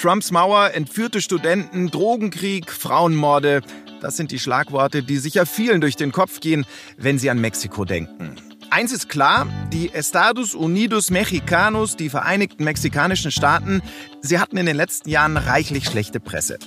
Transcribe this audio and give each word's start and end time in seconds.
Trumps 0.00 0.30
Mauer, 0.30 0.70
entführte 0.72 1.20
Studenten, 1.20 1.90
Drogenkrieg, 1.90 2.70
Frauenmorde. 2.72 3.60
Das 4.00 4.16
sind 4.16 4.30
die 4.30 4.38
Schlagworte, 4.38 5.02
die 5.02 5.18
sicher 5.18 5.44
vielen 5.44 5.82
durch 5.82 5.94
den 5.94 6.10
Kopf 6.10 6.40
gehen, 6.40 6.64
wenn 6.96 7.18
sie 7.18 7.28
an 7.28 7.38
Mexiko 7.38 7.84
denken. 7.84 8.34
Eins 8.70 8.92
ist 8.92 9.10
klar, 9.10 9.46
die 9.70 9.92
Estados 9.92 10.54
Unidos 10.54 11.10
Mexicanos, 11.10 11.96
die 11.96 12.08
Vereinigten 12.08 12.64
Mexikanischen 12.64 13.30
Staaten, 13.30 13.82
sie 14.22 14.38
hatten 14.38 14.56
in 14.56 14.64
den 14.64 14.76
letzten 14.76 15.10
Jahren 15.10 15.36
reichlich 15.36 15.84
schlechte 15.84 16.18
Presse. 16.18 16.58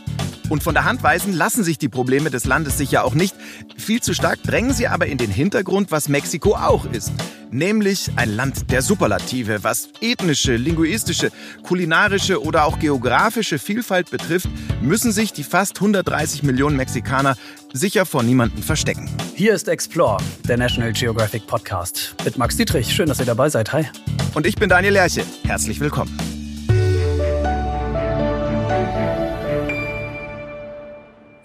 Und 0.49 0.61
von 0.61 0.75
der 0.75 0.85
Hand 0.85 1.01
weisen 1.01 1.33
lassen 1.33 1.63
sich 1.63 1.79
die 1.79 1.89
Probleme 1.89 2.29
des 2.29 2.45
Landes 2.45 2.77
sicher 2.77 3.03
auch 3.03 3.15
nicht. 3.15 3.35
Viel 3.77 3.99
zu 3.99 4.13
stark 4.13 4.43
drängen 4.43 4.73
sie 4.73 4.87
aber 4.87 5.07
in 5.07 5.17
den 5.17 5.31
Hintergrund, 5.31 5.89
was 5.89 6.07
Mexiko 6.07 6.53
auch 6.53 6.85
ist. 6.85 7.11
Nämlich 7.53 8.09
ein 8.15 8.35
Land 8.35 8.71
der 8.71 8.81
Superlative, 8.81 9.63
was 9.63 9.89
ethnische, 10.01 10.55
linguistische, 10.55 11.31
kulinarische 11.61 12.41
oder 12.41 12.65
auch 12.65 12.79
geografische 12.79 13.59
Vielfalt 13.59 14.09
betrifft, 14.09 14.49
müssen 14.81 15.11
sich 15.11 15.33
die 15.33 15.43
fast 15.43 15.77
130 15.77 16.41
Millionen 16.41 16.75
Mexikaner 16.75 17.35
sicher 17.71 18.07
vor 18.07 18.23
niemandem 18.23 18.63
verstecken. 18.63 19.07
Hier 19.35 19.53
ist 19.53 19.67
Explore, 19.67 20.17
der 20.47 20.57
National 20.57 20.93
Geographic 20.93 21.45
Podcast. 21.45 22.15
Mit 22.25 22.39
Max 22.39 22.57
Dietrich. 22.57 22.91
Schön, 22.91 23.07
dass 23.07 23.19
ihr 23.19 23.25
dabei 23.27 23.49
seid. 23.49 23.71
Hi. 23.71 23.85
Und 24.33 24.47
ich 24.47 24.55
bin 24.55 24.67
Daniel 24.67 24.93
Lerche. 24.93 25.23
Herzlich 25.43 25.79
willkommen. 25.79 26.32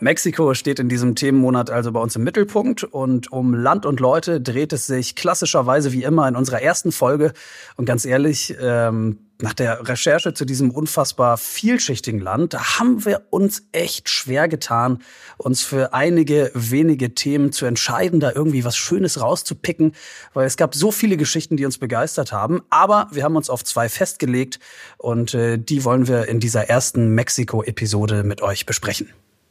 Mexiko 0.00 0.54
steht 0.54 0.78
in 0.78 0.88
diesem 0.88 1.16
Themenmonat 1.16 1.70
also 1.70 1.90
bei 1.90 2.00
uns 2.00 2.14
im 2.14 2.22
Mittelpunkt 2.22 2.84
und 2.84 3.32
um 3.32 3.52
Land 3.52 3.84
und 3.84 3.98
Leute 3.98 4.40
dreht 4.40 4.72
es 4.72 4.86
sich 4.86 5.16
klassischerweise 5.16 5.92
wie 5.92 6.04
immer 6.04 6.28
in 6.28 6.36
unserer 6.36 6.62
ersten 6.62 6.92
Folge. 6.92 7.32
Und 7.76 7.84
ganz 7.84 8.04
ehrlich, 8.04 8.54
ähm, 8.60 9.18
nach 9.40 9.54
der 9.54 9.88
Recherche 9.88 10.34
zu 10.34 10.44
diesem 10.44 10.70
unfassbar 10.70 11.36
vielschichtigen 11.36 12.20
Land, 12.20 12.54
da 12.54 12.78
haben 12.78 13.04
wir 13.04 13.26
uns 13.30 13.64
echt 13.72 14.08
schwer 14.08 14.46
getan, 14.46 14.98
uns 15.36 15.62
für 15.62 15.92
einige 15.92 16.52
wenige 16.54 17.14
Themen 17.14 17.50
zu 17.50 17.66
entscheiden, 17.66 18.20
da 18.20 18.30
irgendwie 18.32 18.64
was 18.64 18.76
Schönes 18.76 19.20
rauszupicken, 19.20 19.92
weil 20.32 20.46
es 20.46 20.56
gab 20.56 20.76
so 20.76 20.92
viele 20.92 21.16
Geschichten, 21.16 21.56
die 21.56 21.64
uns 21.64 21.78
begeistert 21.78 22.30
haben. 22.30 22.62
Aber 22.70 23.08
wir 23.10 23.24
haben 23.24 23.36
uns 23.36 23.50
auf 23.50 23.64
zwei 23.64 23.88
festgelegt 23.88 24.60
und 24.96 25.34
äh, 25.34 25.58
die 25.58 25.84
wollen 25.84 26.06
wir 26.06 26.28
in 26.28 26.38
dieser 26.38 26.68
ersten 26.68 27.14
Mexiko-Episode 27.16 28.22
mit 28.22 28.42
euch 28.42 28.64
besprechen. 28.64 29.08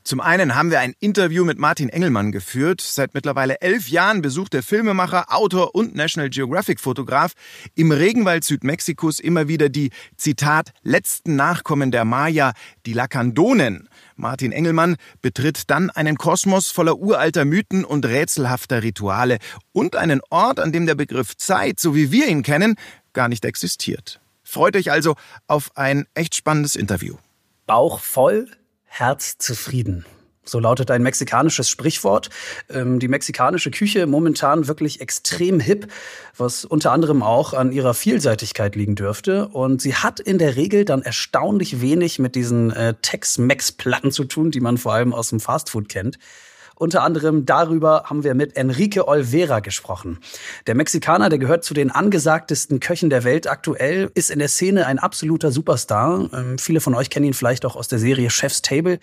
Zum 0.07 0.21
einen 0.21 0.55
haben 0.55 0.71
wir 0.71 0.79
ein 0.79 0.93
Interview 1.01 1.43
mit 1.43 1.59
Martin 1.59 1.89
Engelmann 1.89 2.31
geführt. 2.31 2.79
Seit 2.79 3.13
mittlerweile 3.13 3.59
elf 3.59 3.89
Jahren 3.89 4.21
besucht 4.21 4.53
der 4.53 4.63
Filmemacher, 4.63 5.35
Autor 5.35 5.75
und 5.75 5.95
National 5.95 6.29
Geographic-Fotograf 6.29 7.33
im 7.75 7.91
Regenwald 7.91 8.45
Südmexikos 8.45 9.19
immer 9.19 9.49
wieder 9.49 9.67
die, 9.67 9.89
Zitat, 10.15 10.71
letzten 10.81 11.35
Nachkommen 11.35 11.91
der 11.91 12.05
Maya, 12.05 12.53
die 12.85 12.93
Lakandonen. 12.93 13.89
Martin 14.15 14.53
Engelmann 14.53 14.95
betritt 15.21 15.69
dann 15.69 15.89
einen 15.89 16.15
Kosmos 16.15 16.71
voller 16.71 16.97
uralter 16.99 17.43
Mythen 17.43 17.83
und 17.83 18.05
rätselhafter 18.05 18.83
Rituale 18.83 19.39
und 19.73 19.97
einen 19.97 20.21
Ort, 20.29 20.61
an 20.61 20.71
dem 20.71 20.85
der 20.85 20.95
Begriff 20.95 21.35
Zeit, 21.35 21.81
so 21.81 21.95
wie 21.95 22.13
wir 22.13 22.29
ihn 22.29 22.43
kennen, 22.43 22.75
gar 23.11 23.27
nicht 23.27 23.43
existiert. 23.43 24.21
Freut 24.41 24.77
euch 24.77 24.89
also 24.89 25.15
auf 25.47 25.75
ein 25.75 26.05
echt 26.13 26.33
spannendes 26.33 26.77
Interview. 26.77 27.17
Bauch 27.65 27.99
voll, 27.99 28.47
Herz 28.99 29.37
zufrieden. 29.37 30.05
So 30.43 30.59
lautet 30.59 30.89
ein 30.91 31.03
mexikanisches 31.03 31.69
Sprichwort. 31.69 32.29
Ähm, 32.69 32.99
die 32.99 33.07
mexikanische 33.07 33.69
Küche 33.69 34.07
momentan 34.07 34.67
wirklich 34.67 35.01
extrem 35.01 35.59
hip, 35.59 35.91
was 36.35 36.65
unter 36.65 36.91
anderem 36.91 37.21
auch 37.21 37.53
an 37.53 37.71
ihrer 37.71 37.93
Vielseitigkeit 37.93 38.75
liegen 38.75 38.95
dürfte. 38.95 39.49
Und 39.49 39.81
sie 39.81 39.95
hat 39.95 40.19
in 40.19 40.37
der 40.37 40.55
Regel 40.55 40.85
dann 40.85 41.01
erstaunlich 41.01 41.81
wenig 41.81 42.17
mit 42.17 42.35
diesen 42.35 42.71
äh, 42.71 42.95
Tex-Mex-Platten 43.01 44.11
zu 44.11 44.23
tun, 44.23 44.51
die 44.51 44.61
man 44.61 44.77
vor 44.77 44.93
allem 44.93 45.13
aus 45.13 45.29
dem 45.29 45.39
Fastfood 45.39 45.89
kennt. 45.89 46.17
Unter 46.79 47.01
anderem 47.01 47.45
darüber 47.47 48.03
haben 48.05 48.23
wir 48.23 48.35
mit 48.35 48.55
Enrique 48.55 49.07
Olvera 49.07 49.61
gesprochen. 49.61 50.19
Der 50.67 50.75
Mexikaner, 50.75 51.27
der 51.27 51.39
gehört 51.39 51.63
zu 51.63 51.73
den 51.73 51.89
angesagtesten 51.89 52.79
Köchen 52.79 53.09
der 53.09 53.23
Welt 53.23 53.47
aktuell, 53.47 54.11
ist 54.13 54.29
in 54.29 54.37
der 54.37 54.47
Szene 54.47 54.85
ein 54.85 54.99
absoluter 54.99 55.51
Superstar. 55.51 56.29
Ähm, 56.31 56.59
viele 56.59 56.79
von 56.79 56.93
euch 56.93 57.09
kennen 57.09 57.25
ihn 57.25 57.33
vielleicht 57.33 57.65
auch 57.65 57.75
aus 57.75 57.87
der 57.87 57.97
Serie 57.97 58.29
Chef's 58.29 58.61
Table. 58.61 58.99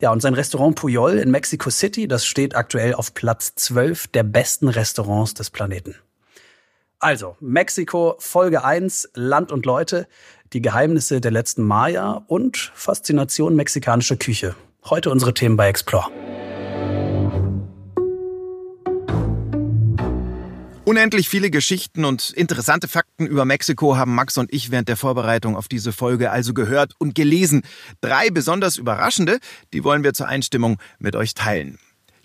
Ja, 0.00 0.12
und 0.12 0.22
sein 0.22 0.34
Restaurant 0.34 0.76
Puyol 0.76 1.18
in 1.18 1.32
Mexico 1.32 1.70
City, 1.70 2.06
das 2.06 2.24
steht 2.24 2.54
aktuell 2.54 2.94
auf 2.94 3.14
Platz 3.14 3.52
12 3.56 4.06
der 4.06 4.22
besten 4.22 4.68
Restaurants 4.68 5.34
des 5.34 5.50
Planeten. 5.50 5.96
Also, 7.00 7.36
Mexiko, 7.40 8.14
Folge 8.20 8.62
1, 8.62 9.10
Land 9.14 9.50
und 9.50 9.66
Leute, 9.66 10.06
die 10.52 10.62
Geheimnisse 10.62 11.20
der 11.20 11.32
letzten 11.32 11.64
Maya 11.64 12.22
und 12.28 12.70
Faszination 12.74 13.56
mexikanischer 13.56 14.16
Küche. 14.16 14.54
Heute 14.84 15.10
unsere 15.10 15.34
Themen 15.34 15.56
bei 15.56 15.68
Explore. 15.68 16.10
Unendlich 20.88 21.28
viele 21.28 21.50
Geschichten 21.50 22.06
und 22.06 22.30
interessante 22.30 22.88
Fakten 22.88 23.26
über 23.26 23.44
Mexiko 23.44 23.98
haben 23.98 24.14
Max 24.14 24.38
und 24.38 24.50
ich 24.54 24.70
während 24.70 24.88
der 24.88 24.96
Vorbereitung 24.96 25.54
auf 25.54 25.68
diese 25.68 25.92
Folge 25.92 26.30
also 26.30 26.54
gehört 26.54 26.94
und 26.98 27.14
gelesen. 27.14 27.60
Drei 28.00 28.30
besonders 28.30 28.78
überraschende, 28.78 29.38
die 29.74 29.84
wollen 29.84 30.02
wir 30.02 30.14
zur 30.14 30.28
Einstimmung 30.28 30.78
mit 30.98 31.14
euch 31.14 31.34
teilen. 31.34 31.78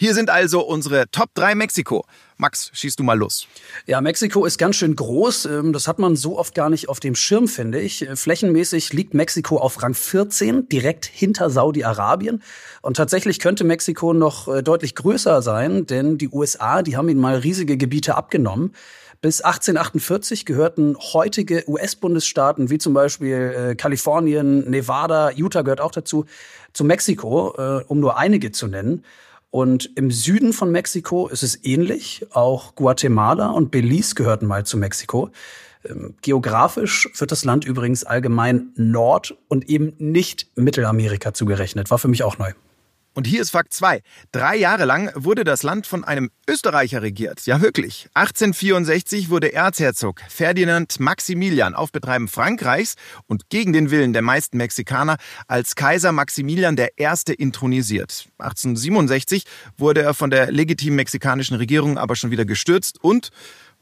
Hier 0.04 0.14
sind 0.14 0.30
also 0.30 0.60
unsere 0.60 1.06
Top 1.12 1.30
3 1.34 1.56
Mexiko. 1.56 2.04
Max, 2.36 2.70
schießt 2.74 3.00
du 3.00 3.04
mal 3.04 3.18
los. 3.18 3.48
Ja, 3.86 4.02
Mexiko 4.02 4.44
ist 4.44 4.58
ganz 4.58 4.76
schön 4.76 4.98
groß. 4.98 5.46
Ähm, 5.46 5.72
das 5.72 5.88
hat 5.88 5.98
man 5.98 6.18
so 6.18 6.38
oft 6.38 6.54
gar 6.54 6.70
nicht 6.70 6.90
auf 6.90 7.00
dem 7.00 7.16
Schirm, 7.16 7.48
finde 7.48 7.80
ich. 7.80 8.06
Äh, 8.06 8.18
flächenmäßig 8.18 8.92
liegt 8.92 9.14
Mexiko 9.14 9.60
auf 9.60 9.82
Rang 9.82 9.94
14, 9.94 10.68
direkt 10.68 11.06
hinter 11.06 11.50
Saudi-Arabien. 11.50 12.44
Und 12.82 12.98
tatsächlich 12.98 13.40
könnte 13.40 13.64
Mexiko 13.64 14.12
noch 14.12 14.50
äh, 14.50 14.62
deutlich 14.62 14.94
größer 14.96 15.42
sein, 15.42 15.86
denn 15.86 16.18
die 16.18 16.28
USA, 16.28 16.82
die 16.82 16.98
haben 16.98 17.08
ihnen 17.08 17.22
mal 17.22 17.38
riesige 17.38 17.78
Gebiete 17.78 18.16
abgenommen. 18.16 18.74
Bis 19.22 19.40
1848 19.40 20.46
gehörten 20.46 20.98
heutige 21.14 21.64
US-Bundesstaaten 21.66 22.70
wie 22.70 22.78
zum 22.78 22.94
Beispiel 22.94 23.70
äh, 23.72 23.76
Kalifornien, 23.76 24.70
Nevada, 24.70 25.32
Utah 25.32 25.62
gehört 25.62 25.80
auch 25.80 25.92
dazu, 25.92 26.26
zu 26.74 26.84
Mexiko, 26.84 27.56
äh, 27.58 27.86
um 27.88 28.02
nur 28.02 28.18
einige 28.18 28.52
zu 28.52 28.68
nennen. 28.68 29.06
Und 29.54 29.92
im 29.94 30.10
Süden 30.10 30.52
von 30.52 30.72
Mexiko 30.72 31.28
ist 31.28 31.44
es 31.44 31.64
ähnlich. 31.64 32.26
Auch 32.32 32.74
Guatemala 32.74 33.52
und 33.52 33.70
Belize 33.70 34.16
gehörten 34.16 34.48
mal 34.48 34.66
zu 34.66 34.80
Mexiko. 34.80 35.30
Ähm, 35.86 36.16
geografisch 36.24 37.08
wird 37.20 37.32
das 37.32 37.46
Land 37.46 37.64
übrigens 37.64 38.04
allgemein 38.04 38.72
Nord- 38.78 39.38
und 39.50 39.70
eben 39.70 39.94
nicht 40.00 40.48
Mittelamerika 40.56 41.36
zugerechnet. 41.36 41.92
War 41.92 42.00
für 42.00 42.08
mich 42.08 42.24
auch 42.24 42.40
neu. 42.40 42.54
Und 43.14 43.28
hier 43.28 43.42
ist 43.42 43.52
Fakt 43.52 43.74
2. 43.74 44.02
Drei 44.32 44.56
Jahre 44.56 44.86
lang 44.86 45.12
wurde 45.16 45.44
das 45.44 45.62
Land 45.62 45.86
von 45.86 46.04
einem 46.04 46.32
Österreicher 46.50 47.04
regiert. 47.04 47.46
Ja, 47.46 47.62
wirklich. 47.62 48.10
1864 48.16 49.30
wurde 49.30 49.54
Erzherzog 49.54 50.22
Ferdinand 50.30 51.00
Maximilian 51.00 51.76
auf 51.76 51.92
Betreiben 51.92 52.28
Frankreichs 52.28 52.96
und 53.28 53.50
gegen 53.50 53.72
den 53.72 53.92
Willen 53.92 54.14
der 54.14 54.24
meisten 54.24 54.58
Mexikaner 54.58 55.18
als 55.48 55.76
Kaiser 55.76 56.12
Maximilian 56.12 56.76
I. 56.78 57.34
intronisiert. 57.38 58.28
1867 58.40 59.44
wurde 59.78 60.02
er 60.02 60.14
von 60.16 60.32
der 60.32 60.52
legitimen 60.52 60.96
mexikanischen 60.96 61.56
Regierung 61.58 62.00
aber 62.00 62.16
schon 62.16 62.32
wieder 62.32 62.46
gestürzt 62.46 63.04
und 63.04 63.30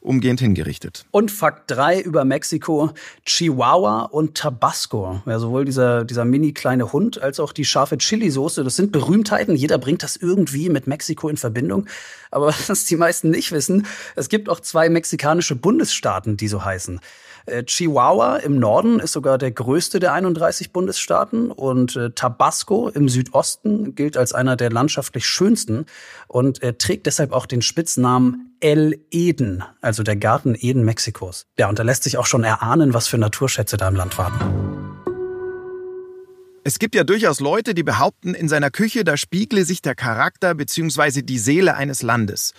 umgehend 0.01 0.39
hingerichtet. 0.39 1.06
Und 1.12 1.31
Fakt 1.31 1.69
3 1.72 2.01
über 2.01 2.25
Mexiko, 2.25 2.91
Chihuahua 3.25 4.03
und 4.03 4.35
Tabasco. 4.35 5.22
Ja, 5.25 5.39
sowohl 5.39 5.66
dieser, 5.66 6.03
dieser 6.03 6.25
mini 6.25 6.53
kleine 6.53 6.91
Hund 6.91 7.22
als 7.22 7.39
auch 7.39 7.53
die 7.53 7.66
scharfe 7.66 7.97
Chili-Soße, 7.97 8.63
das 8.63 8.75
sind 8.75 8.91
Berühmtheiten. 8.91 9.56
Jeder 9.56 9.78
bringt 9.78 10.03
das 10.03 10.16
irgendwie 10.16 10.69
mit 10.69 10.88
Mexiko 10.88 11.29
in 11.29 11.38
Verbindung. 11.38 11.88
Aber 12.31 12.47
was 12.67 12.85
die 12.85 12.97
meisten 12.97 13.29
nicht 13.29 13.51
wissen, 13.51 13.85
es 14.16 14.28
gibt 14.28 14.50
auch 14.50 14.59
zwei 14.59 14.89
mexikanische 14.89 15.56
Bundesstaaten, 15.56 16.36
die 16.36 16.47
so 16.47 16.65
heißen. 16.65 17.00
Äh, 17.46 17.64
Chihuahua 17.64 18.38
im 18.38 18.60
Norden 18.60 19.00
ist 19.00 19.14
sogar 19.14 19.38
der 19.38 19.52
größte 19.52 20.00
der 20.00 20.14
31 20.14 20.72
Bundesstaaten 20.72 21.52
und 21.52 21.96
äh, 21.96 22.12
Tabasco 22.12 22.90
im 22.90 23.10
Südosten 23.10 23.96
gilt 23.96 24.18
als 24.18 24.34
einer 24.34 24.56
der 24.56 24.72
landschaftlich 24.72 25.26
schönsten 25.26 25.86
und 26.28 26.62
er 26.62 26.78
trägt 26.78 27.06
deshalb 27.06 27.34
auch 27.34 27.46
den 27.46 27.62
Spitznamen 27.62 28.56
El 28.60 29.00
Eden, 29.10 29.64
also 29.82 30.04
der 30.04 30.16
Garten 30.16 30.56
Eden 30.58 30.86
Mexikos. 30.86 31.48
Ja, 31.58 31.68
und 31.68 31.80
da 31.80 31.84
lässt 31.84 32.04
sich 32.04 32.18
auch 32.18 32.28
schon 32.28 32.44
erahnen, 32.44 32.94
was 32.94 33.08
für 33.08 33.18
Naturschätze 33.18 33.78
da 33.78 33.88
im 33.88 33.96
Land 33.96 34.18
warten. 34.18 34.82
Es 36.64 36.78
gibt 36.78 36.94
ja 36.94 37.04
durchaus 37.04 37.40
Leute, 37.40 37.74
die 37.74 37.82
behaupten, 37.82 38.36
in 38.36 38.48
seiner 38.48 38.70
Küche, 38.70 39.04
da 39.04 39.18
spiegle 39.18 39.66
sich 39.66 39.82
der 39.82 39.96
Charakter 39.96 40.54
bzw. 40.54 41.24
die 41.24 41.40
Seele 41.40 41.76
eines 41.76 42.04
Landes. 42.04 42.54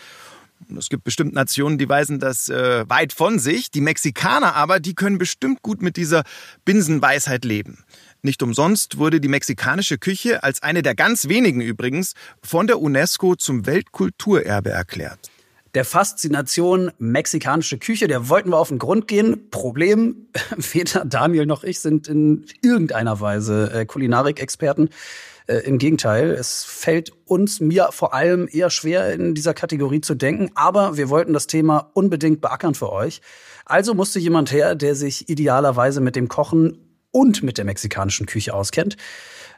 Es 0.77 0.89
gibt 0.89 1.05
bestimmt 1.05 1.35
Nationen, 1.35 1.79
die 1.79 1.89
weisen 1.89 2.19
das 2.19 2.49
äh, 2.49 2.89
weit 2.89 3.13
von 3.13 3.39
sich. 3.39 3.71
Die 3.71 3.81
Mexikaner 3.81 4.55
aber, 4.55 4.81
die 4.81 4.95
können 4.95 5.19
bestimmt 5.19 5.63
gut 5.63 5.83
mit 5.83 5.97
dieser 5.97 6.23
Binsenweisheit 6.65 7.45
leben. 7.45 7.85
Nicht 8.23 8.43
umsonst 8.43 8.99
wurde 8.99 9.21
die 9.21 9.29
mexikanische 9.29 9.99
Küche 9.99 10.43
als 10.45 10.63
eine 10.63 10.83
der 10.83 10.95
ganz 10.95 11.29
wenigen 11.29 11.61
übrigens 11.61 12.15
von 12.43 12.67
der 12.67 12.81
UNESCO 12.81 13.35
zum 13.35 13.67
Weltkulturerbe 13.67 14.71
erklärt. 14.71 15.31
der 15.75 15.85
Faszination 15.87 16.93
mexikanische 16.99 17.79
Küche, 17.79 18.07
der 18.07 18.29
wollten 18.29 18.51
wir 18.51 18.59
auf 18.59 18.69
den 18.69 18.79
Grund 18.79 19.09
gehen. 19.09 19.51
Problem, 19.51 20.29
weder 20.57 21.05
Daniel 21.05 21.47
noch 21.47 21.65
ich 21.65 21.81
sind 21.81 22.09
in 22.09 22.45
irgendeiner 22.63 23.21
Weise 23.21 23.73
äh, 23.73 23.87
Kulinarikexperten. 23.87 24.91
Äh, 25.47 25.59
Im 25.59 25.79
Gegenteil, 25.79 26.31
es 26.31 26.65
fällt 26.65 27.13
uns, 27.27 27.61
mir 27.61 27.89
vor 27.91 28.15
allem 28.15 28.49
eher 28.51 28.71
schwer, 28.71 29.13
in 29.13 29.35
dieser 29.35 29.55
Kategorie 29.55 30.01
zu 30.01 30.15
denken. 30.15 30.51
Aber 30.55 30.97
wir 30.97 31.09
wollten 31.09 31.33
das 31.33 31.47
Thema 31.47 31.91
unbedingt 31.95 32.41
beackern 32.41 32.75
für 32.75 32.93
euch. 32.93 33.21
Also 33.65 33.95
musste 33.95 34.19
jemand 34.19 34.53
her, 34.53 34.75
der 34.75 34.95
sich 34.95 35.29
idealerweise 35.29 36.01
mit 36.01 36.17
dem 36.17 36.29
Kochen 36.29 36.79
und 37.11 37.43
mit 37.43 37.59
der 37.59 37.65
mexikanischen 37.65 38.27
Küche 38.27 38.55
auskennt. 38.55 38.97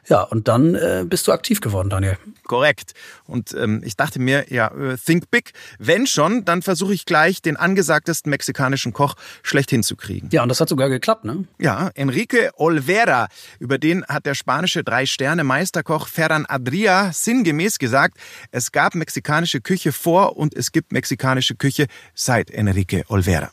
Ja, 0.07 0.21
und 0.21 0.47
dann 0.47 0.75
äh, 0.75 1.03
bist 1.07 1.27
du 1.27 1.31
aktiv 1.31 1.61
geworden, 1.61 1.89
Daniel. 1.89 2.17
Korrekt. 2.43 2.93
Und 3.25 3.53
ähm, 3.53 3.81
ich 3.83 3.95
dachte 3.95 4.19
mir, 4.19 4.45
ja, 4.49 4.67
äh, 4.67 4.97
think 4.97 5.31
big. 5.31 5.53
Wenn 5.79 6.05
schon, 6.05 6.45
dann 6.45 6.61
versuche 6.61 6.93
ich 6.93 7.05
gleich 7.05 7.41
den 7.41 7.57
angesagtesten 7.57 8.29
mexikanischen 8.29 8.93
Koch 8.93 9.15
schlecht 9.41 9.71
hinzukriegen. 9.71 10.29
Ja, 10.31 10.43
und 10.43 10.49
das 10.49 10.61
hat 10.61 10.69
sogar 10.69 10.89
geklappt, 10.89 11.25
ne? 11.25 11.45
Ja, 11.59 11.89
Enrique 11.95 12.51
Olvera. 12.55 13.27
Über 13.59 13.77
den 13.77 14.05
hat 14.05 14.25
der 14.25 14.35
spanische 14.35 14.83
Drei-Sterne-Meisterkoch 14.83 16.07
Ferran 16.07 16.45
Adria 16.47 17.11
sinngemäß 17.11 17.79
gesagt, 17.79 18.17
es 18.51 18.71
gab 18.71 18.93
mexikanische 18.93 19.61
Küche 19.61 19.91
vor 19.91 20.37
und 20.37 20.53
es 20.53 20.71
gibt 20.71 20.91
mexikanische 20.91 21.55
Küche 21.55 21.87
seit 22.13 22.51
Enrique 22.51 23.03
Olvera. 23.07 23.49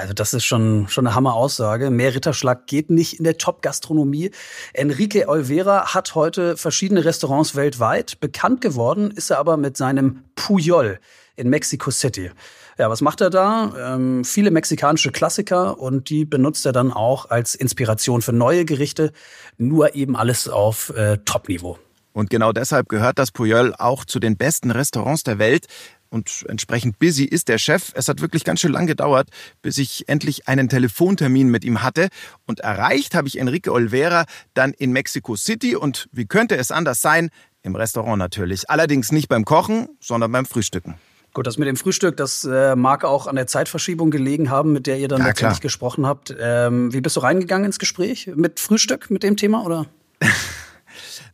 Also 0.00 0.14
das 0.14 0.32
ist 0.32 0.44
schon, 0.44 0.88
schon 0.88 1.06
eine 1.06 1.14
Hammer-Aussage. 1.14 1.90
Mehr 1.90 2.14
Ritterschlag 2.14 2.66
geht 2.66 2.90
nicht 2.90 3.18
in 3.18 3.24
der 3.24 3.36
Top-Gastronomie. 3.36 4.30
Enrique 4.72 5.28
Olvera 5.28 5.94
hat 5.94 6.14
heute 6.14 6.56
verschiedene 6.56 7.04
Restaurants 7.04 7.54
weltweit. 7.54 8.18
Bekannt 8.20 8.60
geworden 8.60 9.10
ist 9.10 9.30
er 9.30 9.38
aber 9.38 9.56
mit 9.56 9.76
seinem 9.76 10.24
Puyol 10.34 10.98
in 11.36 11.50
Mexico 11.50 11.90
City. 11.90 12.30
Ja, 12.78 12.88
was 12.88 13.02
macht 13.02 13.20
er 13.20 13.30
da? 13.30 13.94
Ähm, 13.94 14.24
viele 14.24 14.50
mexikanische 14.50 15.12
Klassiker 15.12 15.78
und 15.78 16.08
die 16.08 16.24
benutzt 16.24 16.64
er 16.64 16.72
dann 16.72 16.92
auch 16.92 17.28
als 17.28 17.54
Inspiration 17.54 18.22
für 18.22 18.32
neue 18.32 18.64
Gerichte. 18.64 19.12
Nur 19.58 19.94
eben 19.94 20.16
alles 20.16 20.48
auf 20.48 20.90
äh, 20.96 21.18
Top-Niveau. 21.18 21.78
Und 22.12 22.30
genau 22.30 22.52
deshalb 22.52 22.88
gehört 22.88 23.18
das 23.18 23.30
Puyol 23.30 23.74
auch 23.78 24.04
zu 24.04 24.20
den 24.20 24.36
besten 24.36 24.70
Restaurants 24.70 25.22
der 25.22 25.38
Welt 25.38 25.66
und 26.12 26.44
entsprechend 26.48 26.98
busy 26.98 27.24
ist 27.24 27.48
der 27.48 27.58
Chef. 27.58 27.92
Es 27.94 28.08
hat 28.08 28.20
wirklich 28.20 28.44
ganz 28.44 28.60
schön 28.60 28.72
lang 28.72 28.86
gedauert, 28.86 29.28
bis 29.62 29.78
ich 29.78 30.08
endlich 30.08 30.46
einen 30.46 30.68
Telefontermin 30.68 31.48
mit 31.48 31.64
ihm 31.64 31.82
hatte. 31.82 32.08
Und 32.46 32.60
erreicht 32.60 33.14
habe 33.14 33.28
ich 33.28 33.38
Enrique 33.38 33.72
Olvera 33.72 34.26
dann 34.54 34.72
in 34.72 34.92
Mexico 34.92 35.36
City 35.36 35.74
und 35.74 36.08
wie 36.12 36.26
könnte 36.26 36.56
es 36.56 36.70
anders 36.70 37.00
sein? 37.00 37.30
Im 37.62 37.76
Restaurant 37.76 38.18
natürlich. 38.18 38.68
Allerdings 38.68 39.10
nicht 39.10 39.28
beim 39.28 39.44
Kochen, 39.44 39.88
sondern 40.00 40.30
beim 40.32 40.44
Frühstücken. 40.44 40.96
Gut, 41.32 41.46
das 41.46 41.56
mit 41.56 41.66
dem 41.66 41.76
Frühstück, 41.76 42.18
das 42.18 42.44
äh, 42.44 42.76
mag 42.76 43.04
auch 43.04 43.26
an 43.26 43.36
der 43.36 43.46
Zeitverschiebung 43.46 44.10
gelegen 44.10 44.50
haben, 44.50 44.72
mit 44.72 44.86
der 44.86 44.98
ihr 44.98 45.08
dann 45.08 45.20
ja, 45.20 45.28
letztendlich 45.28 45.60
klar. 45.60 45.68
gesprochen 45.68 46.06
habt. 46.06 46.34
Ähm, 46.38 46.92
wie 46.92 47.00
bist 47.00 47.16
du 47.16 47.20
reingegangen 47.20 47.64
ins 47.64 47.78
Gespräch? 47.78 48.30
Mit 48.34 48.60
Frühstück, 48.60 49.10
mit 49.10 49.22
dem 49.22 49.38
Thema, 49.38 49.64
oder? 49.64 49.86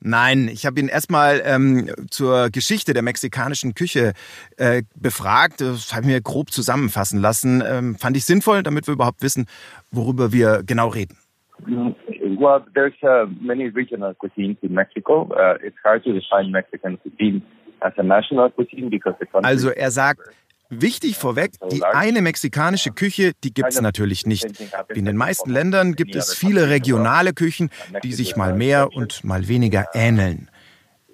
Nein, 0.01 0.49
ich 0.49 0.65
habe 0.67 0.81
ihn 0.81 0.89
erstmal 0.89 1.43
ähm, 1.45 1.91
zur 2.11 2.51
Geschichte 2.51 2.95
der 2.95 3.03
mexikanischen 3.03 3.75
Küche 3.75 4.13
äh, 4.57 4.83
befragt. 4.95 5.61
Das 5.61 5.93
habe 5.93 6.03
ich 6.03 6.09
mir 6.09 6.21
grob 6.21 6.51
zusammenfassen 6.51 7.21
lassen. 7.21 7.63
Ähm, 7.67 7.97
fand 7.97 8.17
ich 8.17 8.25
sinnvoll, 8.25 8.63
damit 8.63 8.87
wir 8.87 8.95
überhaupt 8.95 9.23
wissen, 9.23 9.47
worüber 9.91 10.33
wir 10.33 10.63
genau 10.65 10.89
reden. 10.89 11.19
Well, 11.67 12.65
there's 12.75 12.95
uh, 13.03 13.27
many 13.41 13.67
regional 13.67 14.15
cuisines 14.15 14.59
in 14.63 14.73
Mexico. 14.73 15.29
Uh, 15.33 15.59
it's 15.61 15.77
hard 15.85 16.05
to 16.05 16.13
define 16.13 16.53
Mexican 16.53 16.99
cuisine 16.99 17.43
as 17.83 17.93
a 17.97 18.03
national 18.03 18.51
cuisine 18.51 18.91
because 18.91 19.17
the 19.19 19.27
country. 19.27 19.49
Also 19.49 19.71
er 19.71 19.91
sagt, 19.91 20.21
Wichtig 20.71 21.17
vorweg, 21.17 21.53
die 21.71 21.83
eine 21.83 22.21
mexikanische 22.21 22.91
Küche, 22.91 23.33
die 23.43 23.55
gibt 23.55 23.71
es 23.71 23.81
natürlich 23.81 24.27
nicht. 24.27 24.47
Wie 24.89 24.99
in 24.99 25.07
den 25.07 25.17
meisten 25.17 25.51
Ländern 25.51 25.95
gibt 25.95 26.15
es 26.15 26.35
viele 26.35 26.69
regionale 26.69 27.33
Küchen, 27.33 27.71
die 28.03 28.13
sich 28.13 28.37
mal 28.37 28.55
mehr 28.55 28.93
und 28.93 29.25
mal 29.25 29.49
weniger 29.49 29.87
ähneln. 29.95 30.51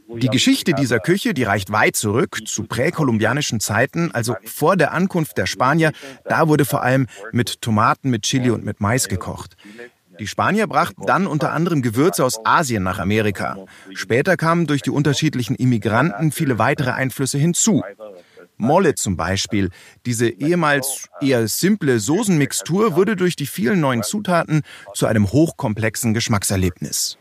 Die 0.09 0.29
Geschichte 0.29 0.75
dieser 0.75 0.99
Küche, 0.99 1.35
die 1.35 1.45
reicht 1.45 1.73
weit 1.73 1.97
zurück 1.97 2.41
zu 2.47 2.65
präkolumbianischen 2.65 3.59
Zeiten, 3.61 4.11
also 4.13 4.37
vor 4.45 4.77
der 4.77 4.93
Ankunft 4.93 5.39
der 5.39 5.47
Spanier. 5.47 5.93
Da 6.25 6.49
wurde 6.49 6.65
vor 6.65 6.83
allem 6.83 7.07
mit 7.33 7.63
Tomaten, 7.63 8.11
mit 8.11 8.23
Chili 8.23 8.51
und 8.51 8.65
mit 8.65 8.81
Mais 8.81 9.09
gekocht. 9.09 9.57
Die 10.21 10.27
Spanier 10.27 10.67
brachten 10.67 11.07
dann 11.07 11.27
unter 11.27 11.53
anderem 11.53 11.83
Gewürze 11.83 12.25
aus 12.25 12.39
Asien 12.45 12.83
nach 12.83 12.99
Amerika. 12.99 13.57
Später 13.95 14.37
kamen 14.37 14.67
durch 14.67 14.83
die 14.83 14.91
unterschiedlichen 14.91 15.57
Immigranten 15.57 16.31
viele 16.31 16.59
weitere 16.59 16.91
Einflüsse 16.91 17.39
hinzu. 17.39 17.83
Molle 18.57 18.95
zum 18.95 19.17
Beispiel. 19.17 19.71
Diese 20.07 20.29
ehemals 20.29 21.09
eher 21.21 21.47
simple 21.49 21.99
Soßenmixtur 21.99 22.97
wurde 22.97 23.17
durch 23.17 23.37
die 23.37 23.47
vielen 23.47 23.81
neuen 23.81 24.03
Zutaten 24.03 24.63
zu 24.95 25.07
einem 25.07 25.31
hochkomplexen 25.31 26.15
Geschmackserlebnis. 26.15 27.19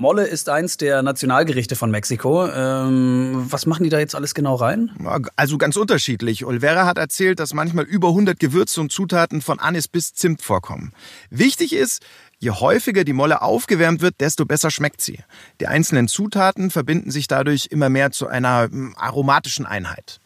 Molle 0.00 0.28
ist 0.28 0.48
eins 0.48 0.76
der 0.76 1.02
Nationalgerichte 1.02 1.74
von 1.74 1.90
Mexiko. 1.90 2.46
Ähm, 2.46 3.46
was 3.50 3.66
machen 3.66 3.82
die 3.82 3.88
da 3.88 3.98
jetzt 3.98 4.14
alles 4.14 4.32
genau 4.32 4.54
rein? 4.54 4.92
Also 5.34 5.58
ganz 5.58 5.76
unterschiedlich. 5.76 6.44
Olvera 6.44 6.86
hat 6.86 6.98
erzählt, 6.98 7.40
dass 7.40 7.52
manchmal 7.52 7.84
über 7.84 8.06
100 8.06 8.38
Gewürze 8.38 8.80
und 8.80 8.92
Zutaten 8.92 9.40
von 9.40 9.58
Anis 9.58 9.88
bis 9.88 10.14
Zimt 10.14 10.40
vorkommen. 10.40 10.92
Wichtig 11.30 11.74
ist, 11.74 12.06
Je 12.38 12.50
häufiger 12.50 13.04
die 13.04 13.12
Molle 13.12 13.42
aufgewärmt 13.42 14.00
wird, 14.00 14.20
desto 14.20 14.44
besser 14.44 14.70
schmeckt 14.70 15.00
sie. 15.00 15.18
Die 15.60 15.66
einzelnen 15.66 16.06
Zutaten 16.06 16.70
verbinden 16.70 17.10
sich 17.10 17.26
dadurch 17.26 17.66
immer 17.70 17.88
mehr 17.88 18.12
zu 18.12 18.28
einer 18.28 18.68
hm, 18.70 18.94
aromatischen 18.96 19.66
Einheit. 19.66 20.20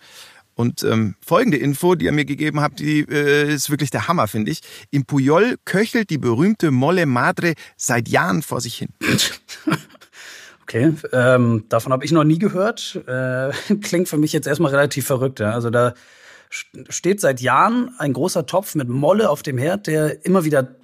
Und 0.54 0.82
ähm, 0.82 1.14
folgende 1.24 1.56
Info, 1.56 1.94
die 1.94 2.04
ihr 2.04 2.12
mir 2.12 2.26
gegeben 2.26 2.60
habt, 2.60 2.80
die 2.80 3.00
äh, 3.00 3.52
ist 3.52 3.70
wirklich 3.70 3.90
der 3.90 4.08
Hammer, 4.08 4.28
finde 4.28 4.50
ich. 4.50 4.60
Im 4.90 5.06
Puyol 5.06 5.56
köchelt 5.64 6.10
die 6.10 6.18
berühmte 6.18 6.70
Molle 6.70 7.06
Madre 7.06 7.54
seit 7.76 8.08
Jahren 8.08 8.42
vor 8.42 8.60
sich 8.60 8.76
hin. 8.76 8.90
Okay, 10.64 10.94
ähm, 11.12 11.64
davon 11.68 11.92
habe 11.92 12.04
ich 12.04 12.12
noch 12.12 12.24
nie 12.24 12.38
gehört. 12.38 12.98
Äh, 13.06 13.50
klingt 13.82 14.08
für 14.08 14.16
mich 14.16 14.32
jetzt 14.32 14.46
erstmal 14.46 14.70
relativ 14.70 15.06
verrückt. 15.06 15.38
Ja? 15.38 15.50
Also 15.50 15.68
da 15.68 15.92
steht 16.48 17.20
seit 17.20 17.42
Jahren 17.42 17.90
ein 17.98 18.14
großer 18.14 18.46
Topf 18.46 18.74
mit 18.74 18.88
Molle 18.88 19.28
auf 19.28 19.42
dem 19.42 19.58
Herd, 19.58 19.86
der 19.86 20.24
immer 20.24 20.44
wieder 20.44 20.74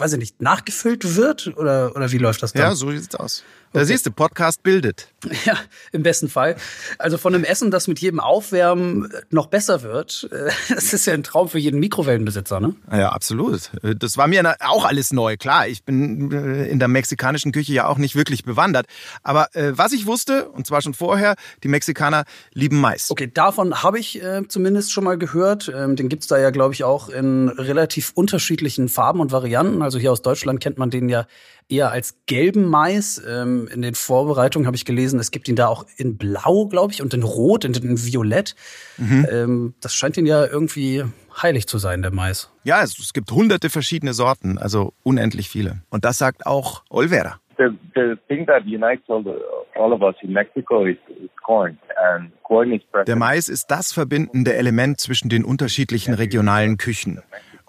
weiß 0.00 0.12
ich 0.12 0.18
nicht, 0.18 0.42
nachgefüllt 0.42 1.16
wird? 1.16 1.54
Oder, 1.56 1.94
oder 1.96 2.10
wie 2.12 2.18
läuft 2.18 2.42
das 2.42 2.52
dann? 2.52 2.62
Ja, 2.62 2.74
so 2.74 2.90
sieht's 2.90 3.14
aus. 3.14 3.42
Da 3.72 3.84
siehst 3.84 4.06
du, 4.06 4.10
Podcast 4.10 4.62
bildet. 4.62 5.08
Ja, 5.44 5.56
im 5.92 6.02
besten 6.02 6.28
Fall. 6.28 6.56
Also 6.98 7.18
von 7.18 7.34
einem 7.34 7.44
Essen, 7.44 7.70
das 7.70 7.86
mit 7.86 8.00
jedem 8.00 8.20
Aufwärmen 8.20 9.12
noch 9.30 9.46
besser 9.46 9.82
wird, 9.82 10.28
äh, 10.32 10.50
das 10.74 10.92
ist 10.92 11.06
ja 11.06 11.14
ein 11.14 11.22
Traum 11.22 11.48
für 11.48 11.58
jeden 11.58 11.80
Mikrowellenbesitzer, 11.80 12.60
ne? 12.60 12.74
Ja, 12.90 13.10
absolut. 13.10 13.70
Das 13.82 14.16
war 14.16 14.26
mir 14.26 14.56
auch 14.60 14.84
alles 14.84 15.12
neu. 15.12 15.36
Klar, 15.36 15.68
ich 15.68 15.84
bin 15.84 16.30
äh, 16.32 16.68
in 16.68 16.78
der 16.78 16.88
mexikanischen 16.88 17.52
Küche 17.52 17.72
ja 17.72 17.86
auch 17.86 17.98
nicht 17.98 18.14
wirklich 18.14 18.44
bewandert. 18.44 18.86
Aber 19.22 19.54
äh, 19.54 19.76
was 19.76 19.92
ich 19.92 20.06
wusste, 20.06 20.48
und 20.48 20.66
zwar 20.66 20.82
schon 20.82 20.94
vorher, 20.94 21.34
die 21.62 21.68
Mexikaner 21.68 22.24
lieben 22.52 22.80
Mais. 22.80 23.10
Okay, 23.10 23.30
davon 23.32 23.82
habe 23.82 23.98
ich 23.98 24.22
äh, 24.22 24.46
zumindest 24.48 24.92
schon 24.92 25.04
mal 25.04 25.18
gehört. 25.18 25.70
Ähm, 25.74 25.96
den 25.96 26.08
gibt's 26.08 26.26
da 26.26 26.38
ja, 26.38 26.50
glaube 26.50 26.74
ich, 26.74 26.84
auch 26.84 27.08
in 27.08 27.48
relativ 27.48 28.12
unterschiedlichen 28.14 28.88
Farben 28.88 29.20
und 29.20 29.32
Varianten. 29.32 29.82
Also 29.82 29.98
hier 29.98 30.12
aus 30.12 30.22
Deutschland 30.22 30.60
kennt 30.60 30.78
man 30.78 30.90
den 30.90 31.08
ja 31.08 31.26
eher 31.68 31.90
als 31.90 32.18
gelben 32.26 32.66
Mais. 32.66 33.22
Ähm, 33.28 33.68
in 33.72 33.82
den 33.82 33.94
Vorbereitungen 33.94 34.66
habe 34.66 34.76
ich 34.76 34.84
gelesen, 34.84 35.20
es 35.20 35.30
gibt 35.30 35.48
ihn 35.48 35.56
da 35.56 35.68
auch 35.68 35.86
in 35.96 36.16
Blau, 36.16 36.66
glaube 36.66 36.92
ich, 36.92 37.02
und 37.02 37.14
in 37.14 37.22
Rot 37.22 37.64
und 37.64 37.82
in 37.82 37.98
Violett. 37.98 38.54
Mhm. 38.96 39.26
Ähm, 39.30 39.74
das 39.80 39.94
scheint 39.94 40.16
ihn 40.16 40.26
ja 40.26 40.44
irgendwie 40.46 41.04
heilig 41.42 41.66
zu 41.66 41.78
sein, 41.78 42.02
der 42.02 42.10
Mais. 42.10 42.50
Ja, 42.64 42.82
es, 42.82 42.98
es 42.98 43.12
gibt 43.12 43.30
hunderte 43.30 43.70
verschiedene 43.70 44.14
Sorten, 44.14 44.58
also 44.58 44.92
unendlich 45.02 45.48
viele. 45.48 45.82
Und 45.90 46.04
das 46.04 46.18
sagt 46.18 46.46
auch 46.46 46.82
Olvera. 46.88 47.40
The, 47.58 47.70
the 47.94 48.14
thing 48.28 48.46
that 48.46 48.62
unites 48.64 49.02
all, 49.08 49.22
the, 49.24 49.34
all 49.74 49.92
of 49.92 50.00
us 50.00 50.14
in 50.22 50.32
Mexico 50.32 50.84
is, 50.84 50.96
is 51.08 51.28
corn. 51.44 51.76
And 52.12 52.30
corn 52.44 52.72
is 52.72 52.82
Der 53.06 53.16
Mais 53.16 53.48
ist 53.48 53.66
das 53.68 53.92
verbindende 53.92 54.54
Element 54.54 55.00
zwischen 55.00 55.28
den 55.28 55.44
unterschiedlichen 55.44 56.14
regionalen 56.14 56.76
Küchen. 56.76 57.20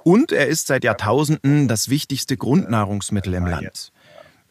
Und 0.09 0.31
er 0.31 0.47
ist 0.47 0.65
seit 0.65 0.83
Jahrtausenden 0.83 1.67
das 1.67 1.87
wichtigste 1.87 2.35
Grundnahrungsmittel 2.35 3.31
im 3.35 3.45
Land. 3.45 3.91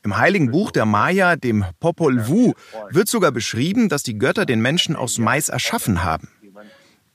Im 0.05 0.17
heiligen 0.17 0.53
Buch 0.53 0.71
der 0.71 0.85
Maya, 0.85 1.35
dem 1.35 1.65
Popol 1.81 2.29
Vuh, 2.29 2.55
wird 2.91 3.09
sogar 3.09 3.33
beschrieben, 3.33 3.89
dass 3.89 4.05
die 4.05 4.17
Götter 4.17 4.47
den 4.47 4.61
Menschen 4.61 4.95
aus 4.95 5.19
Mais 5.19 5.49
erschaffen 5.49 6.05
haben. 6.05 6.29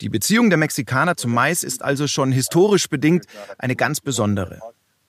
Die 0.01 0.09
Beziehung 0.09 0.49
der 0.49 0.57
Mexikaner 0.57 1.15
zum 1.15 1.33
Mais 1.33 1.63
ist 1.63 1.83
also 1.83 2.05
schon 2.05 2.33
historisch 2.33 2.89
bedingt 2.89 3.27
eine 3.59 3.77
ganz 3.77 4.01
besondere. 4.01 4.59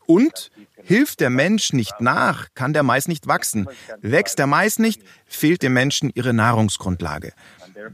Und 0.07 0.53
hilft 0.85 1.19
der 1.19 1.31
Mensch 1.31 1.73
nicht 1.73 2.01
nach, 2.01 2.47
kann 2.55 2.73
der 2.73 2.85
Mais 2.85 3.09
nicht 3.09 3.27
wachsen. 3.27 3.67
Wächst 4.01 4.39
der 4.39 4.47
Mais 4.47 4.79
nicht, 4.79 5.03
fehlt 5.27 5.65
dem 5.65 5.73
Menschen 5.73 6.09
ihre 6.15 6.35
Nahrungsgrundlage. 6.35 7.33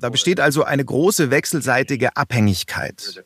Da 0.00 0.10
besteht 0.10 0.38
also 0.38 0.64
eine 0.64 0.84
große 0.84 1.30
wechselseitige 1.30 2.14
Abhängigkeit. 2.14 3.24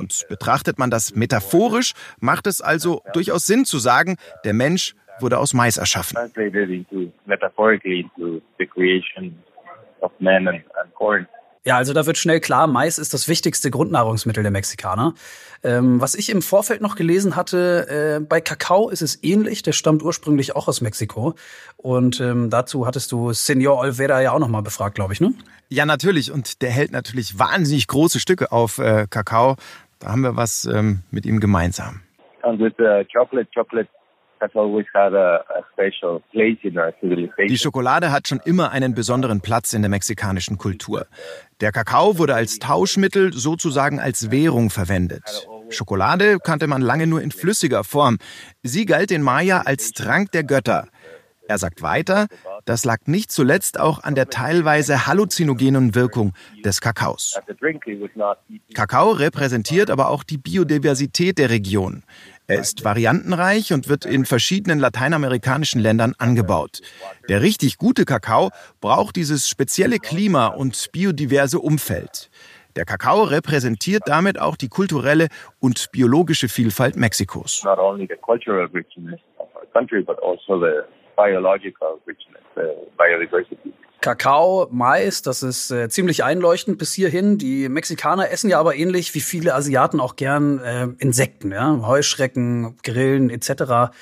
Und 0.00 0.26
betrachtet 0.28 0.78
man 0.78 0.90
das 0.90 1.14
metaphorisch, 1.14 1.92
macht 2.18 2.46
es 2.46 2.60
also 2.60 3.02
durchaus 3.12 3.46
Sinn 3.46 3.64
zu 3.66 3.78
sagen, 3.78 4.16
der 4.44 4.54
Mensch 4.54 4.94
wurde 5.20 5.38
aus 5.38 5.52
Mais 5.52 5.76
erschaffen. 5.76 6.16
of 10.00 10.12
men 10.18 10.48
and, 10.48 10.64
and 10.82 10.94
corn. 10.94 11.26
Ja, 11.64 11.76
also 11.76 11.92
da 11.92 12.06
wird 12.06 12.16
schnell 12.16 12.40
klar, 12.40 12.66
Mais 12.66 12.98
ist 12.98 13.12
das 13.12 13.28
wichtigste 13.28 13.70
Grundnahrungsmittel 13.70 14.42
der 14.42 14.50
Mexikaner. 14.50 15.12
Ähm, 15.62 16.00
was 16.00 16.14
ich 16.14 16.30
im 16.30 16.40
Vorfeld 16.40 16.80
noch 16.80 16.96
gelesen 16.96 17.36
hatte, 17.36 18.16
äh, 18.16 18.24
bei 18.24 18.40
Kakao 18.40 18.88
ist 18.88 19.02
es 19.02 19.22
ähnlich. 19.22 19.62
Der 19.62 19.72
stammt 19.72 20.02
ursprünglich 20.02 20.56
auch 20.56 20.68
aus 20.68 20.80
Mexiko. 20.80 21.34
Und 21.76 22.18
ähm, 22.20 22.48
dazu 22.48 22.86
hattest 22.86 23.12
du 23.12 23.34
Senor 23.34 23.76
Olvera 23.78 24.22
ja 24.22 24.32
auch 24.32 24.38
noch 24.38 24.48
mal 24.48 24.62
befragt, 24.62 24.94
glaube 24.94 25.12
ich, 25.12 25.20
ne? 25.20 25.34
Ja, 25.68 25.84
natürlich. 25.84 26.32
Und 26.32 26.62
der 26.62 26.70
hält 26.70 26.92
natürlich 26.92 27.38
wahnsinnig 27.38 27.86
große 27.86 28.20
Stücke 28.20 28.52
auf 28.52 28.78
äh, 28.78 29.06
Kakao. 29.10 29.56
Da 30.00 30.08
haben 30.08 30.22
wir 30.22 30.36
was 30.36 30.64
ähm, 30.64 31.00
mit 31.10 31.26
ihm 31.26 31.40
gemeinsam. 31.40 32.00
Die 37.48 37.58
Schokolade 37.58 38.10
hat 38.10 38.26
schon 38.26 38.40
immer 38.44 38.70
einen 38.70 38.94
besonderen 38.94 39.42
Platz 39.42 39.74
in 39.74 39.82
der 39.82 39.90
mexikanischen 39.90 40.56
Kultur. 40.56 41.06
Der 41.60 41.72
Kakao 41.72 42.16
wurde 42.16 42.34
als 42.34 42.58
Tauschmittel, 42.58 43.34
sozusagen 43.34 44.00
als 44.00 44.30
Währung 44.30 44.70
verwendet. 44.70 45.46
Schokolade 45.68 46.38
kannte 46.38 46.66
man 46.66 46.80
lange 46.80 47.06
nur 47.06 47.20
in 47.20 47.30
flüssiger 47.30 47.84
Form. 47.84 48.16
Sie 48.62 48.86
galt 48.86 49.10
den 49.10 49.22
Maya 49.22 49.62
als 49.66 49.92
Trank 49.92 50.32
der 50.32 50.44
Götter. 50.44 50.88
Er 51.50 51.58
sagt 51.58 51.82
weiter, 51.82 52.28
das 52.64 52.84
lag 52.84 52.98
nicht 53.06 53.32
zuletzt 53.32 53.80
auch 53.80 54.04
an 54.04 54.14
der 54.14 54.30
teilweise 54.30 55.08
halluzinogenen 55.08 55.96
Wirkung 55.96 56.32
des 56.64 56.80
Kakaos. 56.80 57.40
Kakao 58.72 59.10
repräsentiert 59.10 59.90
aber 59.90 60.10
auch 60.10 60.22
die 60.22 60.38
Biodiversität 60.38 61.38
der 61.38 61.50
Region. 61.50 62.04
Er 62.46 62.60
ist 62.60 62.84
variantenreich 62.84 63.72
und 63.72 63.88
wird 63.88 64.04
in 64.04 64.26
verschiedenen 64.26 64.78
lateinamerikanischen 64.78 65.80
Ländern 65.80 66.14
angebaut. 66.18 66.82
Der 67.28 67.42
richtig 67.42 67.78
gute 67.78 68.04
Kakao 68.04 68.50
braucht 68.80 69.16
dieses 69.16 69.48
spezielle 69.48 69.98
Klima 69.98 70.46
und 70.46 70.92
biodiverse 70.92 71.58
Umfeld. 71.58 72.30
Der 72.76 72.84
Kakao 72.84 73.24
repräsentiert 73.24 74.04
damit 74.06 74.38
auch 74.38 74.54
die 74.54 74.68
kulturelle 74.68 75.26
und 75.58 75.90
biologische 75.90 76.48
Vielfalt 76.48 76.94
Mexikos. 76.94 77.64
Not 77.64 77.80
only 77.80 78.06
the 78.08 78.14
cultural 78.24 78.66
richness 78.66 79.18
of 79.38 79.48
our 79.56 79.66
country, 79.72 80.04
but 80.04 80.16
also 80.22 80.60
the 80.60 80.84
biological 81.20 82.00
richness, 82.06 82.42
the 82.54 82.74
biodiversity. 82.96 83.72
Kakao, 84.00 84.66
Mais, 84.70 85.20
das 85.20 85.42
ist 85.42 85.70
äh, 85.70 85.90
ziemlich 85.90 86.24
einleuchtend 86.24 86.78
bis 86.78 86.94
hierhin. 86.94 87.36
Die 87.36 87.68
Mexikaner 87.68 88.30
essen 88.30 88.48
ja 88.48 88.58
aber 88.58 88.74
ähnlich 88.74 89.14
wie 89.14 89.20
viele 89.20 89.54
Asiaten 89.54 90.00
auch 90.00 90.16
gern 90.16 90.58
äh, 90.60 90.88
Insekten, 90.98 91.52
ja, 91.52 91.78
Heuschrecken, 91.86 92.78
Grillen 92.82 93.28
etc. 93.28 93.92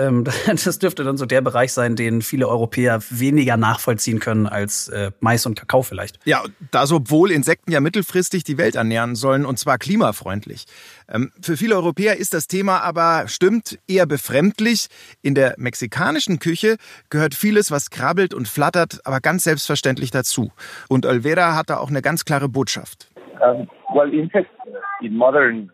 Ähm, 0.00 0.24
das 0.46 0.78
dürfte 0.78 1.04
dann 1.04 1.16
so 1.16 1.26
der 1.26 1.40
Bereich 1.40 1.72
sein, 1.72 1.96
den 1.96 2.22
viele 2.22 2.48
Europäer 2.48 3.00
weniger 3.10 3.56
nachvollziehen 3.56 4.20
können 4.20 4.46
als 4.46 4.88
äh, 4.88 5.10
Mais 5.20 5.46
und 5.46 5.58
Kakao 5.58 5.82
vielleicht. 5.82 6.18
Ja, 6.24 6.42
da 6.70 6.86
sowohl 6.86 7.30
Insekten 7.30 7.72
ja 7.72 7.80
mittelfristig 7.80 8.44
die 8.44 8.58
Welt 8.58 8.74
ernähren 8.74 9.14
sollen 9.14 9.44
und 9.44 9.58
zwar 9.58 9.78
klimafreundlich. 9.78 10.64
Ähm, 11.08 11.32
für 11.42 11.56
viele 11.56 11.76
Europäer 11.76 12.16
ist 12.16 12.34
das 12.34 12.46
Thema 12.46 12.78
aber, 12.78 13.28
stimmt, 13.28 13.78
eher 13.86 14.06
befremdlich. 14.06 14.88
In 15.22 15.34
der 15.34 15.54
mexikanischen 15.58 16.38
Küche 16.38 16.76
gehört 17.10 17.34
vieles, 17.34 17.70
was 17.70 17.90
krabbelt 17.90 18.34
und 18.34 18.48
flattert, 18.48 19.00
aber 19.04 19.20
ganz 19.20 19.44
selbstverständlich 19.44 20.10
dazu. 20.10 20.52
Und 20.88 21.06
Olvera 21.06 21.54
hat 21.54 21.70
da 21.70 21.78
auch 21.78 21.90
eine 21.90 22.02
ganz 22.02 22.24
klare 22.24 22.48
Botschaft. 22.48 23.08
Um, 23.40 23.68
well, 23.94 24.12
in 24.12 24.28
fact, 24.28 24.50
in 25.00 25.16
modern 25.16 25.70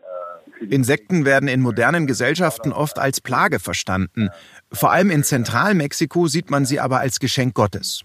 Insekten 0.69 1.25
werden 1.25 1.47
in 1.47 1.61
modernen 1.61 2.07
Gesellschaften 2.07 2.71
oft 2.71 2.99
als 2.99 3.21
Plage 3.21 3.59
verstanden. 3.59 4.29
Vor 4.71 4.91
allem 4.91 5.09
in 5.09 5.23
Zentralmexiko 5.23 6.27
sieht 6.27 6.49
man 6.49 6.65
sie 6.65 6.79
aber 6.79 6.99
als 6.99 7.19
Geschenk 7.19 7.53
Gottes. 7.53 8.03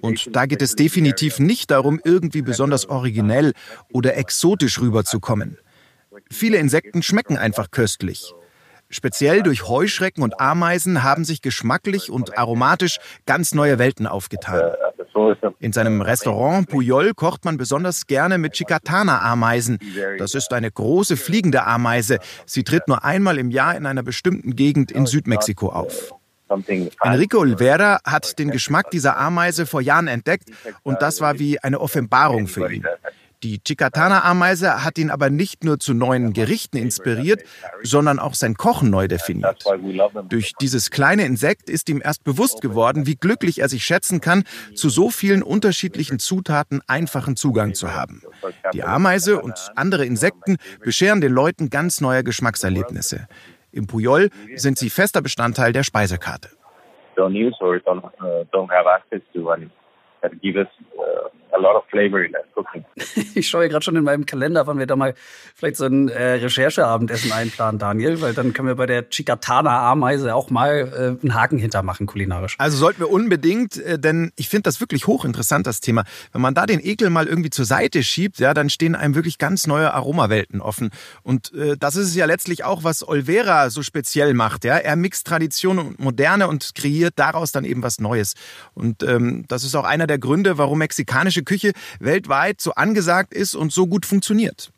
Und 0.00 0.34
da 0.34 0.46
geht 0.46 0.62
es 0.62 0.74
definitiv 0.74 1.38
nicht 1.38 1.70
darum, 1.70 2.00
irgendwie 2.02 2.42
besonders 2.42 2.88
originell 2.88 3.52
oder 3.92 4.16
exotisch 4.16 4.80
rüberzukommen. 4.80 5.58
Viele 6.30 6.58
Insekten 6.58 7.02
schmecken 7.02 7.36
einfach 7.36 7.70
köstlich. 7.70 8.32
Speziell 8.88 9.42
durch 9.42 9.66
Heuschrecken 9.68 10.22
und 10.22 10.38
Ameisen 10.38 11.02
haben 11.02 11.24
sich 11.24 11.40
geschmacklich 11.40 12.10
und 12.10 12.36
aromatisch 12.36 12.98
ganz 13.24 13.54
neue 13.54 13.78
Welten 13.78 14.06
aufgetan. 14.06 14.72
In 15.58 15.72
seinem 15.72 16.00
Restaurant 16.00 16.68
Puyol 16.68 17.12
kocht 17.14 17.44
man 17.44 17.56
besonders 17.56 18.06
gerne 18.06 18.38
mit 18.38 18.54
Chicatana-Ameisen. 18.54 19.78
Das 20.18 20.34
ist 20.34 20.52
eine 20.52 20.70
große 20.70 21.16
fliegende 21.16 21.64
Ameise. 21.64 22.18
Sie 22.46 22.64
tritt 22.64 22.88
nur 22.88 23.04
einmal 23.04 23.38
im 23.38 23.50
Jahr 23.50 23.76
in 23.76 23.86
einer 23.86 24.02
bestimmten 24.02 24.56
Gegend 24.56 24.90
in 24.90 25.06
Südmexiko 25.06 25.68
auf. 25.68 26.12
Enrico 27.02 27.38
Olvera 27.38 28.00
hat 28.04 28.38
den 28.38 28.50
Geschmack 28.50 28.90
dieser 28.90 29.16
Ameise 29.16 29.64
vor 29.64 29.80
Jahren 29.80 30.08
entdeckt 30.08 30.50
und 30.82 31.00
das 31.00 31.20
war 31.20 31.38
wie 31.38 31.58
eine 31.60 31.80
Offenbarung 31.80 32.46
für 32.46 32.70
ihn. 32.70 32.84
Die 33.42 33.58
Chicatana-Ameise 33.58 34.84
hat 34.84 34.98
ihn 34.98 35.10
aber 35.10 35.28
nicht 35.28 35.64
nur 35.64 35.80
zu 35.80 35.94
neuen 35.94 36.32
Gerichten 36.32 36.76
inspiriert, 36.76 37.42
sondern 37.82 38.20
auch 38.20 38.34
sein 38.34 38.54
Kochen 38.54 38.90
neu 38.90 39.08
definiert. 39.08 39.64
Durch 40.28 40.52
dieses 40.60 40.90
kleine 40.90 41.24
Insekt 41.24 41.68
ist 41.68 41.88
ihm 41.88 42.00
erst 42.02 42.22
bewusst 42.22 42.60
geworden, 42.60 43.06
wie 43.06 43.16
glücklich 43.16 43.58
er 43.58 43.68
sich 43.68 43.84
schätzen 43.84 44.20
kann, 44.20 44.44
zu 44.74 44.88
so 44.90 45.10
vielen 45.10 45.42
unterschiedlichen 45.42 46.20
Zutaten 46.20 46.82
einfachen 46.86 47.34
Zugang 47.34 47.74
zu 47.74 47.92
haben. 47.92 48.22
Die 48.72 48.84
Ameise 48.84 49.40
und 49.40 49.54
andere 49.74 50.06
Insekten 50.06 50.56
bescheren 50.80 51.20
den 51.20 51.32
Leuten 51.32 51.68
ganz 51.68 52.00
neue 52.00 52.22
Geschmackserlebnisse. 52.22 53.26
Im 53.72 53.86
Puyol 53.86 54.30
sind 54.54 54.78
sie 54.78 54.90
fester 54.90 55.20
Bestandteil 55.20 55.72
der 55.72 55.82
Speisekarte. 55.82 56.50
Don't 57.16 57.34
use 57.34 57.54
or 57.60 57.76
don't, 57.76 58.02
uh, 58.22 58.44
don't 58.52 58.70
have 58.70 58.88
access 58.88 59.20
to 59.34 59.40
one 59.40 59.70
that 60.22 60.32
give 60.40 60.58
us 60.58 60.66
uh, 60.96 61.28
a 61.52 61.58
lot 61.58 61.76
of 61.76 61.84
flavor 61.90 62.24
in 62.24 62.32
that 62.32 62.44
cooking. 62.54 62.84
ich 63.34 63.48
schaue 63.48 63.68
gerade 63.68 63.84
schon 63.84 63.96
in 63.96 64.04
meinem 64.04 64.26
Kalender, 64.26 64.66
wann 64.66 64.78
wir 64.78 64.86
da 64.86 64.96
mal 64.96 65.14
vielleicht 65.54 65.76
so 65.76 65.86
ein 65.86 66.08
äh, 66.08 66.34
Rechercheabendessen 66.34 67.32
einplanen, 67.32 67.78
Daniel, 67.78 68.20
weil 68.20 68.34
dann 68.34 68.52
können 68.52 68.68
wir 68.68 68.74
bei 68.74 68.86
der 68.86 69.08
Chicatana-Ameise 69.08 70.34
auch 70.34 70.50
mal 70.50 71.18
äh, 71.20 71.22
einen 71.22 71.34
Haken 71.34 71.58
hintermachen 71.58 72.06
kulinarisch. 72.06 72.56
Also 72.58 72.76
sollten 72.76 73.00
wir 73.00 73.10
unbedingt, 73.10 73.76
äh, 73.76 73.98
denn 73.98 74.32
ich 74.36 74.48
finde 74.48 74.64
das 74.64 74.80
wirklich 74.80 75.06
hochinteressant, 75.06 75.66
das 75.66 75.80
Thema. 75.80 76.04
Wenn 76.32 76.40
man 76.40 76.54
da 76.54 76.66
den 76.66 76.80
Ekel 76.80 77.10
mal 77.10 77.26
irgendwie 77.26 77.50
zur 77.50 77.64
Seite 77.64 78.02
schiebt, 78.02 78.38
ja, 78.38 78.54
dann 78.54 78.70
stehen 78.70 78.94
einem 78.94 79.14
wirklich 79.14 79.38
ganz 79.38 79.66
neue 79.66 79.92
Aromawelten 79.92 80.60
offen. 80.60 80.90
Und 81.22 81.52
äh, 81.54 81.76
das 81.76 81.96
ist 81.96 82.08
es 82.08 82.16
ja 82.16 82.26
letztlich 82.26 82.64
auch, 82.64 82.84
was 82.84 83.06
Olvera 83.06 83.70
so 83.70 83.82
speziell 83.82 84.34
macht. 84.34 84.64
Ja? 84.64 84.76
Er 84.76 84.96
mixt 84.96 85.26
Tradition 85.26 85.78
und 85.78 85.98
Moderne 85.98 86.48
und 86.48 86.74
kreiert 86.74 87.14
daraus 87.16 87.52
dann 87.52 87.64
eben 87.64 87.82
was 87.82 88.00
Neues. 88.00 88.34
Und 88.74 89.02
ähm, 89.02 89.44
das 89.48 89.64
ist 89.64 89.74
auch 89.74 89.84
einer 89.84 90.06
der 90.06 90.18
Gründe, 90.18 90.58
warum 90.58 90.78
mexikanische 90.78 91.41
mexikanische 91.42 91.44
Küche 91.44 91.72
weltweit 92.00 92.60
so 92.60 92.72
angesagt 92.72 93.34
ist 93.34 93.54
und 93.54 93.72
so 93.72 93.86
gut 93.86 94.06
funktioniert? 94.06 94.70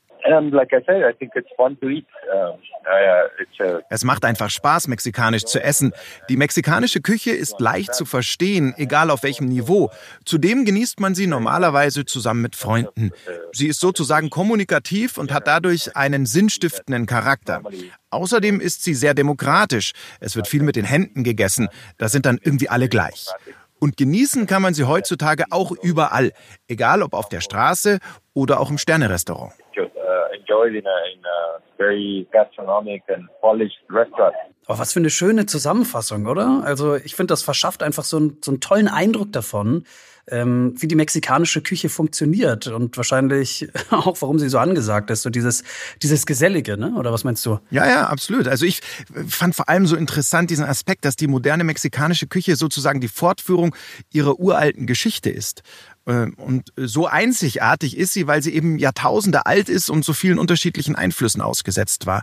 Es 3.91 4.05
macht 4.05 4.25
einfach 4.25 4.49
Spaß, 4.49 4.89
mexikanisch 4.89 5.45
zu 5.45 5.63
essen. 5.63 5.93
Die 6.31 6.39
mexikanische 6.39 7.03
Küche 7.03 7.33
ist 7.33 7.61
leicht 7.61 7.95
zu 7.95 8.07
verstehen, 8.07 8.73
egal 8.79 9.11
auf 9.11 9.23
welchem 9.23 9.47
Niveau. 9.49 9.91
Zudem 10.25 10.65
genießt 10.65 10.99
man 10.99 11.15
sie 11.15 11.27
normalerweise 11.27 12.07
zusammen 12.07 12.41
mit 12.41 12.57
Freunden. 12.57 13.11
Sie 13.53 13.69
ist 13.69 13.81
sozusagen 13.81 14.31
kommunikativ 14.31 15.19
und 15.19 15.31
hat 15.31 15.47
dadurch 15.47 15.95
einen 15.95 16.25
sinnstiftenden 16.25 17.05
Charakter. 17.05 17.61
Außerdem 18.09 18.61
ist 18.61 18.83
sie 18.83 18.95
sehr 18.95 19.13
demokratisch. 19.13 19.93
Es 20.21 20.37
wird 20.37 20.49
viel 20.49 20.63
mit 20.63 20.77
den 20.77 20.87
Händen 20.87 21.23
gegessen. 21.23 21.69
Da 21.99 22.09
sind 22.09 22.25
dann 22.25 22.39
irgendwie 22.43 22.71
alle 22.71 22.89
gleich. 22.89 23.27
Und 23.85 23.99
genießen 23.99 24.47
kann 24.47 24.63
man 24.63 24.73
sie 24.73 24.85
heutzutage 24.85 25.45
auch 25.51 25.71
überall, 25.71 26.33
egal 26.69 27.03
ob 27.03 27.13
auf 27.13 27.29
der 27.29 27.43
Straße 27.43 27.99
oder 28.33 28.59
auch 28.59 28.71
im 28.71 28.79
Sternerestaurant. 28.79 29.53
Oh, 34.69 34.79
was 34.79 34.95
für 34.95 35.01
eine 35.01 35.11
schöne 35.11 35.45
Zusammenfassung, 35.45 36.27
oder? 36.27 36.63
Also 36.65 36.95
ich 36.95 37.15
finde, 37.15 37.33
das 37.33 37.43
verschafft 37.43 37.83
einfach 37.83 38.05
so 38.05 38.17
einen, 38.17 38.39
so 38.43 38.53
einen 38.53 38.61
tollen 38.61 38.89
Eindruck 38.89 39.33
davon, 39.33 39.85
ähm, 40.29 40.75
wie 40.79 40.89
die 40.89 40.95
mexikanische 40.95 41.61
Küche 41.61 41.89
funktioniert 41.89 42.67
und 42.67 42.97
wahrscheinlich 42.97 43.69
auch, 43.91 44.17
warum 44.21 44.39
sie 44.39 44.49
so 44.49 44.59
angesagt 44.59 45.11
ist, 45.11 45.23
so 45.23 45.31
dieses, 45.31 45.65
dieses 46.03 46.27
Gesellige, 46.27 46.77
ne? 46.77 46.95
Oder 46.97 47.13
was 47.13 47.25
meinst 47.25 47.45
du? 47.47 47.59
Ja, 47.71 47.87
ja, 47.87 48.07
absolut. 48.07 48.49
Also 48.49 48.65
ich 48.65 48.81
fand 49.29 49.55
vor 49.55 49.69
allem 49.69 49.87
so 49.87 49.97
interessant 49.97 50.51
diesen 50.51 50.65
Aspekt, 50.65 51.05
dass 51.05 51.17
die 51.17 51.27
moderne 51.27 51.65
mexikanische 51.65 52.27
Küche 52.27 52.57
sozusagen 52.57 53.01
die 53.01 53.09
Fortführung 53.09 53.75
ihrer 54.13 54.39
uralten 54.39 54.87
Geschichte 54.87 55.31
ist. 55.31 55.63
Ähm, 56.07 56.35
und 56.35 56.73
so 56.77 57.07
einzigartig 57.07 57.97
ist 57.97 58.13
sie, 58.13 58.27
weil 58.27 58.43
sie 58.43 58.55
eben 58.55 58.79
Jahrtausende 58.79 59.47
alt 59.47 59.69
ist 59.69 59.91
und 59.91 60.05
so 60.05 60.13
vielen 60.13 60.39
unterschiedlichen 60.39 60.97
Einflüssen 60.97 61.41
ausgesetzt 61.41 62.07
war. 62.07 62.23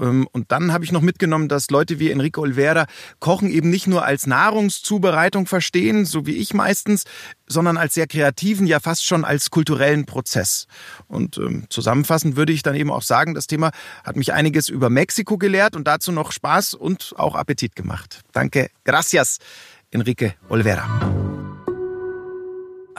Ähm, 0.00 0.26
und 0.32 0.50
dann 0.50 0.72
habe 0.72 0.84
ich 0.84 0.92
noch 0.92 1.02
mitgenommen, 1.02 1.48
dass 1.48 1.70
Leute 1.70 1.98
wie 1.98 2.10
Enrico 2.10 2.40
Olvera 2.42 2.86
Kochen 3.18 3.50
eben 3.50 3.70
nicht 3.70 3.86
nur 3.86 4.04
als 4.04 4.26
Nahrungszubereitung 4.26 5.46
verstehen, 5.46 6.04
so 6.04 6.26
wie 6.26 6.36
ich 6.36 6.54
meistens, 6.54 7.04
sondern 7.46 7.76
als 7.76 7.94
sehr 7.94 8.06
kreativen, 8.06 8.66
ja 8.66 8.80
fast 8.80 9.04
schon 9.04 9.24
als 9.24 9.50
kulturellen 9.50 10.06
Prozess. 10.06 10.66
Und 11.08 11.38
ähm, 11.38 11.64
zusammenfassend 11.68 12.36
würde 12.36 12.52
ich 12.52 12.62
dann 12.62 12.74
eben 12.74 12.90
auch 12.90 13.02
sagen, 13.02 13.34
das 13.34 13.46
Thema 13.46 13.70
hat 14.04 14.16
mich 14.16 14.32
einiges 14.32 14.68
über 14.68 14.90
Mexiko 14.90 15.38
gelehrt 15.38 15.76
und 15.76 15.86
dazu 15.86 16.12
noch 16.12 16.32
Spaß 16.32 16.74
und 16.74 17.14
auch 17.16 17.34
Appetit 17.34 17.76
gemacht. 17.76 18.22
Danke. 18.32 18.70
Gracias, 18.84 19.38
Enrique 19.90 20.34
Olvera. 20.48 21.29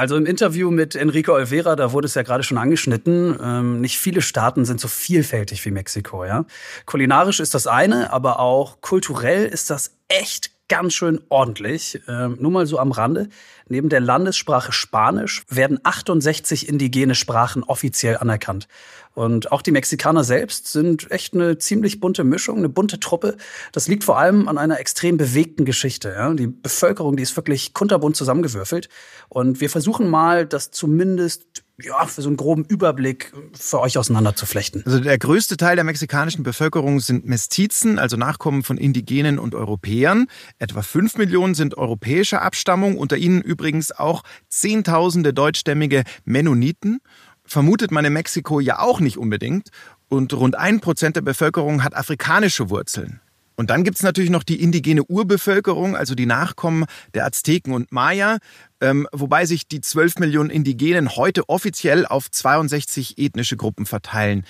Also 0.01 0.15
im 0.15 0.25
Interview 0.25 0.71
mit 0.71 0.95
Enrico 0.95 1.31
Olvera, 1.33 1.75
da 1.75 1.91
wurde 1.91 2.07
es 2.07 2.15
ja 2.15 2.23
gerade 2.23 2.41
schon 2.41 2.57
angeschnitten, 2.57 3.37
ähm, 3.39 3.81
nicht 3.81 3.99
viele 3.99 4.23
Staaten 4.23 4.65
sind 4.65 4.81
so 4.81 4.87
vielfältig 4.87 5.63
wie 5.63 5.69
Mexiko. 5.69 6.25
Ja? 6.25 6.45
Kulinarisch 6.87 7.39
ist 7.39 7.53
das 7.53 7.67
eine, 7.67 8.11
aber 8.11 8.39
auch 8.39 8.81
kulturell 8.81 9.45
ist 9.45 9.69
das 9.69 9.91
echt 10.07 10.50
ganz 10.71 10.93
schön 10.93 11.19
ordentlich. 11.27 11.99
Ähm, 12.07 12.37
nur 12.39 12.49
mal 12.49 12.65
so 12.65 12.79
am 12.79 12.93
Rande. 12.93 13.27
Neben 13.67 13.89
der 13.89 13.99
Landessprache 13.99 14.71
Spanisch 14.71 15.43
werden 15.49 15.81
68 15.83 16.69
indigene 16.69 17.13
Sprachen 17.13 17.63
offiziell 17.63 18.15
anerkannt. 18.15 18.69
Und 19.13 19.51
auch 19.51 19.61
die 19.61 19.71
Mexikaner 19.71 20.23
selbst 20.23 20.71
sind 20.71 21.11
echt 21.11 21.33
eine 21.33 21.57
ziemlich 21.57 21.99
bunte 21.99 22.23
Mischung, 22.23 22.59
eine 22.59 22.69
bunte 22.69 23.01
Truppe. 23.01 23.35
Das 23.73 23.89
liegt 23.89 24.05
vor 24.05 24.17
allem 24.17 24.47
an 24.47 24.57
einer 24.57 24.79
extrem 24.79 25.17
bewegten 25.17 25.65
Geschichte. 25.65 26.13
Ja? 26.15 26.33
Die 26.33 26.47
Bevölkerung, 26.47 27.17
die 27.17 27.23
ist 27.23 27.35
wirklich 27.35 27.73
kunterbunt 27.73 28.15
zusammengewürfelt. 28.15 28.87
Und 29.27 29.59
wir 29.59 29.69
versuchen 29.69 30.09
mal, 30.09 30.45
das 30.45 30.71
zumindest 30.71 31.63
ja, 31.83 32.05
für 32.05 32.21
so 32.21 32.29
einen 32.29 32.37
groben 32.37 32.65
Überblick 32.65 33.33
für 33.53 33.79
euch 33.79 33.97
auseinanderzuflechten. 33.97 34.83
Also 34.85 34.99
der 34.99 35.17
größte 35.17 35.57
Teil 35.57 35.75
der 35.75 35.85
mexikanischen 35.85 36.43
Bevölkerung 36.43 36.99
sind 36.99 37.25
Mestizen, 37.25 37.99
also 37.99 38.17
Nachkommen 38.17 38.63
von 38.63 38.77
Indigenen 38.77 39.39
und 39.39 39.55
Europäern. 39.55 40.27
Etwa 40.59 40.81
fünf 40.81 41.17
Millionen 41.17 41.55
sind 41.55 41.77
europäischer 41.77 42.41
Abstammung, 42.41 42.97
unter 42.97 43.17
ihnen 43.17 43.41
übrigens 43.41 43.91
auch 43.91 44.23
Zehntausende 44.49 45.33
deutschstämmige 45.33 46.03
Mennoniten. 46.25 46.99
Vermutet 47.45 47.91
man 47.91 48.05
in 48.05 48.13
Mexiko 48.13 48.59
ja 48.59 48.79
auch 48.79 48.99
nicht 48.99 49.17
unbedingt. 49.17 49.69
Und 50.07 50.33
rund 50.33 50.55
ein 50.55 50.81
Prozent 50.81 51.15
der 51.15 51.21
Bevölkerung 51.21 51.83
hat 51.83 51.95
afrikanische 51.95 52.69
Wurzeln. 52.69 53.21
Und 53.61 53.69
dann 53.69 53.83
gibt's 53.83 54.01
natürlich 54.01 54.31
noch 54.31 54.41
die 54.41 54.59
indigene 54.59 55.03
Urbevölkerung, 55.03 55.95
also 55.95 56.15
die 56.15 56.25
Nachkommen 56.25 56.85
der 57.13 57.27
Azteken 57.27 57.75
und 57.75 57.91
Maya, 57.91 58.39
ähm, 58.81 59.07
wobei 59.11 59.45
sich 59.45 59.67
die 59.67 59.81
12 59.81 60.17
Millionen 60.17 60.49
Indigenen 60.49 61.15
heute 61.15 61.47
offiziell 61.47 62.07
auf 62.07 62.31
62 62.31 63.19
ethnische 63.19 63.57
Gruppen 63.57 63.85
verteilen. 63.85 64.47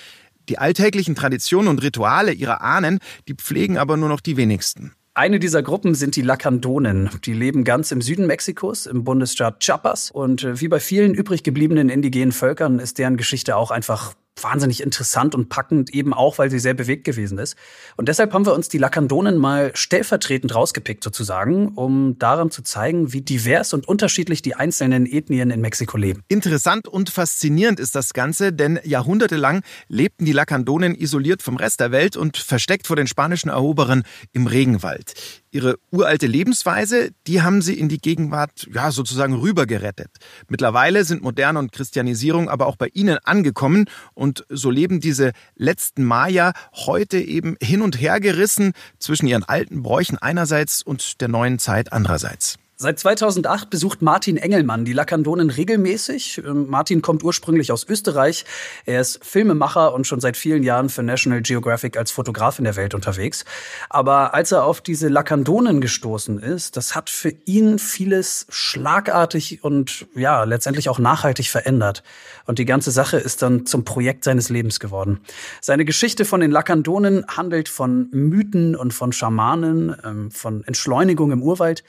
Die 0.48 0.60
alltäglichen 0.60 1.16
Traditionen 1.16 1.68
und 1.68 1.84
Rituale 1.84 2.32
ihrer 2.32 2.62
Ahnen, 2.62 3.00
die 3.28 3.34
pflegen 3.34 3.78
aber 3.78 3.98
nur 3.98 4.08
noch 4.08 4.22
die 4.22 4.38
wenigsten. 4.38 4.94
Eine 5.14 5.40
dieser 5.40 5.62
Gruppen 5.62 5.94
sind 5.94 6.16
die 6.16 6.22
Lacandonen. 6.22 7.10
Die 7.26 7.34
leben 7.34 7.66
ganz 7.66 7.92
im 7.92 8.02
Süden 8.02 8.28
Mexikos, 8.28 8.86
im 8.86 9.04
Bundesstaat 9.04 9.60
Chiapas. 9.60 10.10
Und 10.12 10.46
äh, 10.46 10.62
wie 10.62 10.70
bei 10.70 10.80
vielen 10.80 11.14
übrig 11.14 11.44
gebliebenen 11.44 11.90
indigenen 11.90 12.32
Völkern 12.32 12.80
ist 12.80 12.98
deren 12.98 13.18
Geschichte 13.18 13.58
auch 13.58 13.72
einfach 13.72 14.14
wahnsinnig 14.40 14.82
interessant 14.82 15.36
und 15.36 15.50
packend, 15.50 15.94
eben 15.94 16.14
auch, 16.14 16.38
weil 16.38 16.50
sie 16.50 16.60
sehr 16.60 16.74
bewegt 16.74 17.04
gewesen 17.04 17.38
ist. 17.38 17.56
Und 17.98 18.08
deshalb 18.08 18.34
haben 18.34 18.46
wir 18.46 18.54
uns 18.54 18.70
die 18.70 18.78
Lakandonen 18.78 19.38
mal 19.38 19.72
stellvertretend 19.76 20.56
rausgepickt 20.56 21.04
sozusagen, 21.04 21.70
um 21.70 22.18
daran 22.18 22.52
zu 22.52 22.62
zeigen, 22.64 23.14
wie 23.14 23.22
divers 23.22 23.74
und 23.74 23.88
unterschiedlich 23.88 24.42
die 24.42 24.56
einzelnen 24.56 25.06
Ethnien 25.06 25.52
in 25.52 25.62
Mexiko 25.62 25.98
leben. 25.98 26.24
Interessant 26.28 26.88
und 26.88 27.10
faszinierend 27.10 27.80
ist 27.80 27.96
das 27.96 28.14
Ganze, 28.14 28.54
denn 28.54 28.80
jahrhundertelang 28.84 29.62
lebten 29.88 30.26
die 30.26 30.34
Lakandonen 30.34 30.96
isoliert 30.96 31.42
vom 31.42 31.58
Rest 31.58 31.80
der 31.80 31.92
Welt 31.92 32.18
und 32.18 32.38
versteckt 32.38 32.88
vor 32.88 32.96
den 32.96 33.08
spanischen 33.08 33.50
Eroberern 33.50 34.04
im 34.34 34.48
Regenwald. 34.48 35.14
Ihre 35.52 35.78
uralte 35.92 36.28
Lebensweise, 36.28 37.12
die 37.28 37.42
haben 37.42 37.62
sie 37.62 37.78
in 37.78 37.90
die 37.90 37.98
Gegenwart 37.98 38.70
ja 38.74 38.90
sozusagen 38.92 39.36
rübergerettet. 39.36 40.10
Mittlerweile 40.48 41.04
sind 41.04 41.22
Moderne 41.22 41.60
und 41.60 41.74
Christianisierung 41.74 42.50
aber 42.50 42.68
auch 42.68 42.78
bei 42.78 42.88
ihnen 42.94 43.18
angekommen 43.26 43.86
und 44.14 44.46
so 44.48 44.70
leben 44.70 45.02
diese 45.02 45.34
letzten 45.56 46.06
Maya 46.06 46.54
heute 46.74 47.20
eben 47.20 47.58
hin 47.62 47.82
und 47.82 48.00
her 48.00 48.22
gerissen 48.22 48.72
zwischen 48.98 49.28
ihren 49.28 49.44
alten 49.44 49.84
Bräuchen 49.84 50.18
einerseits 50.18 50.82
und 50.84 51.20
der 51.20 51.28
neuen 51.28 51.60
Zeit 51.60 51.92
andererseits. 51.92 52.58
Seit 52.82 52.98
2008 52.98 53.70
besucht 53.70 54.02
Martin 54.02 54.38
Engelmann 54.38 54.86
die 54.86 54.94
Lakandonen 54.94 55.52
regelmäßig. 55.52 56.42
Ähm, 56.44 56.68
Martin 56.68 57.04
kommt 57.04 57.24
ursprünglich 57.24 57.72
aus 57.72 57.86
Österreich. 57.88 58.44
Er 58.88 59.02
ist 59.02 59.24
Filmemacher 59.24 59.94
und 59.94 60.08
schon 60.08 60.20
seit 60.20 60.36
vielen 60.36 60.64
Jahren 60.64 60.90
für 60.90 61.04
National 61.04 61.44
Geographic 61.44 61.96
als 61.96 62.10
Fotograf 62.10 62.58
in 62.58 62.66
der 62.66 62.76
Welt 62.76 62.96
unterwegs. 62.96 63.46
Aber 63.88 64.34
als 64.34 64.52
er 64.52 64.64
auf 64.64 64.82
diese 64.82 65.10
Lakandonen 65.10 65.80
gestoßen 65.80 66.40
ist, 66.40 66.76
das 66.76 66.96
hat 66.96 67.12
für 67.12 67.32
ihn 67.46 67.78
vieles 67.78 68.48
schlagartig 68.50 69.64
und 69.64 70.08
ja, 70.16 70.44
letztendlich 70.44 70.90
auch 70.90 70.98
nachhaltig 70.98 71.50
verändert. 71.50 72.02
Und 72.48 72.58
die 72.58 72.66
ganze 72.66 72.90
Sache 72.90 73.18
ist 73.18 73.44
dann 73.44 73.68
zum 73.68 73.86
Projekt 73.86 74.24
seines 74.24 74.50
Lebens 74.50 74.80
geworden. 74.80 75.20
Seine 75.62 75.86
Geschichte 75.86 76.26
von 76.26 76.42
den 76.42 76.50
Lakandonen 76.50 77.28
handelt 77.28 77.70
von 77.70 78.08
Mythen 78.10 78.76
und 78.76 78.92
von 78.92 79.14
Schamanen, 79.14 79.96
ähm, 80.04 80.32
von 80.32 80.64
Entschleunigung 80.64 81.32
im 81.32 81.44
Urwald. 81.44 81.84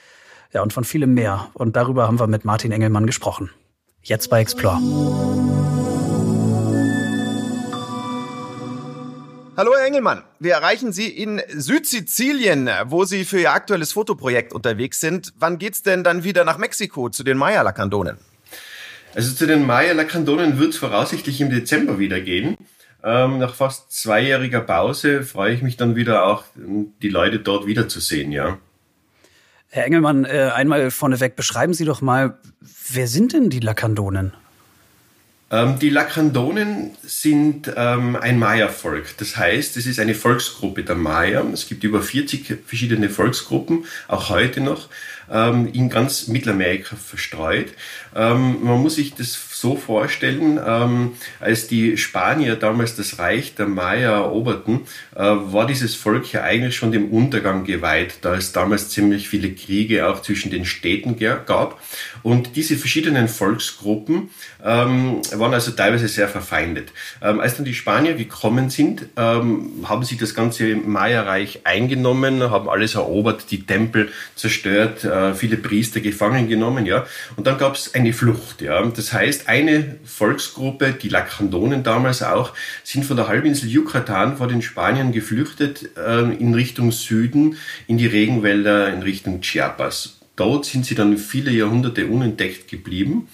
Ja, 0.52 0.60
und 0.60 0.72
von 0.72 0.84
vielem 0.84 1.14
mehr. 1.14 1.48
Und 1.54 1.76
darüber 1.76 2.06
haben 2.06 2.20
wir 2.20 2.26
mit 2.26 2.44
Martin 2.44 2.72
Engelmann 2.72 3.06
gesprochen. 3.06 3.50
Jetzt 4.02 4.28
bei 4.28 4.40
Explore. 4.40 4.76
Hallo 9.56 9.72
Herr 9.76 9.86
Engelmann, 9.86 10.22
wir 10.40 10.54
erreichen 10.54 10.92
Sie 10.92 11.08
in 11.08 11.40
Südsizilien, 11.48 12.68
wo 12.86 13.04
Sie 13.04 13.24
für 13.24 13.40
Ihr 13.40 13.52
aktuelles 13.52 13.92
Fotoprojekt 13.92 14.52
unterwegs 14.52 15.00
sind. 15.00 15.32
Wann 15.38 15.58
geht's 15.58 15.82
denn 15.82 16.04
dann 16.04 16.24
wieder 16.24 16.44
nach 16.44 16.58
Mexiko 16.58 17.10
zu 17.10 17.22
den 17.22 17.38
Maya-Lakandonen? 17.38 18.18
Also 19.14 19.34
zu 19.34 19.46
den 19.46 19.66
Maya-Lakandonen 19.66 20.58
wird 20.58 20.70
es 20.70 20.78
voraussichtlich 20.78 21.40
im 21.40 21.50
Dezember 21.50 21.98
wieder 21.98 22.20
gehen. 22.20 22.56
Ähm, 23.04 23.38
nach 23.38 23.54
fast 23.54 23.92
zweijähriger 23.92 24.60
Pause 24.60 25.22
freue 25.22 25.54
ich 25.54 25.62
mich 25.62 25.76
dann 25.76 25.96
wieder 25.96 26.26
auch, 26.26 26.44
die 26.54 27.08
Leute 27.08 27.38
dort 27.38 27.66
wiederzusehen, 27.66 28.32
ja. 28.32 28.58
Herr 29.74 29.87
Engelmann, 29.87 30.26
äh, 30.26 30.50
einmal 30.54 30.90
vorneweg, 30.90 31.35
beschreiben 31.35 31.72
Sie 31.72 31.87
doch 31.87 32.02
mal, 32.02 32.37
wer 32.90 33.08
sind 33.08 33.32
denn 33.32 33.48
die 33.48 33.61
Lakandonen? 33.61 34.35
Ähm, 35.50 35.78
die 35.78 35.88
Lakandonen 35.88 36.90
sind 37.02 37.72
ähm, 37.74 38.16
ein 38.16 38.38
Maya-Volk. 38.38 39.16
Das 39.16 39.38
heißt, 39.38 39.78
es 39.78 39.87
ist 39.87 39.98
eine 39.98 40.14
Volksgruppe 40.14 40.82
der 40.82 40.96
Maya. 40.96 41.42
Es 41.54 41.66
gibt 41.66 41.85
über 41.85 42.02
40 42.02 42.58
verschiedene 42.66 43.08
Volksgruppen, 43.08 43.87
auch 44.08 44.28
heute 44.28 44.61
noch, 44.61 44.90
ähm, 45.30 45.66
in 45.72 45.88
ganz 45.88 46.28
Mittelamerika 46.28 46.94
verstreut. 46.96 47.68
Man 48.14 48.61
muss 48.61 48.96
sich 48.96 49.14
das 49.14 49.35
so 49.62 49.77
vorstellen, 49.77 50.61
ähm, 50.66 51.12
als 51.40 51.68
die 51.68 51.96
Spanier 51.96 52.57
damals 52.57 52.96
das 52.96 53.18
Reich 53.18 53.55
der 53.55 53.68
Maya 53.68 54.20
eroberten, 54.20 54.81
äh, 55.14 55.20
war 55.20 55.66
dieses 55.66 55.94
Volk 55.94 56.33
ja 56.33 56.42
eigentlich 56.42 56.77
schon 56.77 56.92
dem 56.92 57.11
Untergang 57.11 57.64
geweiht, 57.64 58.18
da 58.22 58.35
es 58.35 58.53
damals 58.53 58.90
ziemlich 58.90 59.29
viele 59.29 59.53
Kriege 59.53 60.09
auch 60.09 60.20
zwischen 60.20 60.51
den 60.51 60.64
Städten 60.64 61.16
gab. 61.46 61.81
Und 62.22 62.57
diese 62.57 62.77
verschiedenen 62.77 63.29
Volksgruppen 63.29 64.31
ähm, 64.64 65.22
waren 65.33 65.55
also 65.55 65.70
teilweise 65.70 66.09
sehr 66.09 66.29
verfeindet. 66.29 66.92
Ähm, 67.22 67.40
als 67.40 67.57
dann 67.57 67.64
die 67.64 67.75
Spanier 67.75 68.14
gekommen 68.14 68.68
sind, 68.68 69.07
ähm, 69.16 69.85
haben 69.85 70.05
sie 70.05 70.16
das 70.16 70.35
ganze 70.35 70.75
Maya-Reich 70.75 71.61
eingenommen, 71.64 72.51
haben 72.51 72.68
alles 72.68 72.96
erobert, 72.96 73.51
die 73.51 73.64
Tempel 73.64 74.11
zerstört, 74.35 75.05
äh, 75.05 75.35
viele 75.35 75.57
Priester 75.57 76.01
gefangen 76.01 76.48
genommen, 76.48 76.85
ja. 76.85 77.07
Und 77.37 77.46
dann 77.46 77.59
gab 77.59 77.77
es 77.77 77.94
eine 77.94 78.12
Flucht, 78.12 78.61
ja. 78.61 78.83
Das 78.85 79.12
heißt, 79.12 79.48
eine 79.52 79.96
Volksgruppe, 80.04 80.92
die 80.94 81.10
Lakandonen 81.10 81.82
damals 81.82 82.22
auch, 82.22 82.54
sind 82.84 83.04
von 83.04 83.18
der 83.18 83.28
Halbinsel 83.28 83.68
Yucatan 83.68 84.38
vor 84.38 84.48
den 84.48 84.62
Spaniern 84.62 85.12
geflüchtet 85.12 85.90
äh, 85.98 86.22
in 86.36 86.54
Richtung 86.54 86.90
Süden, 86.90 87.56
in 87.86 87.98
die 87.98 88.06
Regenwälder, 88.06 88.90
in 88.90 89.02
Richtung 89.02 89.42
Chiapas. 89.42 90.20
Dort 90.36 90.64
sind 90.64 90.86
sie 90.86 90.94
dann 90.94 91.18
viele 91.18 91.50
Jahrhunderte 91.50 92.06
unentdeckt 92.06 92.66
geblieben. 92.68 93.28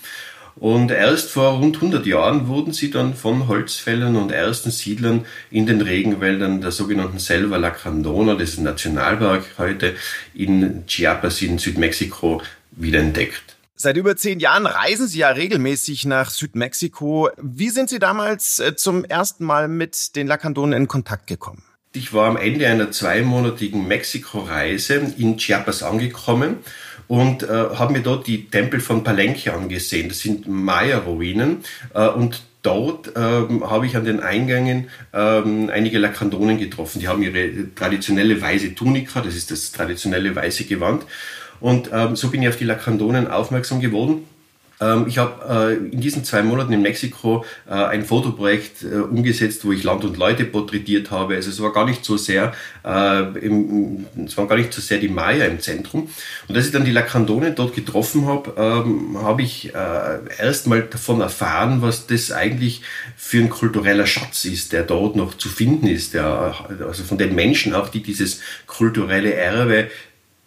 Und 0.56 0.90
erst 0.90 1.30
vor 1.30 1.58
rund 1.58 1.76
100 1.76 2.04
Jahren 2.04 2.48
wurden 2.48 2.72
sie 2.72 2.90
dann 2.90 3.14
von 3.14 3.46
Holzfällern 3.46 4.16
und 4.16 4.32
ersten 4.32 4.72
Siedlern 4.72 5.24
in 5.52 5.66
den 5.66 5.80
Regenwäldern 5.80 6.60
der 6.60 6.72
sogenannten 6.72 7.20
Selva 7.20 7.58
Lacandona, 7.58 8.34
das 8.34 8.50
ist 8.50 8.58
ein 8.58 8.64
Nationalpark 8.64 9.44
heute 9.58 9.94
in 10.34 10.84
Chiapas 10.88 11.42
in 11.42 11.58
Südmexiko, 11.58 12.42
wiederentdeckt. 12.72 13.47
Seit 13.80 13.96
über 13.96 14.16
zehn 14.16 14.40
Jahren 14.40 14.66
reisen 14.66 15.06
Sie 15.06 15.20
ja 15.20 15.28
regelmäßig 15.28 16.04
nach 16.04 16.30
Südmexiko. 16.30 17.30
Wie 17.40 17.68
sind 17.68 17.88
Sie 17.88 18.00
damals 18.00 18.58
äh, 18.58 18.74
zum 18.74 19.04
ersten 19.04 19.44
Mal 19.44 19.68
mit 19.68 20.16
den 20.16 20.26
Lakandonen 20.26 20.76
in 20.76 20.88
Kontakt 20.88 21.28
gekommen? 21.28 21.62
Ich 21.92 22.12
war 22.12 22.26
am 22.26 22.36
Ende 22.36 22.66
einer 22.66 22.90
zweimonatigen 22.90 23.86
Mexiko-Reise 23.86 25.14
in 25.16 25.36
Chiapas 25.36 25.84
angekommen 25.84 26.56
und 27.06 27.44
äh, 27.44 27.46
habe 27.46 27.92
mir 27.92 28.00
dort 28.00 28.26
die 28.26 28.50
Tempel 28.50 28.80
von 28.80 29.04
Palenque 29.04 29.52
angesehen. 29.54 30.08
Das 30.08 30.18
sind 30.18 30.48
Maya-Ruinen 30.48 31.58
äh, 31.94 32.08
und 32.08 32.42
dort 32.62 33.12
ähm, 33.14 33.70
habe 33.70 33.86
ich 33.86 33.96
an 33.96 34.04
den 34.04 34.18
Eingängen 34.18 34.88
ähm, 35.12 35.70
einige 35.72 36.00
Lakandonen 36.00 36.58
getroffen. 36.58 36.98
Die 36.98 37.06
haben 37.06 37.22
ihre 37.22 37.72
traditionelle 37.76 38.40
weiße 38.40 38.74
Tunika, 38.74 39.20
das 39.20 39.36
ist 39.36 39.52
das 39.52 39.70
traditionelle 39.70 40.34
weiße 40.34 40.64
Gewand 40.64 41.04
und 41.60 41.90
ähm, 41.92 42.16
so 42.16 42.30
bin 42.30 42.42
ich 42.42 42.48
auf 42.48 42.56
die 42.56 42.64
Lakandonen 42.64 43.28
aufmerksam 43.28 43.80
geworden. 43.80 44.24
Ähm, 44.80 45.06
ich 45.08 45.18
habe 45.18 45.70
äh, 45.70 45.92
in 45.92 46.00
diesen 46.00 46.24
zwei 46.24 46.42
Monaten 46.42 46.72
in 46.72 46.82
Mexiko 46.82 47.44
äh, 47.68 47.72
ein 47.72 48.04
Fotoprojekt 48.04 48.82
äh, 48.82 48.98
umgesetzt, 48.98 49.64
wo 49.64 49.72
ich 49.72 49.82
Land 49.82 50.04
und 50.04 50.16
Leute 50.16 50.44
porträtiert 50.44 51.10
habe. 51.10 51.34
Also 51.34 51.50
es 51.50 51.60
war 51.60 51.72
gar 51.72 51.84
nicht 51.84 52.04
so 52.04 52.16
sehr, 52.16 52.52
im, 52.84 54.06
es 54.24 54.36
waren 54.36 54.48
gar 54.48 54.56
nicht 54.56 54.72
so 54.72 54.80
sehr 54.80 54.98
die 54.98 55.08
Maya 55.08 55.44
im 55.46 55.60
Zentrum. 55.60 56.08
Und 56.46 56.56
als 56.56 56.66
ich 56.66 56.72
dann 56.72 56.84
die 56.84 56.90
Lacandonen 56.90 57.54
dort 57.54 57.74
getroffen 57.74 58.26
habe, 58.26 58.54
ähm, 58.56 59.18
habe 59.20 59.42
ich 59.42 59.72
erst 60.38 60.66
mal 60.66 60.82
davon 60.82 61.20
erfahren, 61.20 61.82
was 61.82 62.06
das 62.06 62.32
eigentlich 62.32 62.82
für 63.16 63.38
ein 63.38 63.50
kultureller 63.50 64.06
Schatz 64.06 64.44
ist, 64.44 64.72
der 64.72 64.84
dort 64.84 65.16
noch 65.16 65.36
zu 65.36 65.48
finden 65.48 65.86
ist. 65.86 66.14
Der, 66.14 66.54
also 66.86 67.04
von 67.04 67.18
den 67.18 67.34
Menschen 67.34 67.74
auch, 67.74 67.88
die 67.88 68.02
dieses 68.02 68.40
kulturelle 68.66 69.34
Erbe 69.34 69.78
äh, 69.84 69.88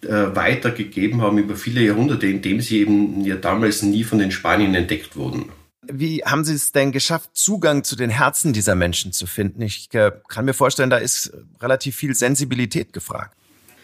weitergegeben 0.08 1.22
haben 1.22 1.38
über 1.38 1.56
viele 1.56 1.80
Jahrhunderte, 1.80 2.26
indem 2.26 2.60
sie 2.60 2.80
eben 2.80 3.24
ja 3.24 3.36
damals 3.36 3.82
nie 3.82 4.04
von 4.04 4.18
den 4.18 4.32
Spaniern 4.32 4.74
entdeckt 4.74 5.16
wurden. 5.16 5.46
Wie 5.84 6.22
haben 6.24 6.44
Sie 6.44 6.54
es 6.54 6.70
denn 6.70 6.92
geschafft, 6.92 7.30
Zugang 7.34 7.82
zu 7.82 7.96
den 7.96 8.10
Herzen 8.10 8.52
dieser 8.52 8.76
Menschen 8.76 9.12
zu 9.12 9.26
finden? 9.26 9.62
Ich 9.62 9.92
äh, 9.94 10.12
kann 10.28 10.44
mir 10.44 10.54
vorstellen, 10.54 10.90
da 10.90 10.96
ist 10.98 11.32
relativ 11.60 11.96
viel 11.96 12.14
Sensibilität 12.14 12.92
gefragt. 12.92 13.36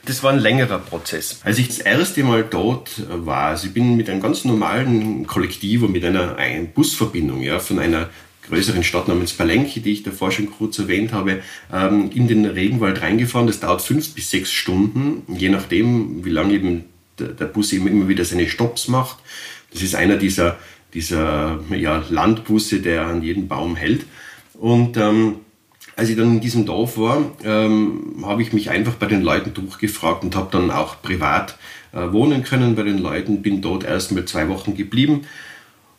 Das 0.05 0.23
war 0.23 0.33
ein 0.33 0.39
längerer 0.39 0.79
Prozess. 0.79 1.41
Als 1.43 1.59
ich 1.59 1.69
das 1.69 1.79
erste 1.81 2.23
Mal 2.23 2.45
dort 2.45 3.03
war, 3.09 3.49
also 3.49 3.67
ich 3.67 3.75
bin 3.75 3.97
mit 3.97 4.09
einem 4.09 4.23
ganz 4.23 4.45
normalen 4.45 5.27
Kollektiv 5.27 5.83
und 5.83 5.93
mit 5.93 6.05
einer, 6.05 6.37
einer 6.37 6.67
Busverbindung 6.67 7.43
ja, 7.43 7.59
von 7.59 7.81
einer 7.81 8.09
größeren 8.49 8.83
Stadt 8.83 9.09
namens 9.09 9.33
Palenque, 9.33 9.81
die 9.81 9.93
ich 9.93 10.03
davor 10.03 10.31
schon 10.31 10.51
kurz 10.51 10.79
erwähnt 10.79 11.13
habe, 11.13 11.43
ähm, 11.73 12.11
in 12.15 12.29
den 12.29 12.45
Regenwald 12.45 13.03
reingefahren. 13.03 13.47
Das 13.47 13.61
dauert 13.61 13.83
fünf 13.83 14.15
bis 14.15 14.31
sechs 14.31 14.51
Stunden, 14.53 15.23
je 15.29 15.49
nachdem, 15.49 16.25
wie 16.25 16.31
lange 16.31 16.55
eben 16.55 16.85
der 17.19 17.47
Bus 17.47 17.73
eben 17.73 17.89
immer 17.89 18.09
wieder 18.09 18.25
seine 18.25 18.49
Stops 18.49 18.89
macht. 18.89 19.19
Das 19.73 19.83
ist 19.83 19.95
einer 19.95 20.17
dieser, 20.17 20.57
dieser 20.95 21.61
ja, 21.71 22.05
Landbusse, 22.09 22.81
der 22.81 23.07
an 23.07 23.23
jedem 23.23 23.49
Baum 23.49 23.77
hält. 23.77 24.07
Und 24.55 24.97
ähm, 24.97 25.37
als 25.97 26.09
ich 26.09 26.17
dann 26.17 26.35
in 26.35 26.41
diesem 26.41 26.65
Dorf 26.65 26.97
war, 26.97 27.33
ähm, 27.45 28.23
habe 28.23 28.43
ich 28.43 28.53
mich 28.53 28.71
einfach 28.71 28.95
bei 28.95 29.07
den 29.07 29.23
Leuten 29.23 29.53
durchgefragt 29.53 30.23
und 30.23 30.37
habe 30.37 30.49
dann 30.53 30.71
auch 30.71 31.03
privat 31.03 31.59
äh, 31.93 32.13
wohnen 32.13 32.45
können 32.45 32.77
bei 32.77 32.85
den 32.85 32.99
Leuten. 32.99 33.43
Bin 33.43 33.61
dort 33.61 33.85
erst 33.85 34.13
mal 34.13 34.25
zwei 34.25 34.49
Wochen 34.49 34.77
geblieben 34.77 35.23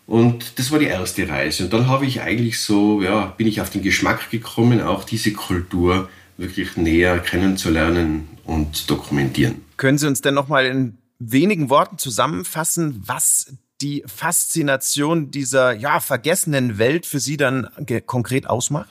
und 0.10 0.58
das 0.58 0.72
war 0.72 0.80
die 0.80 0.88
erste 0.88 1.30
Reise. 1.30 1.66
Und 1.66 1.74
dann 1.74 1.88
habe 1.88 2.08
ich 2.08 2.22
eigentlich 2.22 2.60
so, 2.60 3.04
ja, 3.04 3.28
bin 3.38 3.46
ich 3.46 3.62
auf 3.62 3.70
den 3.70 3.84
Geschmack 3.84 4.32
gekommen, 4.32 4.82
auch 4.82 5.04
diese 5.04 5.34
Kultur 5.34 6.10
wirklich 6.36 6.78
näher 6.78 7.20
kennenzulernen 7.20 8.28
und 8.44 8.90
dokumentieren. 8.90 9.62
Können 9.78 10.00
Sie 10.00 10.08
uns 10.08 10.22
denn 10.22 10.34
nochmal 10.34 10.66
in 10.66 10.98
wenigen 11.20 11.70
Worten 11.70 12.00
zusammenfassen, 12.00 13.04
was 13.06 13.54
die 13.82 14.04
Faszination 14.08 15.30
dieser 15.30 15.74
ja, 15.74 16.00
vergessenen 16.00 16.80
Welt 16.80 17.06
für 17.06 17.20
Sie 17.20 17.38
dann 17.38 17.68
konkret 18.08 18.48
ausmacht? 18.50 18.90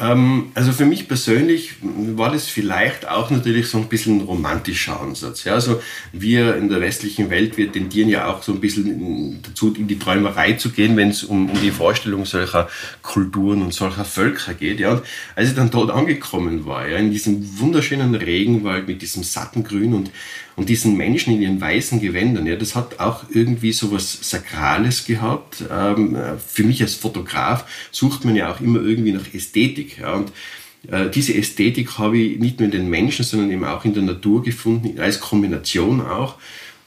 Ähm, 0.00 0.50
also 0.54 0.72
für 0.72 0.86
mich 0.86 1.06
persönlich 1.06 1.74
war 1.82 2.32
das 2.32 2.46
vielleicht 2.48 3.08
auch 3.08 3.30
natürlich 3.30 3.68
so 3.68 3.78
ein 3.78 3.88
bisschen 3.88 4.18
ein 4.18 4.20
romantischer 4.22 5.00
Ansatz. 5.00 5.44
Ja, 5.44 5.54
also 5.54 5.80
wir 6.12 6.56
in 6.56 6.68
der 6.68 6.80
westlichen 6.80 7.30
Welt, 7.30 7.56
wir 7.56 7.70
tendieren 7.70 8.08
ja 8.08 8.26
auch 8.26 8.42
so 8.42 8.52
ein 8.52 8.60
bisschen 8.60 9.40
dazu, 9.42 9.72
in 9.74 9.86
die 9.86 9.98
Träumerei 9.98 10.54
zu 10.54 10.70
gehen, 10.70 10.96
wenn 10.96 11.10
es 11.10 11.22
um, 11.22 11.48
um 11.48 11.60
die 11.60 11.70
Vorstellung 11.70 12.26
solcher 12.26 12.68
Kulturen 13.02 13.62
und 13.62 13.72
solcher 13.72 14.04
Völker 14.04 14.54
geht. 14.54 14.80
Ja, 14.80 14.92
und 14.92 15.02
als 15.36 15.50
ich 15.50 15.54
dann 15.54 15.70
dort 15.70 15.90
angekommen 15.90 16.66
war, 16.66 16.88
ja, 16.88 16.96
in 16.96 17.12
diesem 17.12 17.58
wunderschönen 17.60 18.14
Regenwald 18.16 18.88
mit 18.88 19.00
diesem 19.00 19.22
satten 19.22 19.62
Grün 19.62 19.94
und 19.94 20.10
und 20.56 20.68
diesen 20.68 20.96
Menschen 20.96 21.34
in 21.34 21.42
ihren 21.42 21.60
weißen 21.60 22.00
Gewändern, 22.00 22.46
ja, 22.46 22.56
das 22.56 22.74
hat 22.74 23.00
auch 23.00 23.24
irgendwie 23.30 23.72
so 23.72 23.90
was 23.90 24.18
Sakrales 24.28 25.04
gehabt. 25.04 25.64
Ähm, 25.70 26.16
für 26.46 26.64
mich 26.64 26.80
als 26.82 26.94
Fotograf 26.94 27.64
sucht 27.90 28.24
man 28.24 28.36
ja 28.36 28.52
auch 28.52 28.60
immer 28.60 28.80
irgendwie 28.80 29.12
nach 29.12 29.34
Ästhetik. 29.34 29.98
Ja, 29.98 30.14
und 30.14 30.32
äh, 30.90 31.10
diese 31.10 31.34
Ästhetik 31.34 31.98
habe 31.98 32.18
ich 32.18 32.38
nicht 32.38 32.60
nur 32.60 32.66
in 32.66 32.72
den 32.72 32.88
Menschen, 32.88 33.24
sondern 33.24 33.50
eben 33.50 33.64
auch 33.64 33.84
in 33.84 33.94
der 33.94 34.02
Natur 34.02 34.42
gefunden, 34.42 35.00
als 35.00 35.20
Kombination 35.20 36.00
auch. 36.00 36.36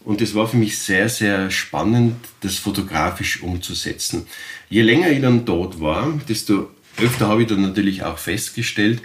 Und 0.06 0.22
es 0.22 0.36
war 0.36 0.48
für 0.48 0.58
mich 0.58 0.78
sehr, 0.78 1.10
sehr 1.10 1.52
spannend, 1.52 2.16
das 2.40 2.56
fotografisch 2.56 3.44
umzusetzen. 3.44 4.26
Je 4.70 4.82
länger 4.82 5.12
ich 5.12 5.22
dann 5.22 5.44
dort 5.44 5.82
war, 5.82 6.18
desto 6.30 6.70
öfter 6.98 7.28
habe 7.28 7.42
ich 7.42 7.48
dann 7.50 7.62
natürlich 7.62 8.04
auch 8.04 8.18
festgestellt, 8.18 9.02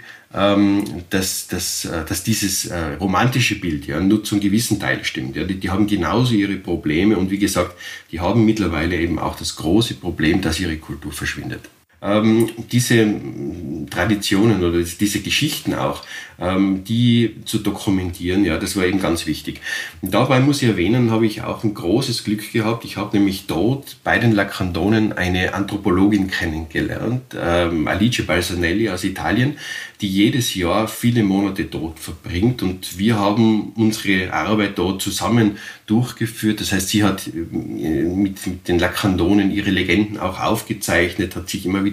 dass, 1.11 1.47
dass, 1.47 1.85
äh, 1.85 2.03
dass 2.05 2.23
dieses 2.23 2.65
äh, 2.65 2.95
romantische 2.99 3.59
Bild 3.59 3.85
ja 3.85 3.99
nur 3.99 4.23
zum 4.23 4.39
gewissen 4.39 4.79
Teil 4.79 5.03
stimmt. 5.05 5.35
Ja. 5.35 5.43
Die, 5.43 5.59
die 5.59 5.69
haben 5.69 5.85
genauso 5.85 6.33
ihre 6.33 6.55
Probleme 6.55 7.17
und 7.17 7.29
wie 7.29 7.37
gesagt, 7.37 7.75
die 8.11 8.19
haben 8.19 8.43
mittlerweile 8.43 8.97
eben 8.97 9.19
auch 9.19 9.37
das 9.37 9.55
große 9.55 9.95
Problem, 9.95 10.41
dass 10.41 10.59
ihre 10.59 10.77
Kultur 10.77 11.11
verschwindet 11.11 11.69
ähm, 12.03 12.49
diese 12.71 13.07
Traditionen 13.89 14.63
oder 14.63 14.79
diese 14.79 15.21
Geschichten 15.21 15.73
auch, 15.73 16.01
ähm, 16.39 16.83
die 16.83 17.35
zu 17.45 17.59
dokumentieren, 17.59 18.43
ja, 18.43 18.57
das 18.57 18.75
war 18.75 18.85
eben 18.85 18.99
ganz 18.99 19.25
wichtig. 19.25 19.61
Und 20.01 20.13
dabei 20.13 20.39
muss 20.39 20.61
ich 20.61 20.69
erwähnen, 20.69 21.11
habe 21.11 21.25
ich 21.25 21.43
auch 21.43 21.63
ein 21.63 21.73
großes 21.73 22.23
Glück 22.23 22.51
gehabt. 22.51 22.85
Ich 22.85 22.97
habe 22.97 23.17
nämlich 23.17 23.45
dort 23.47 23.97
bei 24.03 24.19
den 24.19 24.33
Lacandonen 24.33 25.13
eine 25.13 25.53
Anthropologin 25.53 26.27
kennengelernt, 26.27 27.35
ähm, 27.39 27.87
Alice 27.87 28.25
Balsanelli 28.25 28.89
aus 28.89 29.03
Italien, 29.03 29.57
die 30.01 30.09
jedes 30.09 30.55
Jahr 30.55 30.87
viele 30.87 31.23
Monate 31.23 31.65
dort 31.65 31.99
verbringt 31.99 32.61
und 32.61 32.97
wir 32.97 33.17
haben 33.17 33.71
unsere 33.75 34.33
Arbeit 34.33 34.77
dort 34.77 35.01
zusammen 35.01 35.57
durchgeführt. 35.85 36.59
Das 36.59 36.71
heißt, 36.71 36.89
sie 36.89 37.03
hat 37.03 37.27
äh, 37.27 37.31
mit, 37.31 38.45
mit 38.45 38.67
den 38.67 38.79
Lacandonen 38.79 39.51
ihre 39.51 39.69
Legenden 39.69 40.17
auch 40.17 40.41
aufgezeichnet, 40.41 41.35
hat 41.35 41.49
sich 41.49 41.65
immer 41.65 41.85
wieder 41.85 41.92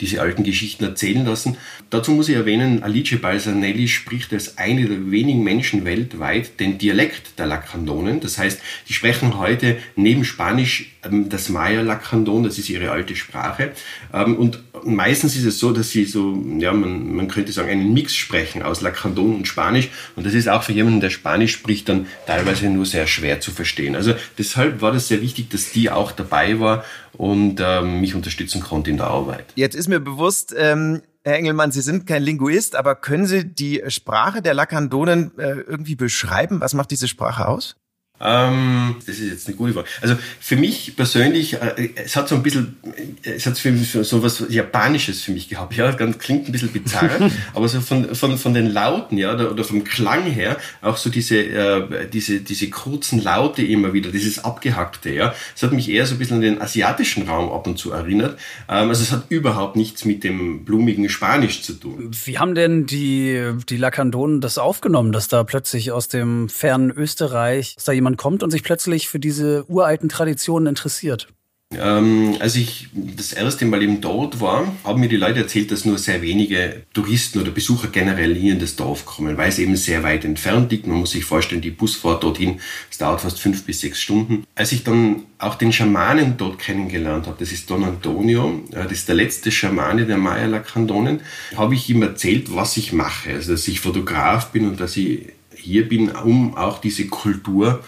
diese 0.00 0.20
alten 0.20 0.44
Geschichten 0.44 0.84
erzählen 0.84 1.24
lassen. 1.24 1.56
Dazu 1.90 2.12
muss 2.12 2.28
ich 2.28 2.36
erwähnen, 2.36 2.82
Alice 2.82 3.20
Balsanelli 3.20 3.88
spricht 3.88 4.32
als 4.32 4.58
eine 4.58 4.86
der 4.86 5.10
wenigen 5.10 5.42
Menschen 5.42 5.84
weltweit 5.84 6.58
den 6.60 6.78
Dialekt 6.78 7.38
der 7.38 7.46
Lacandonen. 7.46 8.20
Das 8.20 8.38
heißt, 8.38 8.60
die 8.88 8.92
sprechen 8.92 9.38
heute 9.38 9.78
neben 9.96 10.24
Spanisch 10.24 10.92
ähm, 11.04 11.28
das 11.28 11.48
Maya-Lacandon, 11.48 12.44
das 12.44 12.58
ist 12.58 12.68
ihre 12.68 12.90
alte 12.90 13.16
Sprache. 13.16 13.72
Ähm, 14.12 14.36
und 14.36 14.62
meistens 14.84 15.36
ist 15.36 15.44
es 15.44 15.58
so, 15.58 15.72
dass 15.72 15.90
sie 15.90 16.04
so, 16.04 16.42
ja, 16.58 16.72
man, 16.72 17.14
man 17.14 17.28
könnte 17.28 17.52
sagen, 17.52 17.70
einen 17.70 17.92
Mix 17.92 18.14
sprechen 18.14 18.62
aus 18.62 18.80
Lacandon 18.80 19.34
und 19.34 19.48
Spanisch. 19.48 19.88
Und 20.16 20.26
das 20.26 20.34
ist 20.34 20.48
auch 20.48 20.62
für 20.62 20.72
jemanden, 20.72 21.00
der 21.00 21.10
Spanisch 21.10 21.52
spricht, 21.52 21.88
dann 21.88 22.06
teilweise 22.26 22.68
nur 22.68 22.86
sehr 22.86 23.06
schwer 23.06 23.40
zu 23.40 23.50
verstehen. 23.50 23.96
Also 23.96 24.14
deshalb 24.38 24.80
war 24.80 24.92
das 24.92 25.08
sehr 25.08 25.22
wichtig, 25.22 25.50
dass 25.50 25.72
die 25.72 25.90
auch 25.90 26.12
dabei 26.12 26.60
war 26.60 26.84
und 27.14 27.60
ähm, 27.60 28.00
mich 28.00 28.14
unterstützen 28.14 28.60
konnte 28.60 28.90
in 28.90 28.96
der 28.96 29.06
Arbeit. 29.06 29.46
Jetzt 29.54 29.74
ist 29.74 29.88
mir 29.88 30.00
bewusst, 30.00 30.54
ähm, 30.56 31.02
Herr 31.22 31.36
Engelmann, 31.36 31.70
Sie 31.70 31.82
sind 31.82 32.06
kein 32.06 32.22
Linguist, 32.22 32.76
aber 32.76 32.94
können 32.94 33.26
Sie 33.26 33.44
die 33.44 33.82
Sprache 33.88 34.40
der 34.40 34.54
Lakandonen 34.54 35.38
äh, 35.38 35.60
irgendwie 35.60 35.94
beschreiben? 35.94 36.60
Was 36.60 36.72
macht 36.72 36.90
diese 36.90 37.08
Sprache 37.08 37.46
aus? 37.46 37.76
Ähm, 38.22 38.96
das 39.06 39.18
ist 39.18 39.30
jetzt 39.30 39.46
eine 39.48 39.56
gute 39.56 39.72
Frage. 39.72 39.88
Also 40.02 40.16
für 40.40 40.56
mich 40.56 40.94
persönlich, 40.94 41.54
äh, 41.54 41.90
es 41.96 42.16
hat 42.16 42.28
so 42.28 42.34
ein 42.34 42.42
bisschen, 42.42 42.76
es 43.22 43.46
hat 43.46 43.58
für 43.58 43.72
mich 43.72 43.92
so 43.92 44.22
was 44.22 44.44
Japanisches 44.48 45.22
für 45.22 45.32
mich 45.32 45.48
gehabt. 45.48 45.74
Ja, 45.74 45.90
ganz, 45.92 46.18
klingt 46.18 46.46
ein 46.46 46.52
bisschen 46.52 46.70
bizarr, 46.70 47.10
aber 47.54 47.68
so 47.68 47.80
von, 47.80 48.14
von, 48.14 48.36
von 48.36 48.54
den 48.54 48.66
Lauten, 48.66 49.16
ja, 49.16 49.32
oder, 49.34 49.64
vom 49.64 49.84
Klang 49.84 50.24
her, 50.24 50.58
auch 50.82 50.96
so 50.96 51.08
diese, 51.10 51.38
äh, 51.38 52.08
diese, 52.12 52.40
diese 52.40 52.68
kurzen 52.68 53.22
Laute 53.22 53.62
immer 53.62 53.92
wieder, 53.92 54.10
dieses 54.10 54.44
Abgehackte, 54.44 55.10
ja. 55.10 55.34
Es 55.56 55.62
hat 55.62 55.72
mich 55.72 55.90
eher 55.90 56.06
so 56.06 56.14
ein 56.14 56.18
bisschen 56.18 56.36
an 56.36 56.42
den 56.42 56.60
asiatischen 56.60 57.28
Raum 57.28 57.50
ab 57.50 57.66
und 57.66 57.78
zu 57.78 57.92
erinnert. 57.92 58.38
Ähm, 58.68 58.88
also 58.88 59.02
es 59.02 59.12
hat 59.12 59.24
überhaupt 59.30 59.76
nichts 59.76 60.04
mit 60.04 60.24
dem 60.24 60.64
blumigen 60.64 61.08
Spanisch 61.08 61.62
zu 61.62 61.72
tun. 61.72 62.10
Wie 62.24 62.38
haben 62.38 62.54
denn 62.54 62.84
die, 62.86 63.52
die 63.68 63.76
Lakandonen 63.76 64.40
das 64.40 64.58
aufgenommen, 64.58 65.12
dass 65.12 65.28
da 65.28 65.42
plötzlich 65.44 65.90
aus 65.90 66.08
dem 66.08 66.48
fernen 66.48 66.90
Österreich, 66.90 67.74
dass 67.76 67.84
da 67.84 67.92
jemand 67.92 68.09
jemand 68.10 68.18
kommt 68.18 68.42
und 68.42 68.50
sich 68.50 68.62
plötzlich 68.62 69.08
für 69.08 69.20
diese 69.20 69.64
uralten 69.68 70.08
Traditionen 70.08 70.68
interessiert? 70.68 71.28
Ähm, 71.72 72.34
als 72.40 72.56
ich 72.56 72.88
das 72.92 73.32
erste 73.32 73.64
Mal 73.64 73.80
eben 73.80 74.00
dort 74.00 74.40
war, 74.40 74.74
haben 74.82 74.98
mir 74.98 75.08
die 75.08 75.16
Leute 75.16 75.38
erzählt, 75.38 75.70
dass 75.70 75.84
nur 75.84 75.98
sehr 75.98 76.20
wenige 76.20 76.82
Touristen 76.92 77.40
oder 77.40 77.52
Besucher 77.52 77.86
generell 77.86 78.34
hier 78.34 78.54
in 78.54 78.58
das 78.58 78.74
Dorf 78.74 79.06
kommen, 79.06 79.36
weil 79.36 79.50
es 79.50 79.60
eben 79.60 79.76
sehr 79.76 80.02
weit 80.02 80.24
entfernt 80.24 80.72
liegt. 80.72 80.88
Man 80.88 80.98
muss 80.98 81.12
sich 81.12 81.24
vorstellen, 81.24 81.60
die 81.60 81.70
Busfahrt 81.70 82.24
dorthin, 82.24 82.58
es 82.90 82.98
dauert 82.98 83.20
fast 83.20 83.38
fünf 83.38 83.62
bis 83.62 83.82
sechs 83.82 84.00
Stunden. 84.00 84.42
Als 84.56 84.72
ich 84.72 84.82
dann 84.82 85.22
auch 85.38 85.54
den 85.54 85.72
Schamanen 85.72 86.36
dort 86.36 86.58
kennengelernt 86.58 87.28
habe, 87.28 87.36
das 87.38 87.52
ist 87.52 87.70
Don 87.70 87.84
Antonio, 87.84 88.64
äh, 88.72 88.82
das 88.82 88.92
ist 88.92 89.08
der 89.08 89.14
letzte 89.14 89.52
Schamane 89.52 90.06
der 90.06 90.18
Maya 90.18 90.46
Lacandonen, 90.46 91.20
habe 91.56 91.76
ich 91.76 91.88
ihm 91.88 92.02
erzählt, 92.02 92.52
was 92.52 92.76
ich 92.78 92.92
mache. 92.92 93.30
Also, 93.34 93.52
dass 93.52 93.68
ich 93.68 93.78
Fotograf 93.78 94.50
bin 94.50 94.66
und 94.66 94.80
dass 94.80 94.96
ich 94.96 95.28
hier 95.60 95.88
bin, 95.88 96.10
um 96.10 96.56
auch 96.56 96.78
diese 96.78 97.06
Kultur 97.06 97.82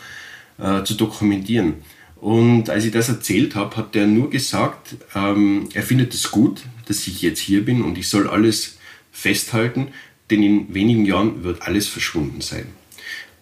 äh, 0.59 0.85
zu 0.85 0.95
dokumentieren. 0.95 1.75
Und 2.21 2.71
als 2.71 2.85
ich 2.85 2.93
das 2.93 3.09
erzählt 3.09 3.57
habe, 3.57 3.77
hat 3.77 3.97
er 3.97 4.07
nur 4.07 4.31
gesagt, 4.31 4.97
ähm, 5.15 5.69
er 5.75 5.83
findet 5.83 6.15
es 6.15 6.31
gut, 6.31 6.63
dass 6.87 7.07
ich 7.09 7.21
jetzt 7.21 7.41
hier 7.41 7.65
bin 7.65 7.83
und 7.83 7.99
ich 7.99 8.09
soll 8.09 8.29
alles 8.29 8.79
festhalten, 9.11 9.89
denn 10.31 10.43
in 10.43 10.73
wenigen 10.73 11.05
Jahren 11.05 11.43
wird 11.43 11.63
alles 11.63 11.89
verschwunden 11.89 12.41
sein. 12.41 12.67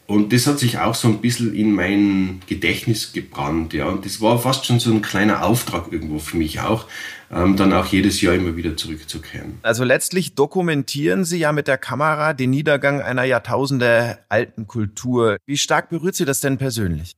Und 0.06 0.32
das 0.32 0.46
hat 0.48 0.58
sich 0.58 0.78
auch 0.78 0.94
so 0.94 1.06
ein 1.06 1.20
bisschen 1.20 1.54
in 1.54 1.72
mein 1.72 2.40
Gedächtnis 2.48 3.12
gebrannt, 3.12 3.74
ja. 3.74 3.86
Und 3.86 4.04
das 4.04 4.20
war 4.20 4.40
fast 4.40 4.66
schon 4.66 4.80
so 4.80 4.90
ein 4.90 5.02
kleiner 5.02 5.44
Auftrag 5.44 5.92
irgendwo 5.92 6.18
für 6.18 6.36
mich 6.36 6.60
auch, 6.60 6.86
ähm, 7.30 7.56
dann 7.56 7.72
auch 7.72 7.86
jedes 7.86 8.20
Jahr 8.20 8.34
immer 8.34 8.56
wieder 8.56 8.76
zurückzukehren. 8.76 9.58
Also 9.62 9.84
letztlich 9.84 10.34
dokumentieren 10.34 11.24
Sie 11.24 11.38
ja 11.38 11.52
mit 11.52 11.68
der 11.68 11.78
Kamera 11.78 12.32
den 12.32 12.50
Niedergang 12.50 13.00
einer 13.00 13.24
Jahrtausende 13.24 14.18
alten 14.28 14.66
Kultur. 14.66 15.36
Wie 15.46 15.58
stark 15.58 15.90
berührt 15.90 16.14
Sie 16.14 16.24
das 16.24 16.40
denn 16.40 16.58
persönlich? 16.58 17.12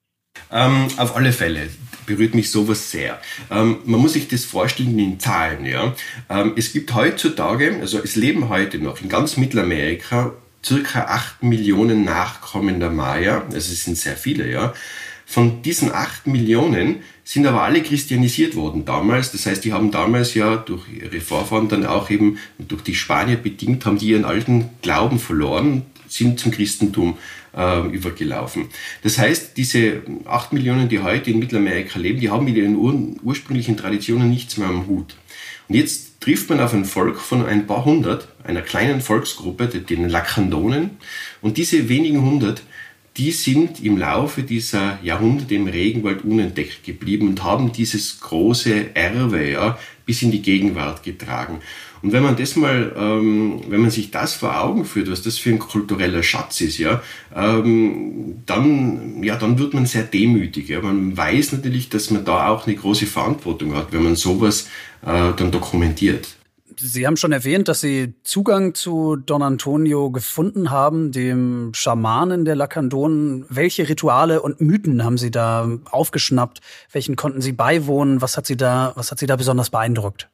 Ähm, 0.51 0.89
auf 0.97 1.17
alle 1.17 1.33
Fälle 1.33 1.69
berührt 2.07 2.35
mich 2.35 2.51
sowas 2.51 2.91
sehr. 2.91 3.21
Ähm, 3.51 3.79
man 3.85 4.01
muss 4.01 4.15
sich 4.15 4.29
das 4.29 4.45
vorstellen 4.45 4.99
in 4.99 5.21
Zahlen. 5.21 5.65
Ja? 5.65 5.95
Ähm, 6.29 6.55
es 6.57 6.73
gibt 6.73 6.95
heutzutage, 6.95 7.79
also 7.81 7.99
es 7.99 8.17
leben 8.17 8.49
heute 8.49 8.79
noch 8.79 9.01
in 9.01 9.09
ganz 9.09 9.37
Mittelamerika 9.37 10.33
circa 10.65 11.07
8 11.07 11.43
Millionen 11.43 12.05
Nachkommen 12.05 12.81
der 12.81 12.91
Maya, 12.91 13.43
also 13.47 13.57
es 13.57 13.85
sind 13.85 13.99
sehr 13.99 14.17
viele, 14.17 14.51
ja. 14.51 14.73
Von 15.27 15.63
diesen 15.63 15.93
8 15.93 16.27
Millionen 16.27 17.03
sind 17.33 17.47
aber 17.47 17.63
alle 17.63 17.83
christianisiert 17.83 18.57
worden 18.57 18.85
damals. 18.85 19.33
Das 19.33 19.47
heißt, 19.47 19.65
die 19.65 19.73
haben 19.73 19.91
damals 19.91 20.35
ja 20.35 20.57
durch 20.57 20.83
ihre 20.93 21.19
Vorfahren 21.23 21.67
dann 21.67 21.87
auch 21.87 22.11
eben 22.11 22.37
durch 22.59 22.83
die 22.83 22.95
Spanier 22.95 23.37
bedingt, 23.37 23.87
haben 23.87 23.97
die 23.97 24.09
ihren 24.09 24.27
alten 24.27 24.69
Glauben 24.83 25.19
verloren, 25.19 25.81
sind 26.09 26.39
zum 26.39 26.53
Christentum 26.53 27.17
äh, 27.57 27.89
übergelaufen. 27.89 28.67
Das 29.03 29.17
heißt, 29.17 29.57
diese 29.57 30.03
8 30.27 30.53
Millionen, 30.53 30.91
die 30.91 30.99
heute 30.99 31.31
in 31.31 31.39
Mittelamerika 31.39 31.99
leben, 31.99 32.21
die 32.21 32.29
haben 32.29 32.45
mit 32.45 32.55
ihren 32.55 32.77
ur 32.77 32.95
ursprünglichen 33.23 33.79
Traditionen 33.79 34.29
nichts 34.29 34.59
mehr 34.59 34.69
am 34.69 34.87
Hut. 34.87 35.17
Und 35.69 35.77
jetzt 35.77 36.21
trifft 36.21 36.51
man 36.51 36.61
auf 36.61 36.75
ein 36.75 36.85
Volk 36.85 37.19
von 37.19 37.47
ein 37.47 37.67
paar 37.67 37.87
hundert, 37.87 38.29
einer 38.45 38.61
kleinen 38.61 39.01
Volksgruppe, 39.01 39.69
den 39.69 40.07
Lakandonen. 40.07 40.91
Und 41.41 41.57
diese 41.57 41.89
wenigen 41.89 42.21
hundert, 42.21 42.63
die 43.17 43.31
sind 43.31 43.85
im 43.85 43.99
Laufe 43.99 44.43
dieser 44.43 44.99
Jahrhunderte 45.03 45.55
im 45.55 45.67
Regenwald 45.67 46.25
unentdeckt 46.25 46.83
geblieben 46.83 47.29
und 47.29 47.43
haben 47.43 47.73
dieses 47.73 48.21
große 48.21 48.95
Erbe 48.95 49.51
ja, 49.51 49.79
bis 50.07 50.23
in 50.23 50.31
die 50.31 50.41
Gegenwart 50.41 51.03
getragen. 51.03 51.61
Und 52.03 52.13
wenn 52.13 52.23
man 52.23 52.37
das 52.37 52.57
mal, 52.57 52.93
ähm, 52.97 53.61
wenn 53.69 53.81
man 53.81 53.91
sich 53.91 54.11
das 54.11 54.35
vor 54.35 54.61
Augen 54.61 54.85
führt, 54.85 55.11
was 55.11 55.23
das 55.23 55.39
für 55.39 55.51
ein 55.51 55.59
kultureller 55.59 56.23
Schatz 56.23 56.61
ist, 56.61 56.79
ja, 56.79 57.01
ähm, 57.35 58.43
dann, 58.45 59.23
ja, 59.23 59.37
dann 59.37 59.59
wird 59.59 59.75
man 59.75 59.87
sehr 59.87 60.03
demütig. 60.03 60.69
Ja. 60.69 60.81
Man 60.81 61.17
weiß 61.17 61.53
natürlich, 61.53 61.91
dass 61.91 62.11
man 62.11 62.25
da 62.25 62.49
auch 62.49 62.67
eine 62.67 62.75
große 62.75 63.07
Verantwortung 63.07 63.75
hat, 63.77 63.93
wenn 63.93 64.03
man 64.03 64.17
sowas 64.17 64.69
äh, 65.03 65.33
dann 65.37 65.53
dokumentiert. 65.53 66.29
Sie 66.85 67.07
haben 67.07 67.17
schon 67.17 67.31
erwähnt, 67.31 67.69
dass 67.69 67.81
Sie 67.81 68.15
Zugang 68.25 68.75
zu 68.75 69.15
Don 69.15 69.43
Antonio 69.43 70.11
gefunden 70.11 70.71
haben, 70.71 71.13
dem 71.13 71.71
Schamanen 71.75 72.45
der 72.45 72.57
Lakandonen. 72.57 73.47
Welche 73.49 73.89
Rituale 73.89 74.43
und 74.43 74.61
Mythen 74.61 75.05
haben 75.05 75.17
Sie 75.17 75.31
da 75.31 75.69
aufgeschnappt? 75.91 76.61
Welchen 76.91 77.15
konnten 77.15 77.41
Sie 77.41 77.53
beiwohnen? 77.53 78.21
Was 78.21 78.37
hat 78.37 78.47
Sie 78.47 78.57
da, 78.57 78.93
was 78.97 79.13
hat 79.13 79.21
Sie 79.21 79.27
da 79.27 79.37
besonders 79.37 79.71
beeindruckt? 79.71 80.29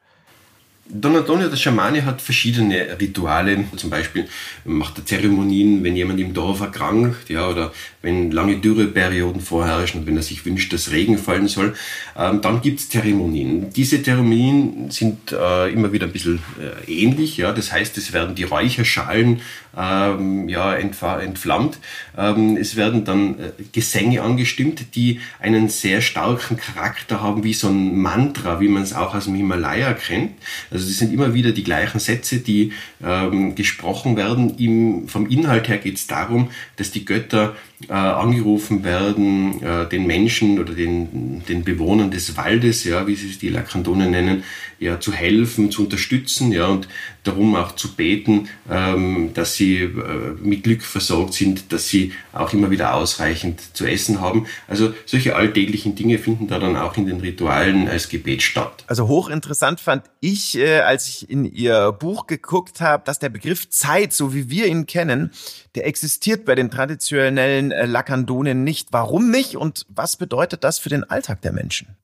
Don 0.91 1.15
Antonio, 1.15 1.47
der 1.47 1.55
Schamane, 1.55 2.03
hat 2.03 2.19
verschiedene 2.19 2.97
Rituale. 2.99 3.63
Zum 3.75 3.91
Beispiel 3.91 4.27
macht 4.65 4.97
er 4.97 5.05
Zeremonien, 5.05 5.83
wenn 5.83 5.95
jemand 5.95 6.19
im 6.19 6.33
Dorf 6.33 6.61
erkrankt, 6.61 7.29
ja, 7.29 7.47
oder 7.47 7.71
wenn 8.01 8.31
lange 8.31 8.57
Dürreperioden 8.57 9.39
vorherrschen 9.39 10.01
und 10.01 10.07
wenn 10.07 10.17
er 10.17 10.23
sich 10.23 10.43
wünscht, 10.45 10.73
dass 10.73 10.91
Regen 10.91 11.19
fallen 11.19 11.47
soll. 11.47 11.75
Ähm, 12.17 12.41
dann 12.41 12.61
gibt's 12.61 12.89
Zeremonien. 12.89 13.69
Diese 13.71 14.01
Zeremonien 14.01 14.89
sind 14.89 15.31
äh, 15.31 15.71
immer 15.71 15.91
wieder 15.91 16.07
ein 16.07 16.11
bisschen 16.11 16.39
äh, 16.59 16.91
ähnlich. 16.91 17.37
Ja, 17.37 17.51
das 17.51 17.71
heißt, 17.71 17.95
es 17.99 18.11
werden 18.11 18.33
die 18.33 18.45
Räucherschalen 18.45 19.41
ähm, 19.77 20.49
ja, 20.49 20.75
entflammt. 20.75 21.77
Ähm, 22.17 22.57
es 22.57 22.75
werden 22.75 23.05
dann 23.05 23.39
äh, 23.39 23.51
Gesänge 23.71 24.21
angestimmt, 24.21 24.95
die 24.95 25.19
einen 25.39 25.69
sehr 25.69 26.01
starken 26.01 26.57
Charakter 26.57 27.21
haben, 27.21 27.43
wie 27.43 27.53
so 27.53 27.67
ein 27.67 27.97
Mantra, 27.97 28.59
wie 28.59 28.67
man 28.67 28.83
es 28.83 28.93
auch 28.93 29.13
aus 29.13 29.25
dem 29.25 29.35
Himalaya 29.35 29.93
kennt. 29.93 30.31
Also 30.71 30.78
also 30.79 30.89
es 30.89 30.97
sind 30.97 31.13
immer 31.13 31.33
wieder 31.33 31.51
die 31.51 31.63
gleichen 31.63 31.99
Sätze, 31.99 32.39
die 32.39 32.71
ähm, 33.03 33.55
gesprochen 33.55 34.15
werden. 34.15 34.57
Im, 34.57 35.07
vom 35.07 35.27
Inhalt 35.27 35.67
her 35.67 35.77
geht 35.77 35.97
es 35.97 36.07
darum, 36.07 36.49
dass 36.77 36.91
die 36.91 37.05
Götter 37.05 37.55
äh, 37.87 37.93
angerufen 37.93 38.83
werden, 38.83 39.63
äh, 39.63 39.87
den 39.87 40.05
Menschen 40.05 40.59
oder 40.59 40.73
den, 40.73 41.43
den 41.47 41.63
Bewohnern 41.63 42.11
des 42.11 42.35
Waldes, 42.35 42.83
ja, 42.83 43.07
wie 43.07 43.15
sie 43.15 43.29
es 43.29 43.39
die 43.39 43.49
Lakandonen 43.49 44.11
nennen, 44.11 44.43
ja, 44.79 44.99
zu 44.99 45.13
helfen, 45.13 45.71
zu 45.71 45.83
unterstützen, 45.83 46.51
ja, 46.51 46.67
und 46.67 46.89
darum 47.23 47.55
auch 47.55 47.73
zu 47.75 47.95
beten, 47.95 48.49
ähm, 48.69 49.31
dass 49.33 49.55
sie 49.55 49.77
äh, 49.77 49.91
mit 50.41 50.63
Glück 50.63 50.81
versorgt 50.83 51.33
sind, 51.33 51.71
dass 51.71 51.87
sie 51.87 52.13
auch 52.33 52.53
immer 52.53 52.69
wieder 52.69 52.95
ausreichend 52.95 53.61
zu 53.75 53.85
essen 53.85 54.19
haben. 54.19 54.47
Also 54.67 54.93
solche 55.05 55.35
alltäglichen 55.35 55.95
Dinge 55.95 56.17
finden 56.17 56.47
da 56.47 56.59
dann 56.59 56.75
auch 56.75 56.97
in 56.97 57.05
den 57.05 57.19
Ritualen 57.19 57.87
als 57.87 58.09
Gebet 58.09 58.41
statt. 58.41 58.83
Also 58.87 59.07
hochinteressant 59.07 59.79
fand 59.79 60.03
ich, 60.19 60.57
äh, 60.57 60.79
als 60.79 61.07
ich 61.07 61.29
in 61.29 61.45
Ihr 61.45 61.91
Buch 61.91 62.27
geguckt 62.27 62.81
habe, 62.81 63.03
dass 63.05 63.19
der 63.19 63.29
Begriff 63.29 63.69
Zeit, 63.69 64.13
so 64.13 64.33
wie 64.33 64.49
wir 64.49 64.67
ihn 64.67 64.85
kennen, 64.85 65.31
der 65.75 65.87
existiert 65.87 66.45
bei 66.45 66.55
den 66.55 66.71
traditionellen 66.71 67.71
äh, 67.71 67.85
Lakandonen 67.85 68.63
nicht. 68.63 68.89
Warum 68.91 69.31
nicht 69.31 69.55
und 69.55 69.85
was 69.89 70.15
bedeutet 70.17 70.63
das 70.63 70.79
für 70.79 70.89
den 70.89 71.03
Alltag 71.03 71.41
der 71.41 71.51
Menschen? 71.51 71.95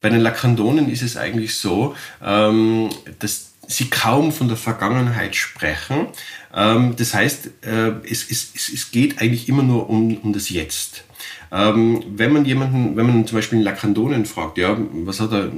Bei 0.00 0.08
den 0.08 0.20
Lakandonen 0.20 0.90
ist 0.90 1.02
es 1.02 1.16
eigentlich 1.16 1.56
so, 1.56 1.94
ähm, 2.22 2.88
dass 3.18 3.52
sie 3.66 3.90
kaum 3.90 4.32
von 4.32 4.48
der 4.48 4.56
Vergangenheit 4.56 5.36
sprechen. 5.36 6.08
Ähm, 6.54 6.96
das 6.96 7.14
heißt, 7.14 7.50
äh, 7.62 7.92
es, 8.08 8.30
es, 8.30 8.52
es 8.72 8.90
geht 8.90 9.20
eigentlich 9.20 9.48
immer 9.48 9.62
nur 9.62 9.88
um, 9.88 10.16
um 10.18 10.32
das 10.32 10.48
Jetzt. 10.48 11.04
Ähm, 11.52 12.02
wenn 12.14 12.32
man 12.32 12.44
jemanden, 12.44 12.96
wenn 12.96 13.06
man 13.06 13.26
zum 13.26 13.36
Beispiel 13.36 13.56
einen 13.56 13.64
Lakandonen 13.64 14.24
fragt, 14.24 14.56
ja, 14.58 14.76
was 14.92 15.20
hat 15.20 15.32
er 15.32 15.50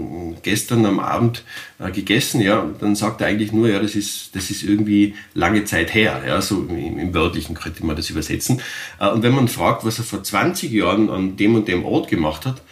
gestern 0.42 0.86
am 0.86 0.98
Abend 0.98 1.44
äh, 1.78 1.90
gegessen, 1.90 2.40
ja, 2.40 2.66
dann 2.80 2.96
sagt 2.96 3.20
er 3.20 3.26
eigentlich 3.26 3.52
nur, 3.52 3.68
ja, 3.68 3.78
das 3.78 3.94
ist, 3.94 4.34
das 4.34 4.50
ist 4.50 4.62
irgendwie 4.62 5.14
lange 5.34 5.64
Zeit 5.64 5.92
her, 5.92 6.22
ja, 6.26 6.40
so 6.40 6.66
im, 6.68 6.98
im 6.98 7.14
Wörtlichen 7.14 7.54
könnte 7.54 7.84
man 7.84 7.96
das 7.96 8.08
übersetzen. 8.08 8.60
Äh, 8.98 9.10
und 9.10 9.22
wenn 9.22 9.34
man 9.34 9.48
fragt, 9.48 9.84
was 9.84 9.98
er 9.98 10.04
vor 10.04 10.22
20 10.22 10.72
Jahren 10.72 11.10
an 11.10 11.36
dem 11.36 11.54
und 11.54 11.68
dem 11.68 11.84
Ort 11.84 12.08
gemacht 12.08 12.46
hat, 12.46 12.62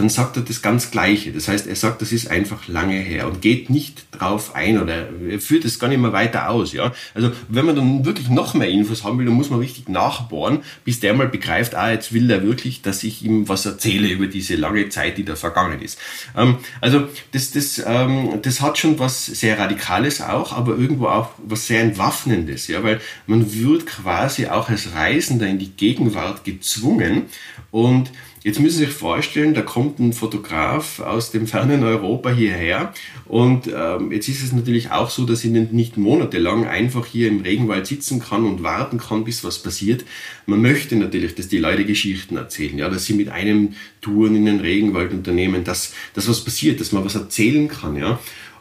dann 0.00 0.08
sagt 0.08 0.36
er 0.38 0.42
das 0.42 0.62
ganz 0.62 0.90
Gleiche. 0.90 1.30
Das 1.30 1.46
heißt, 1.46 1.66
er 1.66 1.76
sagt, 1.76 2.00
das 2.00 2.10
ist 2.10 2.30
einfach 2.30 2.68
lange 2.68 2.94
her 2.94 3.26
und 3.26 3.42
geht 3.42 3.68
nicht 3.68 4.06
drauf 4.12 4.54
ein 4.54 4.80
oder 4.80 5.08
er 5.28 5.38
führt 5.40 5.66
es 5.66 5.78
gar 5.78 5.88
nicht 5.88 6.00
mehr 6.00 6.14
weiter 6.14 6.48
aus. 6.48 6.72
Ja? 6.72 6.92
Also 7.12 7.32
wenn 7.48 7.66
man 7.66 7.76
dann 7.76 8.06
wirklich 8.06 8.30
noch 8.30 8.54
mehr 8.54 8.70
Infos 8.70 9.04
haben 9.04 9.18
will, 9.18 9.26
dann 9.26 9.34
muss 9.34 9.50
man 9.50 9.58
richtig 9.58 9.90
nachbohren, 9.90 10.60
bis 10.86 11.00
der 11.00 11.12
mal 11.12 11.28
begreift, 11.28 11.74
ah, 11.74 11.90
jetzt 11.90 12.14
will 12.14 12.30
er 12.30 12.42
wirklich, 12.42 12.80
dass 12.80 13.02
ich 13.02 13.22
ihm 13.22 13.46
was 13.46 13.66
erzähle 13.66 14.08
über 14.08 14.26
diese 14.26 14.56
lange 14.56 14.88
Zeit, 14.88 15.18
die 15.18 15.24
da 15.24 15.36
vergangen 15.36 15.82
ist. 15.82 15.98
Ähm, 16.34 16.56
also 16.80 17.06
das, 17.32 17.50
das, 17.50 17.82
ähm, 17.86 18.38
das 18.40 18.62
hat 18.62 18.78
schon 18.78 18.98
was 18.98 19.26
sehr 19.26 19.58
Radikales 19.58 20.22
auch, 20.22 20.54
aber 20.54 20.78
irgendwo 20.78 21.08
auch 21.08 21.28
was 21.44 21.66
sehr 21.66 21.82
Entwaffnendes, 21.82 22.68
ja, 22.68 22.82
weil 22.82 23.02
man 23.26 23.52
wird 23.52 23.84
quasi 23.84 24.46
auch 24.46 24.70
als 24.70 24.94
Reisender 24.94 25.46
in 25.46 25.58
die 25.58 25.70
Gegenwart 25.70 26.44
gezwungen 26.44 27.24
und 27.70 28.10
Jetzt 28.42 28.58
müssen 28.58 28.78
Sie 28.78 28.84
sich 28.86 28.94
vorstellen, 28.94 29.52
da 29.52 29.60
kommt 29.60 29.98
ein 29.98 30.14
Fotograf 30.14 31.00
aus 31.00 31.30
dem 31.30 31.46
fernen 31.46 31.84
Europa 31.84 32.30
hierher 32.30 32.94
und 33.26 33.68
ähm, 33.74 34.12
jetzt 34.12 34.28
ist 34.28 34.42
es 34.42 34.52
natürlich 34.52 34.90
auch 34.90 35.10
so, 35.10 35.26
dass 35.26 35.44
ich 35.44 35.50
nicht 35.50 35.98
monatelang 35.98 36.66
einfach 36.66 37.04
hier 37.04 37.28
im 37.28 37.42
Regenwald 37.42 37.86
sitzen 37.86 38.18
kann 38.18 38.46
und 38.46 38.62
warten 38.62 38.96
kann, 38.96 39.24
bis 39.24 39.44
was 39.44 39.58
passiert. 39.58 40.06
Man 40.46 40.62
möchte 40.62 40.96
natürlich, 40.96 41.34
dass 41.34 41.48
die 41.48 41.58
Leute 41.58 41.84
Geschichten 41.84 42.38
erzählen, 42.38 42.78
ja, 42.78 42.88
dass 42.88 43.04
sie 43.04 43.12
mit 43.12 43.28
einem 43.28 43.74
Touren 44.00 44.34
in 44.34 44.46
den 44.46 44.60
Regenwald 44.60 45.12
unternehmen, 45.12 45.62
dass, 45.62 45.92
dass 46.14 46.26
was 46.26 46.42
passiert, 46.42 46.80
dass 46.80 46.92
man 46.92 47.04
was 47.04 47.16
erzählen 47.16 47.68
kann, 47.68 47.96
ja. 47.96 48.18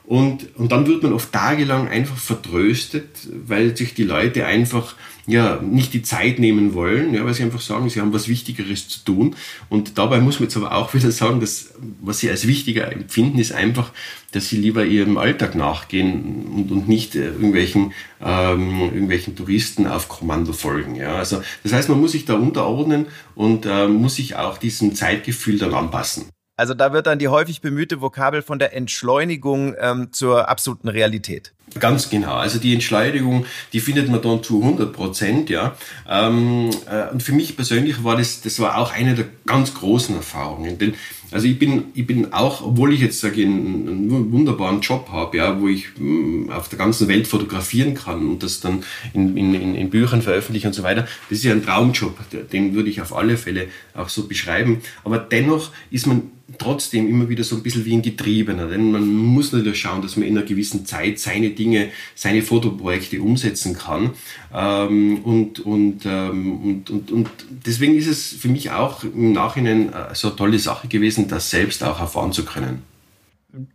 Und, 0.10 0.56
und 0.56 0.72
dann 0.72 0.88
wird 0.88 1.04
man 1.04 1.14
oft 1.14 1.32
tagelang 1.32 1.88
einfach 1.88 2.18
vertröstet, 2.18 3.06
weil 3.46 3.78
sich 3.78 3.94
die 3.94 4.04
Leute 4.04 4.48
einfach 4.48 4.96
ja, 5.30 5.62
nicht 5.62 5.94
die 5.94 6.02
Zeit 6.02 6.40
nehmen 6.40 6.74
wollen, 6.74 7.14
ja, 7.14 7.24
weil 7.24 7.34
sie 7.34 7.44
einfach 7.44 7.62
sagen, 7.62 7.90
sie 7.90 8.02
haben 8.02 8.14
was 8.14 8.28
Wichtigeres 8.28 8.88
zu 8.90 9.06
tun. 9.06 9.36
Und 9.70 9.98
dabei 9.98 10.20
muss 10.20 10.40
man 10.40 10.48
jetzt 10.50 10.58
aber 10.58 10.74
auch 10.74 10.94
wieder 10.94 11.12
sagen, 11.12 11.40
dass 11.40 11.74
was 12.02 12.20
sie 12.20 12.30
als 12.30 12.48
wichtiger 12.48 12.92
empfinden, 12.92 13.38
ist 13.38 13.52
einfach, 13.52 13.92
dass 14.32 14.50
sie 14.50 14.58
lieber 14.58 14.86
ihrem 14.86 15.18
Alltag 15.18 15.56
nachgehen 15.56 16.46
und, 16.56 16.72
und 16.72 16.88
nicht 16.88 17.16
äh, 17.16 17.28
irgendwelchen, 17.28 17.94
ähm, 18.22 18.82
irgendwelchen 18.82 19.36
Touristen 19.36 19.88
auf 19.88 20.10
Kommando 20.10 20.54
folgen. 20.54 20.96
Ja. 20.96 21.16
Also 21.16 21.42
das 21.64 21.74
heißt, 21.74 21.90
man 21.90 22.00
muss 22.02 22.14
sich 22.14 22.26
da 22.26 22.34
unterordnen 22.34 23.06
und 23.36 23.66
äh, 23.66 23.88
muss 23.88 24.16
sich 24.16 24.36
auch 24.36 24.58
diesem 24.58 24.96
Zeitgefühl 24.96 25.58
dann 25.58 25.74
anpassen. 25.74 26.26
Also 26.60 26.74
da 26.74 26.92
wird 26.92 27.08
dann 27.08 27.20
die 27.20 27.30
häufig 27.30 27.62
bemühte 27.62 28.02
Vokabel 28.02 28.42
von 28.42 28.60
der 28.60 28.76
Entschleunigung 28.76 29.76
ähm, 29.80 30.10
zur 30.12 30.50
absoluten 30.50 30.90
Realität. 30.90 31.54
Ganz 31.80 32.10
genau. 32.10 32.34
Also 32.34 32.60
die 32.60 32.74
Entschleunigung, 32.74 33.46
die 33.72 33.80
findet 33.80 34.10
man 34.10 34.22
dann 34.22 34.44
zu 34.44 34.62
100 34.62 34.92
Prozent, 34.92 35.50
ja. 35.50 35.78
Ähm, 36.06 36.70
äh, 36.92 37.10
und 37.14 37.24
für 37.24 37.32
mich 37.32 37.56
persönlich 37.56 38.04
war 38.04 38.18
das, 38.18 38.42
das 38.42 38.60
war 38.60 38.78
auch 38.78 38.92
eine 38.92 39.16
der 39.16 39.28
ganz 39.46 39.74
großen 39.74 40.18
Erfahrungen. 40.18 40.78
Denn 40.78 40.96
also 41.32 41.48
ich 41.48 41.60
bin, 41.60 41.86
ich 41.94 42.08
bin 42.08 42.34
auch, 42.34 42.62
obwohl 42.62 42.94
ich 42.94 43.02
jetzt 43.02 43.20
sage, 43.20 43.44
einen, 43.44 44.32
wunderbaren 44.32 44.82
Job 44.82 45.10
habe, 45.12 45.38
ja, 45.38 45.60
wo 45.60 45.68
ich 45.68 45.88
hm, 45.98 46.50
auf 46.50 46.70
der 46.70 46.80
ganzen 46.80 47.08
Welt 47.08 47.28
fotografieren 47.28 47.94
kann 47.94 48.28
und 48.28 48.44
das 48.44 48.60
dann 48.60 48.84
in, 49.14 49.38
in, 49.38 49.76
in 49.76 49.90
Büchern 49.90 50.22
veröffentliche 50.22 50.68
und 50.68 50.74
so 50.74 50.84
weiter, 50.84 51.08
das 51.30 51.40
ist 51.40 51.44
ja 51.44 51.52
ein 51.52 51.64
Traumjob, 51.64 52.18
den 52.52 52.74
würde 52.74 52.90
ich 52.90 53.02
auf 53.02 53.16
alle 53.16 53.38
Fälle 53.38 53.68
auch 53.94 54.10
so 54.10 54.28
beschreiben. 54.28 54.82
Aber 55.04 55.20
dennoch 55.20 55.72
ist 55.92 56.08
man 56.08 56.24
trotzdem 56.58 57.08
immer 57.08 57.30
wieder 57.30 57.44
so 57.44 57.56
ein 57.56 57.64
bisschen 57.64 57.86
wie 57.86 57.94
ein 57.94 58.02
Getriebener. 58.02 58.68
Denn 58.68 58.92
man 58.92 59.08
muss 59.08 59.52
natürlich 59.52 59.80
schauen, 59.80 60.02
dass 60.02 60.16
man 60.16 60.28
in 60.28 60.38
einer 60.38 60.46
gewissen 60.46 60.86
Zeit 60.86 61.20
seine 61.20 61.52
Dinge, 61.52 61.90
seine 62.16 62.42
Fotoprojekte 62.42 63.22
umsetzen 63.22 63.76
kann. 63.76 64.12
Ähm, 64.54 65.20
und, 65.24 65.60
und, 65.60 66.06
ähm, 66.06 66.64
und, 66.64 66.90
und, 66.90 67.12
und 67.12 67.30
deswegen 67.50 67.96
ist 67.96 68.08
es 68.08 68.28
für 68.30 68.48
mich 68.48 68.72
auch 68.72 69.04
im 69.04 69.32
Nachhinein 69.34 69.94
äh, 69.94 70.16
so 70.16 70.30
eine 70.30 70.38
tolle 70.38 70.60
Sache 70.60 70.88
gewesen, 70.88 71.28
das 71.28 71.50
selbst 71.50 71.84
auch 71.84 72.00
erfahren 72.00 72.32
zu 72.32 72.46
können. 72.46 72.82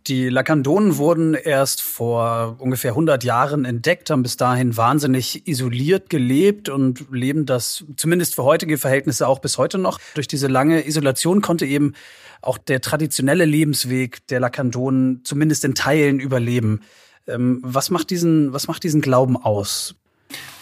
Die 0.07 0.29
Lakandonen 0.29 0.95
wurden 0.97 1.33
erst 1.33 1.81
vor 1.81 2.55
ungefähr 2.59 2.91
100 2.91 3.25
Jahren 3.25 3.65
entdeckt, 3.65 4.09
haben 4.09 4.23
bis 4.23 4.37
dahin 4.37 4.77
wahnsinnig 4.77 5.47
isoliert 5.47 6.09
gelebt 6.09 6.69
und 6.69 7.05
leben 7.11 7.45
das 7.45 7.83
zumindest 7.97 8.35
für 8.35 8.43
heutige 8.43 8.77
Verhältnisse 8.77 9.27
auch 9.27 9.39
bis 9.39 9.57
heute 9.57 9.77
noch. 9.77 9.99
Durch 10.13 10.29
diese 10.29 10.47
lange 10.47 10.87
Isolation 10.87 11.41
konnte 11.41 11.65
eben 11.65 11.93
auch 12.41 12.57
der 12.57 12.79
traditionelle 12.79 13.43
Lebensweg 13.43 14.25
der 14.27 14.39
Lakandonen 14.39 15.21
zumindest 15.25 15.65
in 15.65 15.75
Teilen 15.75 16.21
überleben. 16.21 16.81
Ähm, 17.27 17.59
was 17.61 17.89
macht 17.89 18.11
diesen, 18.11 18.53
was 18.53 18.69
macht 18.69 18.83
diesen 18.83 19.01
Glauben 19.01 19.35
aus? 19.35 19.95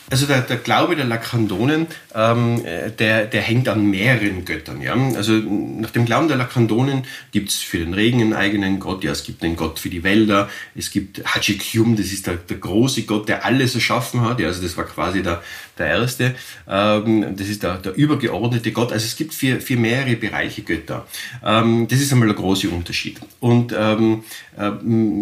Also 0.09 0.25
der, 0.25 0.41
der 0.41 0.57
Glaube 0.57 0.95
der 0.95 1.05
Lakandonen, 1.05 1.87
ähm, 2.13 2.61
der, 2.99 3.25
der 3.25 3.41
hängt 3.41 3.67
an 3.67 3.89
mehreren 3.89 4.45
Göttern. 4.45 4.81
Ja? 4.81 4.95
Also 5.15 5.33
nach 5.33 5.91
dem 5.91 6.05
Glauben 6.05 6.27
der 6.27 6.37
Lakandonen 6.37 7.03
gibt 7.31 7.49
es 7.49 7.61
für 7.61 7.79
den 7.79 7.93
Regen 7.93 8.21
einen 8.21 8.33
eigenen 8.33 8.79
Gott, 8.79 9.03
ja, 9.03 9.11
es 9.11 9.23
gibt 9.23 9.43
einen 9.43 9.55
Gott 9.55 9.79
für 9.79 9.89
die 9.89 10.03
Wälder, 10.03 10.49
es 10.75 10.91
gibt 10.91 11.23
Hachikyum, 11.25 11.95
das 11.95 12.07
ist 12.07 12.27
der, 12.27 12.35
der 12.35 12.57
große 12.57 13.03
Gott, 13.03 13.29
der 13.29 13.45
alles 13.45 13.75
erschaffen 13.75 14.21
hat, 14.21 14.39
ja, 14.39 14.47
also 14.47 14.61
das 14.61 14.77
war 14.77 14.85
quasi 14.85 15.23
der, 15.23 15.41
der 15.77 15.87
erste, 15.87 16.35
ähm, 16.67 17.35
das 17.35 17.47
ist 17.47 17.63
der, 17.63 17.77
der 17.77 17.95
übergeordnete 17.95 18.71
Gott, 18.71 18.91
also 18.91 19.05
es 19.05 19.15
gibt 19.15 19.33
für, 19.33 19.61
für 19.61 19.77
mehrere 19.77 20.15
Bereiche 20.15 20.61
Götter. 20.61 21.07
Ähm, 21.43 21.87
das 21.87 21.99
ist 21.99 22.11
einmal 22.11 22.27
der 22.27 22.37
große 22.37 22.69
Unterschied. 22.69 23.19
Und 23.39 23.73
ähm, 23.77 24.23
äh, 24.57 24.71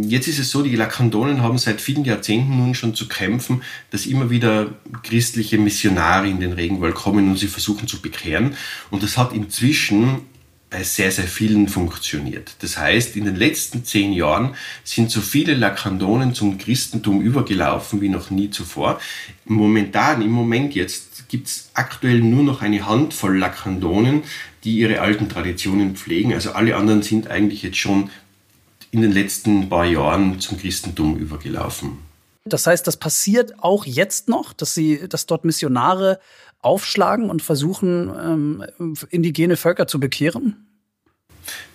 jetzt 0.07 0.27
ist 0.27 0.39
es 0.39 0.49
so, 0.49 0.63
die 0.63 0.75
Lakandonen 0.75 1.41
haben 1.41 1.57
seit 1.57 1.81
vielen 1.81 2.03
Jahrzehnten 2.03 2.57
nun 2.57 2.75
schon 2.75 2.95
zu 2.95 3.07
kämpfen, 3.07 3.61
dass 3.91 4.05
immer 4.05 4.29
wieder 4.29 4.70
christliche 5.03 5.57
Missionare 5.57 6.27
in 6.27 6.39
den 6.39 6.53
Regenwald 6.53 6.95
kommen 6.95 7.29
und 7.29 7.37
sie 7.37 7.47
versuchen 7.47 7.87
zu 7.87 8.01
bekehren. 8.01 8.55
Und 8.89 9.03
das 9.03 9.17
hat 9.17 9.33
inzwischen 9.33 10.21
bei 10.71 10.83
sehr, 10.83 11.11
sehr 11.11 11.27
vielen 11.27 11.67
funktioniert. 11.67 12.55
Das 12.59 12.77
heißt, 12.77 13.17
in 13.17 13.25
den 13.25 13.35
letzten 13.35 13.83
zehn 13.83 14.13
Jahren 14.13 14.55
sind 14.85 15.11
so 15.11 15.19
viele 15.19 15.53
Lakandonen 15.53 16.33
zum 16.33 16.57
Christentum 16.57 17.21
übergelaufen 17.21 17.99
wie 17.99 18.07
noch 18.07 18.29
nie 18.29 18.49
zuvor. 18.49 18.99
Momentan, 19.43 20.21
im 20.21 20.31
Moment 20.31 20.73
jetzt, 20.73 21.27
gibt 21.27 21.47
es 21.47 21.71
aktuell 21.73 22.21
nur 22.21 22.43
noch 22.43 22.61
eine 22.61 22.87
Handvoll 22.87 23.37
Lakandonen, 23.37 24.23
die 24.63 24.77
ihre 24.77 25.01
alten 25.01 25.27
Traditionen 25.27 25.95
pflegen. 25.97 26.33
Also 26.33 26.53
alle 26.53 26.77
anderen 26.77 27.01
sind 27.01 27.29
eigentlich 27.29 27.63
jetzt 27.63 27.77
schon 27.77 28.09
in 28.91 29.01
den 29.01 29.11
letzten 29.11 29.67
paar 29.67 29.85
Jahren 29.85 30.39
zum 30.39 30.57
Christentum 30.57 31.17
übergelaufen. 31.17 32.10
Das 32.45 32.65
heißt, 32.65 32.87
das 32.87 32.97
passiert 32.97 33.59
auch 33.59 33.85
jetzt 33.85 34.27
noch, 34.27 34.53
dass 34.53 34.73
sie, 34.73 35.07
dass 35.07 35.27
dort 35.27 35.45
Missionare 35.45 36.19
aufschlagen 36.59 37.29
und 37.29 37.41
versuchen, 37.41 38.11
ähm, 38.79 38.97
indigene 39.09 39.57
Völker 39.57 39.87
zu 39.87 39.99
bekehren? 39.99 40.70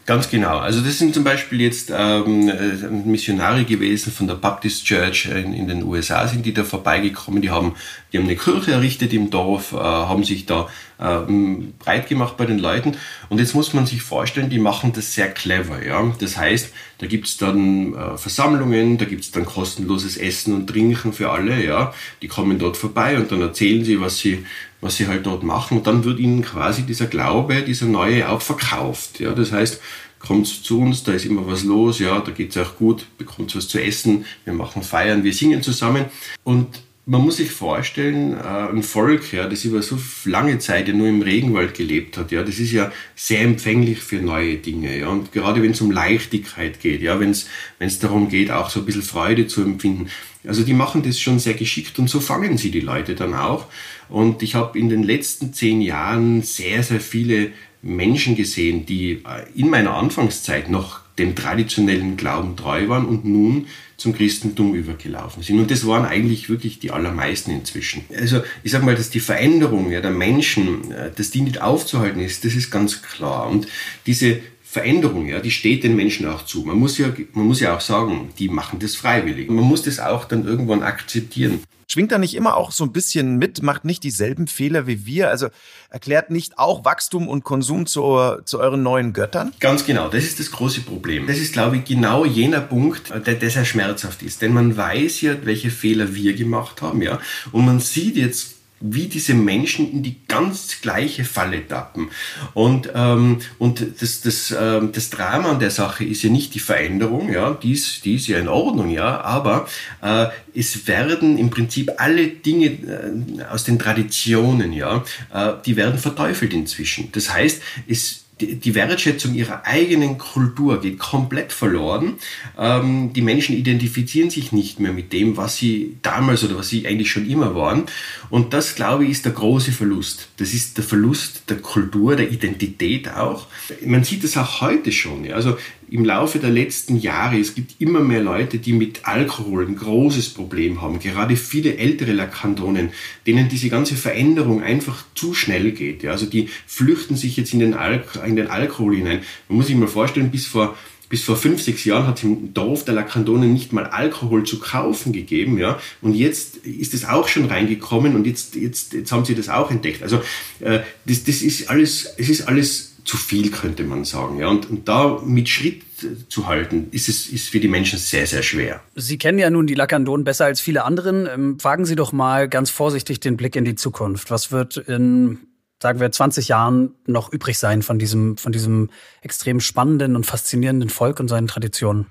Ganz 0.07 0.31
genau. 0.31 0.59
Also 0.59 0.83
das 0.83 0.99
sind 0.99 1.15
zum 1.15 1.25
Beispiel 1.25 1.61
jetzt 1.61 1.93
ähm, 1.93 2.49
äh, 2.49 2.89
Missionare 2.89 3.65
gewesen 3.65 4.13
von 4.13 4.29
der 4.29 4.37
Baptist 4.37 4.85
Church 4.85 5.27
in, 5.27 5.53
in, 5.53 5.67
den 5.67 5.83
USA, 5.83 6.29
sind 6.29 6.47
die 6.47 6.55
da 6.55 6.63
vorbeigekommen. 6.63 7.43
Die 7.43 7.51
haben, 7.51 7.75
die 8.13 8.19
haben 8.19 8.27
eine 8.27 8.37
Kirche 8.37 8.71
errichtet 8.71 9.13
im 9.13 9.31
Dorf, 9.31 9.73
äh, 9.73 9.77
haben 9.79 10.23
sich 10.23 10.47
da 10.47 10.69
ähm, 11.01 11.75
breit 11.81 12.09
gemacht 12.09 12.37
bei 12.37 12.47
den 12.47 12.61
Leuten. 12.61 12.97
Und 13.31 13.39
jetzt 13.39 13.55
muss 13.57 13.75
man 13.75 13.87
sich 13.87 14.01
vorstellen, 14.01 14.49
die 14.49 14.61
machen 14.61 14.93
das 14.93 15.13
sehr 15.13 15.29
clever. 15.29 15.85
Ja? 15.85 16.15
Das 16.21 16.37
heißt, 16.37 16.73
da 16.99 17.07
gibt's 17.09 17.37
dann 17.37 17.95
äh, 17.95 18.17
Versammlungen, 18.17 18.99
da 18.99 19.07
gibt's 19.07 19.33
dann 19.33 19.45
kostenloses 19.45 20.17
Essen 20.17 20.55
und 20.55 20.69
Trinken 20.69 21.13
für 21.13 21.31
alle. 21.31 21.65
Ja? 21.65 21.93
Die 22.23 22.29
kommen 22.29 22.61
dort 22.61 22.77
vorbei 22.77 23.17
und 23.17 23.33
dann 23.33 23.41
erzählen 23.41 23.85
sie, 23.85 24.01
was 24.01 24.19
sie 24.19 24.47
was 24.87 24.97
sie 24.97 25.09
halt 25.09 25.27
dort 25.27 25.43
machen. 25.43 25.79
Und 25.79 25.87
dann 25.87 26.05
wird 26.05 26.19
ihnen 26.19 26.43
quasi 26.43 26.83
dieser 26.83 27.07
Glaube, 27.07 27.63
dieser 27.63 27.87
neue 27.87 28.29
auch 28.29 28.41
verkauft. 28.41 29.21
Ja, 29.21 29.33
das 29.33 29.53
heißt, 29.53 29.81
kommt 30.19 30.47
zu 30.47 30.81
uns, 30.81 31.03
da 31.03 31.13
ist 31.13 31.27
immer 31.27 31.47
was 31.47 31.65
los, 31.65 31.99
ja, 31.99 32.19
da 32.21 32.33
geht's 32.33 32.57
auch 32.57 32.77
gut, 32.77 33.07
bekommt 33.19 33.55
was 33.55 33.69
zu 33.69 33.83
essen, 33.83 34.25
wir 34.45 34.55
machen 34.55 34.83
Feiern, 34.83 35.25
wir 35.25 35.33
singen 35.33 35.63
zusammen. 35.63 36.07
Und 36.45 36.83
man 37.09 37.23
muss 37.23 37.37
sich 37.37 37.53
vorstellen, 37.53 38.33
äh, 38.35 38.69
ein 38.71 38.83
Volk, 38.83 39.33
ja, 39.33 39.49
das 39.49 39.65
über 39.65 39.81
so 39.81 39.97
lange 40.25 40.59
Zeit 40.59 40.89
ja 40.89 40.95
nur 40.95 41.09
im 41.09 41.23
Regenwald 41.23 41.75
gelebt 41.75 42.19
hat, 42.19 42.33
ja, 42.33 42.43
das 42.43 42.59
ist 42.59 42.73
ja 42.73 42.91
sehr 43.15 43.43
empfänglich 43.43 44.01
für 44.01 44.17
neue 44.17 44.57
Dinge, 44.57 44.99
ja, 44.99 45.09
und 45.09 45.33
gerade 45.33 45.63
wenn 45.63 45.71
es 45.71 45.81
um 45.81 45.93
Leichtigkeit 45.93 46.81
geht, 46.81 47.03
ja, 47.03 47.21
wenn 47.21 47.31
es 47.31 47.99
darum 48.01 48.29
geht, 48.29 48.51
auch 48.51 48.71
so 48.71 48.81
ein 48.81 48.87
bisschen 48.87 49.03
Freude 49.03 49.47
zu 49.47 49.63
empfinden, 49.63 50.11
also 50.47 50.65
die 50.65 50.75
machen 50.75 51.03
das 51.03 51.21
schon 51.21 51.39
sehr 51.39 51.55
geschickt 51.55 51.99
und 51.99 52.11
so 52.11 52.21
fangen 52.21 52.59
sie 52.59 52.71
die 52.71 52.81
Leute 52.81 53.15
dann 53.15 53.35
auch. 53.35 53.67
Und 54.09 54.43
ich 54.43 54.55
habe 54.55 54.79
in 54.79 54.89
den 54.89 55.03
letzten 55.03 55.53
zehn 55.53 55.81
Jahren 55.81 56.43
sehr, 56.43 56.85
sehr 56.85 57.01
viele 57.01 57.51
Menschen 57.83 58.37
gesehen, 58.37 58.87
die 58.87 59.13
äh, 59.13 59.45
in 59.55 59.71
meiner 59.71 59.95
Anfangszeit 59.95 60.71
noch 60.71 61.01
dem 61.19 61.35
traditionellen 61.35 62.17
Glauben 62.17 62.57
treu 62.57 62.89
waren 62.89 63.07
und 63.07 63.25
nun 63.25 63.67
zum 63.97 64.15
Christentum 64.15 64.75
übergelaufen 64.75 65.43
sind. 65.43 65.59
Und 65.59 65.71
das 65.71 65.87
waren 65.87 66.05
eigentlich 66.05 66.51
wirklich 66.51 66.79
die 66.79 66.91
allermeisten 66.91 67.51
inzwischen. 67.51 68.05
Also 68.15 68.43
ich 68.63 68.73
sage 68.73 68.85
mal, 68.85 68.95
dass 68.95 69.09
die 69.09 69.21
Veränderung 69.21 69.91
ja, 69.91 70.01
der 70.03 70.11
Menschen, 70.11 70.91
äh, 70.91 71.11
dass 71.17 71.31
die 71.31 71.41
nicht 71.41 71.63
aufzuhalten 71.63 72.21
ist, 72.21 72.45
das 72.45 72.55
ist 72.55 72.71
ganz 72.71 73.03
klar. 73.03 73.49
Und 73.49 73.67
diese 74.07 74.41
Veränderung, 74.77 75.27
ja, 75.27 75.41
die 75.41 75.51
steht 75.51 75.85
den 75.85 75.97
Menschen 75.97 76.29
auch 76.29 76.45
zu. 76.45 76.61
Man 76.65 76.77
muss 76.77 76.99
ja, 76.99 77.07
man 77.33 77.47
muss 77.47 77.61
ja 77.61 77.75
auch 77.75 77.81
sagen, 77.81 78.29
die 78.39 78.51
machen 78.51 78.79
das 78.79 78.95
freiwillig. 78.95 79.49
Man 79.49 79.65
muss 79.65 79.83
das 79.85 80.01
auch 80.01 80.27
dann 80.27 80.45
irgendwann 80.45 80.83
akzeptieren. 80.83 81.63
Schwingt 81.89 82.13
da 82.13 82.19
nicht 82.19 82.35
immer 82.35 82.59
auch 82.59 82.73
so 82.73 82.85
ein 82.85 82.93
bisschen 82.93 83.39
mit, 83.39 83.63
macht 83.63 83.87
nicht 83.87 84.03
dieselben 84.03 84.49
Fehler 84.49 84.87
wie 84.87 85.07
wir? 85.07 85.31
Also 85.31 85.49
erklärt 85.89 86.31
nicht 86.31 86.59
auch 86.59 86.85
Wachstum 86.85 87.27
und 87.27 87.43
Konsum 87.43 87.87
zu, 87.87 88.37
zu 88.45 88.61
euren 88.61 88.83
neuen 88.83 89.15
Göttern? 89.15 89.55
Ganz 89.61 89.87
genau, 89.87 90.11
das 90.11 90.25
ist 90.25 90.41
das 90.41 90.51
große 90.51 90.83
Problem. 90.83 91.27
Das 91.27 91.39
ist, 91.39 91.55
glaube 91.55 91.79
ich, 91.79 91.85
genau 91.85 92.27
jener 92.27 92.61
Punkt, 92.61 93.15
der, 93.27 93.37
der 93.37 93.49
sehr 93.49 93.65
schmerzhaft 93.65 94.23
ist. 94.23 94.43
Denn 94.43 94.53
man 94.53 94.77
weiß 94.77 95.23
ja, 95.23 95.37
welche 95.45 95.71
Fehler 95.71 96.15
wir 96.15 96.35
gemacht 96.35 96.83
haben, 96.83 97.01
ja. 97.01 97.19
Und 97.51 97.65
man 97.65 97.81
sieht 97.81 98.17
jetzt 98.17 98.56
wie 98.81 99.07
diese 99.07 99.35
Menschen 99.35 99.91
in 99.91 100.03
die 100.03 100.17
ganz 100.29 100.81
gleiche 100.83 101.25
Falle 101.25 101.67
tappen. 101.67 102.11
Und, 102.53 102.91
ähm, 102.95 103.39
und 103.59 103.85
das, 104.01 104.21
das, 104.21 104.55
ähm, 104.59 104.93
das 104.93 105.09
Drama 105.11 105.53
an 105.53 105.61
der 105.61 105.71
Sache 105.71 106.05
ist 106.05 106.23
ja 106.23 106.31
nicht 106.31 106.55
die 106.55 106.61
Veränderung, 106.61 107.33
ja, 107.33 107.53
die 107.55 107.73
ist, 107.73 108.05
die 108.05 108.17
ist 108.17 108.27
ja 108.27 108.39
in 108.39 108.49
Ordnung, 108.49 108.91
ja, 108.91 109.21
aber 109.23 109.67
äh, 110.03 110.27
es 110.55 110.87
werden 110.87 111.39
im 111.39 111.49
Prinzip 111.51 111.93
alle 111.97 112.29
Dinge 112.29 112.67
äh, 112.67 113.45
aus 113.51 113.65
den 113.65 113.79
Traditionen, 113.79 114.73
ja, 114.73 115.05
äh, 115.33 115.53
die 115.65 115.77
werden 115.77 115.99
verteufelt 115.99 116.53
inzwischen. 116.53 117.11
Das 117.13 117.33
heißt, 117.33 117.63
es 117.89 118.26
die 118.39 118.75
Wertschätzung 118.75 119.35
ihrer 119.35 119.65
eigenen 119.65 120.19
Kultur 120.19 120.81
geht 120.81 120.99
komplett 120.99 121.53
verloren. 121.53 122.15
Ähm, 122.59 123.13
die 123.15 123.23
Menschen 123.23 123.57
identifizieren 123.57 124.29
sich 124.29 124.53
nicht 124.53 124.79
mehr 124.79 124.93
mit 124.93 125.13
dem, 125.15 125.39
was 125.39 125.57
sie 125.57 125.97
damals 126.03 126.45
oder 126.45 126.59
was 126.59 126.69
sie 126.69 126.87
eigentlich 126.87 127.11
schon 127.11 127.29
immer 127.29 127.55
waren. 127.55 127.85
Und 128.29 128.53
das, 128.53 128.75
glaube 128.75 129.05
ich, 129.05 129.11
ist 129.13 129.25
der 129.25 129.33
große 129.33 129.73
Verlust. 129.73 130.29
Das 130.37 130.53
ist 130.53 130.77
der 130.77 130.85
Verlust 130.85 131.45
der 131.49 131.59
Kultur, 131.59 132.15
der 132.15 132.31
Identität 132.31 133.09
auch. 133.09 133.47
Man 133.85 134.05
sieht 134.05 134.23
das 134.23 134.37
auch 134.37 134.61
heute 134.61 134.93
schon. 134.93 135.33
Also 135.33 135.57
im 135.89 136.05
Laufe 136.05 136.39
der 136.39 136.51
letzten 136.51 136.99
Jahre, 136.99 137.39
es 137.39 137.55
gibt 137.55 137.81
immer 137.81 138.01
mehr 138.01 138.23
Leute, 138.23 138.59
die 138.59 138.73
mit 138.73 139.07
Alkohol 139.07 139.67
ein 139.67 139.77
großes 139.77 140.31
Problem 140.31 140.83
haben. 140.83 140.99
Gerade 140.99 141.37
viele 141.37 141.77
ältere 141.77 142.13
Lakandonen, 142.13 142.91
denen 143.27 143.49
diese 143.49 143.69
ganze 143.69 143.95
Veränderung 143.95 144.63
einfach 144.63 145.05
zu 145.15 145.35
schnell 145.35 145.73
geht. 145.73 146.05
Also 146.07 146.27
die 146.27 146.49
flüchten 146.67 147.17
sich 147.17 147.37
jetzt 147.37 147.53
in 147.53 147.61
den, 147.61 147.75
Al 147.75 148.05
in 148.27 148.37
den 148.37 148.49
Alkohol 148.49 148.97
hinein. 148.97 149.21
Man 149.49 149.59
muss 149.59 149.67
sich 149.69 149.77
mal 149.77 149.89
vorstellen, 149.89 150.31
bis 150.31 150.47
vor 150.47 150.77
bis 151.09 151.23
vor 151.23 151.37
fünf, 151.37 151.63
sechs 151.63 151.85
Jahren 151.85 152.07
hat 152.07 152.19
es 152.19 152.25
im 152.25 152.53
Dorf 152.53 152.85
der 152.85 152.95
Lakandonen 152.95 153.53
nicht 153.53 153.73
mal 153.73 153.85
Alkohol 153.87 154.45
zu 154.45 154.59
kaufen 154.59 155.13
gegeben, 155.13 155.59
ja. 155.59 155.79
Und 156.01 156.15
jetzt 156.15 156.57
ist 156.59 156.95
es 156.95 157.05
auch 157.05 157.29
schon 157.29 157.45
reingekommen 157.45 158.17
und 158.17 158.27
jetzt, 158.27 158.57
jetzt, 158.57 158.93
jetzt 158.93 159.13
haben 159.13 159.25
sie 159.25 159.35
das 159.35 159.49
auch 159.49 159.71
entdeckt. 159.71 160.03
Also, 160.03 160.17
äh, 160.61 160.81
das, 161.05 161.25
das 161.25 161.43
ist 161.43 161.71
alles, 161.71 162.09
es 162.19 162.29
ist 162.29 162.49
alles 162.49 162.97
zu 163.05 163.17
viel, 163.17 163.51
könnte 163.51 163.85
man 163.85 164.05
sagen. 164.05 164.39
Ja, 164.39 164.49
und, 164.49 164.69
und 164.69 164.89
da 164.89 165.23
mit 165.25 165.49
Schritt 165.49 165.83
zu 166.29 166.47
halten, 166.47 166.89
ist 166.91 167.09
es 167.09 167.29
ist 167.29 167.49
für 167.49 167.61
die 167.61 167.69
Menschen 167.69 167.99
sehr, 167.99 168.27
sehr 168.27 168.43
schwer. 168.43 168.81
Sie 168.95 169.19
kennen 169.19 169.39
ja 169.39 169.51
nun 169.51 169.67
die 169.67 169.75
Lakandonen 169.75 170.25
besser 170.25 170.45
als 170.45 170.61
viele 170.61 170.85
anderen. 170.85 171.27
Ähm, 171.27 171.63
wagen 171.63 171.85
Sie 171.85 171.97
doch 171.97 172.13
mal 172.13 172.49
ganz 172.49 172.71
vorsichtig 172.71 173.21
den 173.21 173.37
Blick 173.37 173.57
in 173.57 173.65
die 173.65 173.75
Zukunft. 173.75 174.31
Was 174.31 174.53
wird 174.53 174.77
in 174.77 175.39
sagen 175.83 176.01
wir, 176.01 176.11
20 176.11 176.49
Jahren 176.49 176.95
noch 177.07 177.33
übrig 177.33 177.59
sein 177.59 177.83
von 177.83 177.99
diesem, 177.99 178.37
von 178.39 178.53
diesem 178.53 178.91
extrem 179.21 179.61
spannenden 179.61 180.17
und 180.17 180.25
faszinierenden 180.25 180.89
Volk 180.89 181.21
und 181.21 181.29
seinen 181.29 181.49
Traditionen? 181.49 182.07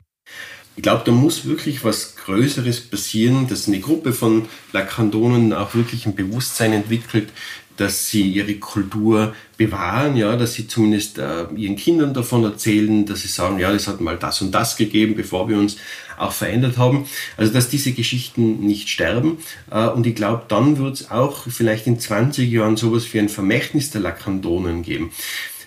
Ich 0.78 0.84
glaube, 0.84 1.04
da 1.06 1.12
muss 1.12 1.46
wirklich 1.46 1.86
was 1.86 2.16
Größeres 2.18 2.82
passieren, 2.82 3.48
dass 3.48 3.68
eine 3.68 3.80
Gruppe 3.80 4.12
von 4.12 4.48
Lakandonen 4.74 5.54
auch 5.54 5.74
wirklich 5.74 6.06
ein 6.06 6.16
Bewusstsein 6.16 6.74
entwickelt, 6.74 7.32
dass 7.78 8.10
sie 8.10 8.24
ihre 8.24 8.56
Kultur 8.56 9.34
bewahren, 9.58 10.16
ja, 10.16 10.36
dass 10.36 10.54
sie 10.54 10.68
zumindest 10.68 11.18
äh, 11.18 11.46
ihren 11.56 11.76
Kindern 11.76 12.14
davon 12.14 12.44
erzählen, 12.44 13.06
dass 13.06 13.22
sie 13.22 13.28
sagen, 13.28 13.60
ja, 13.60 13.72
es 13.72 13.88
hat 13.88 14.02
mal 14.02 14.18
das 14.18 14.42
und 14.42 14.52
das 14.52 14.76
gegeben, 14.76 15.16
bevor 15.16 15.50
wir 15.50 15.58
uns 15.58 15.78
auch 16.18 16.32
verändert 16.32 16.78
haben. 16.78 17.06
Also 17.38 17.54
dass 17.54 17.70
diese 17.70 17.92
Geschichten 17.92 18.60
nicht 18.62 18.90
sterben. 18.90 19.40
Äh, 19.72 19.88
und 19.88 20.06
ich 20.08 20.16
glaube, 20.16 20.44
dann 20.48 20.78
wird 20.78 20.96
es 20.96 21.12
auch 21.12 21.46
vielleicht 21.48 21.88
in 21.88 22.00
20 22.00 22.50
Jahren 22.50 22.78
sowas 22.78 23.14
wie 23.14 23.20
ein 23.20 23.30
Vermächtnis 23.30 23.92
der 23.92 24.02
Lakandonen 24.02 24.82
geben. 24.82 25.12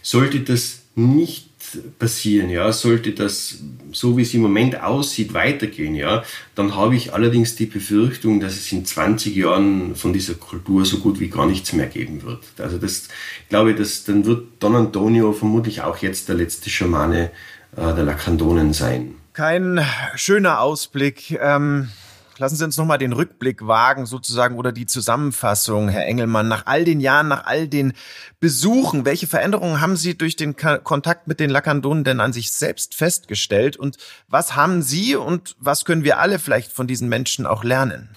Sollte 0.02 0.40
das 0.40 0.82
nicht 0.94 1.47
passieren, 1.98 2.50
ja, 2.50 2.72
sollte 2.72 3.12
das 3.12 3.58
so 3.92 4.16
wie 4.16 4.22
es 4.22 4.34
im 4.34 4.42
Moment 4.42 4.80
aussieht 4.82 5.34
weitergehen, 5.34 5.94
ja, 5.94 6.22
dann 6.54 6.74
habe 6.74 6.96
ich 6.96 7.14
allerdings 7.14 7.56
die 7.56 7.66
Befürchtung, 7.66 8.40
dass 8.40 8.54
es 8.54 8.70
in 8.72 8.84
20 8.84 9.34
Jahren 9.34 9.94
von 9.94 10.12
dieser 10.12 10.34
Kultur 10.34 10.84
so 10.84 10.98
gut 10.98 11.20
wie 11.20 11.28
gar 11.28 11.46
nichts 11.46 11.72
mehr 11.72 11.86
geben 11.86 12.22
wird. 12.22 12.42
Also 12.58 12.78
das 12.78 13.08
ich 13.42 13.48
glaube, 13.48 13.74
dass 13.74 14.04
dann 14.04 14.24
wird 14.24 14.46
Don 14.60 14.76
Antonio 14.76 15.32
vermutlich 15.32 15.82
auch 15.82 15.98
jetzt 15.98 16.28
der 16.28 16.36
letzte 16.36 16.70
Schamane 16.70 17.30
äh, 17.76 17.94
der 17.94 18.04
Lakandonen 18.04 18.72
sein. 18.72 19.14
Kein 19.32 19.84
schöner 20.16 20.60
Ausblick. 20.60 21.38
Ähm 21.40 21.88
Lassen 22.38 22.54
Sie 22.54 22.64
uns 22.64 22.76
nochmal 22.76 22.98
den 22.98 23.12
Rückblick 23.12 23.66
wagen, 23.66 24.06
sozusagen, 24.06 24.56
oder 24.56 24.70
die 24.70 24.86
Zusammenfassung, 24.86 25.88
Herr 25.88 26.06
Engelmann, 26.06 26.46
nach 26.46 26.66
all 26.66 26.84
den 26.84 27.00
Jahren, 27.00 27.26
nach 27.28 27.46
all 27.46 27.66
den 27.66 27.94
Besuchen. 28.38 29.04
Welche 29.04 29.26
Veränderungen 29.26 29.80
haben 29.80 29.96
Sie 29.96 30.16
durch 30.16 30.36
den 30.36 30.54
Kontakt 30.56 31.26
mit 31.26 31.40
den 31.40 31.50
Lakandonen 31.50 32.04
denn 32.04 32.20
an 32.20 32.32
sich 32.32 32.52
selbst 32.52 32.94
festgestellt? 32.94 33.76
Und 33.76 33.96
was 34.28 34.54
haben 34.54 34.82
Sie 34.82 35.16
und 35.16 35.56
was 35.58 35.84
können 35.84 36.04
wir 36.04 36.20
alle 36.20 36.38
vielleicht 36.38 36.70
von 36.70 36.86
diesen 36.86 37.08
Menschen 37.08 37.44
auch 37.44 37.64
lernen? 37.64 38.08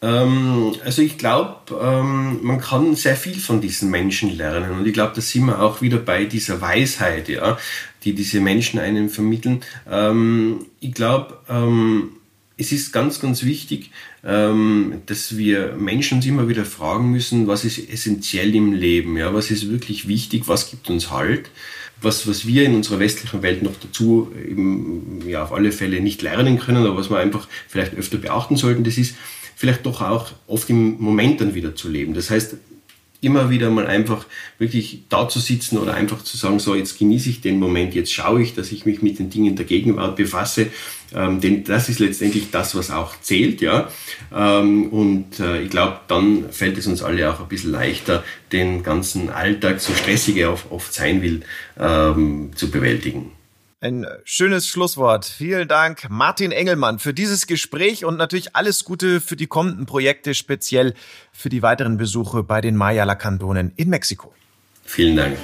Ähm, 0.00 0.74
also 0.84 1.02
ich 1.02 1.18
glaube, 1.18 1.56
ähm, 1.78 2.40
man 2.42 2.60
kann 2.60 2.94
sehr 2.96 3.16
viel 3.16 3.38
von 3.38 3.60
diesen 3.60 3.90
Menschen 3.90 4.36
lernen. 4.36 4.70
Und 4.70 4.86
ich 4.86 4.94
glaube, 4.94 5.12
da 5.14 5.20
sind 5.20 5.44
wir 5.46 5.60
auch 5.60 5.82
wieder 5.82 5.98
bei 5.98 6.24
dieser 6.24 6.60
Weisheit, 6.60 7.28
ja, 7.28 7.58
die 8.04 8.14
diese 8.14 8.40
Menschen 8.40 8.78
einem 8.78 9.08
vermitteln. 9.08 9.62
Ähm, 9.90 10.66
ich 10.80 10.94
glaube, 10.94 11.38
es 12.58 12.72
ist 12.72 12.92
ganz, 12.92 13.20
ganz 13.20 13.44
wichtig, 13.44 13.90
ähm, 14.24 15.02
dass 15.06 15.36
wir 15.36 15.74
Menschen 15.76 16.18
uns 16.18 16.26
immer 16.26 16.48
wieder 16.48 16.64
fragen 16.64 17.10
müssen, 17.10 17.46
was 17.46 17.64
ist 17.64 17.78
essentiell 17.78 18.54
im 18.54 18.72
Leben, 18.72 19.16
ja, 19.16 19.34
was 19.34 19.50
ist 19.50 19.70
wirklich 19.70 20.08
wichtig, 20.08 20.48
was 20.48 20.70
gibt 20.70 20.88
uns 20.88 21.10
Halt, 21.10 21.50
was, 22.00 22.26
was 22.26 22.46
wir 22.46 22.64
in 22.64 22.74
unserer 22.74 22.98
westlichen 22.98 23.42
Welt 23.42 23.62
noch 23.62 23.74
dazu 23.80 24.32
eben, 24.48 25.22
ja, 25.26 25.42
auf 25.42 25.52
alle 25.52 25.70
Fälle 25.70 26.00
nicht 26.00 26.22
lernen 26.22 26.58
können, 26.58 26.86
aber 26.86 26.96
was 26.96 27.10
wir 27.10 27.18
einfach 27.18 27.46
vielleicht 27.68 27.94
öfter 27.94 28.18
beachten 28.18 28.56
sollten, 28.56 28.84
das 28.84 28.96
ist 28.96 29.16
vielleicht 29.54 29.84
doch 29.84 30.00
auch 30.02 30.32
oft 30.46 30.68
im 30.70 31.00
Moment 31.00 31.40
dann 31.40 31.54
wieder 31.54 31.74
zu 31.74 31.88
leben. 31.88 32.14
Das 32.14 32.30
heißt, 32.30 32.56
immer 33.20 33.50
wieder 33.50 33.70
mal 33.70 33.86
einfach 33.86 34.26
wirklich 34.58 35.02
da 35.08 35.28
zu 35.28 35.38
sitzen 35.38 35.78
oder 35.78 35.94
einfach 35.94 36.22
zu 36.22 36.36
sagen, 36.36 36.58
so 36.58 36.74
jetzt 36.74 36.98
genieße 36.98 37.30
ich 37.30 37.40
den 37.40 37.58
Moment, 37.58 37.94
jetzt 37.94 38.12
schaue 38.12 38.42
ich, 38.42 38.54
dass 38.54 38.72
ich 38.72 38.86
mich 38.86 39.02
mit 39.02 39.18
den 39.18 39.30
Dingen 39.30 39.56
der 39.56 39.64
Gegenwart 39.64 40.16
befasse, 40.16 40.68
ähm, 41.14 41.40
denn 41.40 41.64
das 41.64 41.88
ist 41.88 41.98
letztendlich 41.98 42.50
das, 42.50 42.74
was 42.74 42.90
auch 42.90 43.20
zählt, 43.20 43.60
ja. 43.60 43.88
Ähm, 44.34 44.88
und 44.88 45.40
äh, 45.40 45.62
ich 45.62 45.70
glaube, 45.70 46.00
dann 46.08 46.50
fällt 46.50 46.78
es 46.78 46.86
uns 46.86 47.02
alle 47.02 47.30
auch 47.32 47.40
ein 47.40 47.48
bisschen 47.48 47.72
leichter, 47.72 48.24
den 48.52 48.82
ganzen 48.82 49.30
Alltag, 49.30 49.80
so 49.80 49.92
stressig 49.94 50.36
er 50.36 50.52
oft 50.70 50.92
sein 50.92 51.22
will, 51.22 51.42
ähm, 51.78 52.50
zu 52.54 52.70
bewältigen. 52.70 53.32
Ein 53.80 54.06
schönes 54.24 54.66
Schlusswort. 54.68 55.26
Vielen 55.26 55.68
Dank, 55.68 56.08
Martin 56.08 56.50
Engelmann, 56.50 56.98
für 56.98 57.12
dieses 57.12 57.46
Gespräch 57.46 58.06
und 58.06 58.16
natürlich 58.16 58.56
alles 58.56 58.84
Gute 58.84 59.20
für 59.20 59.36
die 59.36 59.46
kommenden 59.46 59.84
Projekte, 59.84 60.34
speziell 60.34 60.94
für 61.30 61.50
die 61.50 61.62
weiteren 61.62 61.98
Besuche 61.98 62.42
bei 62.42 62.62
den 62.62 62.74
Maya 62.74 63.04
Lacandonen 63.04 63.72
in 63.76 63.90
Mexiko. 63.90 64.32
Vielen 64.82 65.16
Dank. 65.16 65.36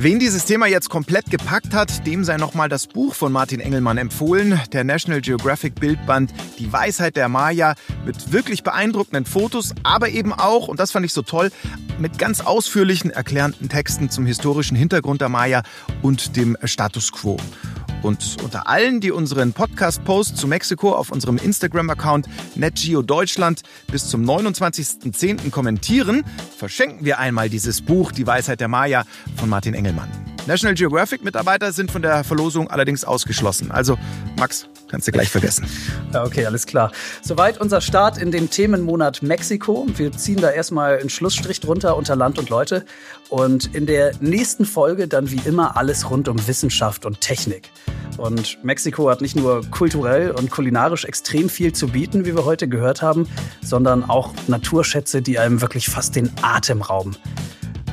Wen 0.00 0.20
dieses 0.20 0.44
Thema 0.44 0.68
jetzt 0.68 0.90
komplett 0.90 1.28
gepackt 1.28 1.74
hat, 1.74 2.06
dem 2.06 2.22
sei 2.22 2.36
nochmal 2.36 2.68
das 2.68 2.86
Buch 2.86 3.16
von 3.16 3.32
Martin 3.32 3.58
Engelmann 3.58 3.98
empfohlen, 3.98 4.60
der 4.72 4.84
National 4.84 5.20
Geographic 5.20 5.74
Bildband 5.74 6.32
Die 6.60 6.72
Weisheit 6.72 7.16
der 7.16 7.28
Maya 7.28 7.74
mit 8.06 8.30
wirklich 8.30 8.62
beeindruckenden 8.62 9.24
Fotos, 9.24 9.74
aber 9.82 10.10
eben 10.10 10.32
auch, 10.32 10.68
und 10.68 10.78
das 10.78 10.92
fand 10.92 11.04
ich 11.04 11.12
so 11.12 11.22
toll, 11.22 11.50
mit 11.98 12.16
ganz 12.16 12.40
ausführlichen 12.40 13.10
erklärenden 13.10 13.68
Texten 13.68 14.08
zum 14.08 14.24
historischen 14.24 14.76
Hintergrund 14.76 15.20
der 15.20 15.30
Maya 15.30 15.64
und 16.00 16.36
dem 16.36 16.56
Status 16.62 17.10
quo. 17.10 17.36
Und 18.02 18.36
unter 18.42 18.68
allen, 18.68 19.00
die 19.00 19.10
unseren 19.10 19.52
Podcast-Post 19.52 20.36
zu 20.36 20.46
Mexiko 20.46 20.92
auf 20.92 21.10
unserem 21.10 21.36
Instagram-Account 21.36 22.28
NetGeo 22.54 23.02
Deutschland 23.02 23.62
bis 23.90 24.08
zum 24.08 24.24
29.10. 24.24 25.50
kommentieren, 25.50 26.24
verschenken 26.56 27.04
wir 27.04 27.18
einmal 27.18 27.48
dieses 27.48 27.82
Buch 27.82 28.12
Die 28.12 28.26
Weisheit 28.26 28.60
der 28.60 28.68
Maya 28.68 29.04
von 29.36 29.48
Martin 29.48 29.74
Engelmann. 29.74 30.08
National 30.48 30.74
Geographic-Mitarbeiter 30.74 31.72
sind 31.72 31.90
von 31.90 32.00
der 32.00 32.24
Verlosung 32.24 32.70
allerdings 32.70 33.04
ausgeschlossen. 33.04 33.70
Also, 33.70 33.98
Max, 34.38 34.66
kannst 34.90 35.06
du 35.06 35.12
gleich 35.12 35.28
vergessen. 35.28 35.66
Okay, 36.14 36.46
alles 36.46 36.64
klar. 36.64 36.90
Soweit 37.20 37.60
unser 37.60 37.82
Start 37.82 38.16
in 38.16 38.30
den 38.30 38.48
Themenmonat 38.48 39.22
Mexiko. 39.22 39.86
Wir 39.94 40.10
ziehen 40.10 40.40
da 40.40 40.48
erstmal 40.48 41.00
einen 41.00 41.10
Schlussstrich 41.10 41.60
drunter 41.60 41.98
unter 41.98 42.16
Land 42.16 42.38
und 42.38 42.48
Leute. 42.48 42.86
Und 43.28 43.74
in 43.74 43.84
der 43.84 44.12
nächsten 44.20 44.64
Folge 44.64 45.06
dann 45.06 45.30
wie 45.30 45.42
immer 45.44 45.76
alles 45.76 46.08
rund 46.08 46.28
um 46.28 46.48
Wissenschaft 46.48 47.04
und 47.04 47.20
Technik. 47.20 47.70
Und 48.16 48.64
Mexiko 48.64 49.10
hat 49.10 49.20
nicht 49.20 49.36
nur 49.36 49.60
kulturell 49.70 50.30
und 50.30 50.50
kulinarisch 50.50 51.04
extrem 51.04 51.50
viel 51.50 51.74
zu 51.74 51.88
bieten, 51.88 52.24
wie 52.24 52.34
wir 52.34 52.46
heute 52.46 52.68
gehört 52.68 53.02
haben, 53.02 53.28
sondern 53.62 54.08
auch 54.08 54.32
Naturschätze, 54.46 55.20
die 55.20 55.38
einem 55.38 55.60
wirklich 55.60 55.90
fast 55.90 56.16
den 56.16 56.30
Atem 56.40 56.80
rauben. 56.80 57.18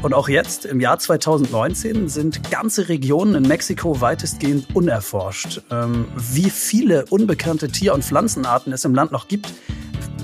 Und 0.02 0.14
auch 0.14 0.30
jetzt, 0.30 0.66
im 0.66 0.80
Jahr 0.80 1.00
2019, 1.00 2.10
sind 2.10 2.52
ganze 2.52 2.90
Regionen 2.90 3.36
in 3.36 3.48
Mexiko 3.48 4.02
weitestgehend 4.02 4.76
unerforscht. 4.76 5.62
Ähm, 5.72 6.06
wie 6.16 6.50
viele 6.50 7.06
unbekannte 7.08 7.70
Tier- 7.70 7.94
und 7.94 8.04
Pflanzenarten 8.04 8.72
es 8.72 8.86
im 8.86 8.94
Land 8.94 9.12
noch 9.12 9.28
gibt, 9.28 9.52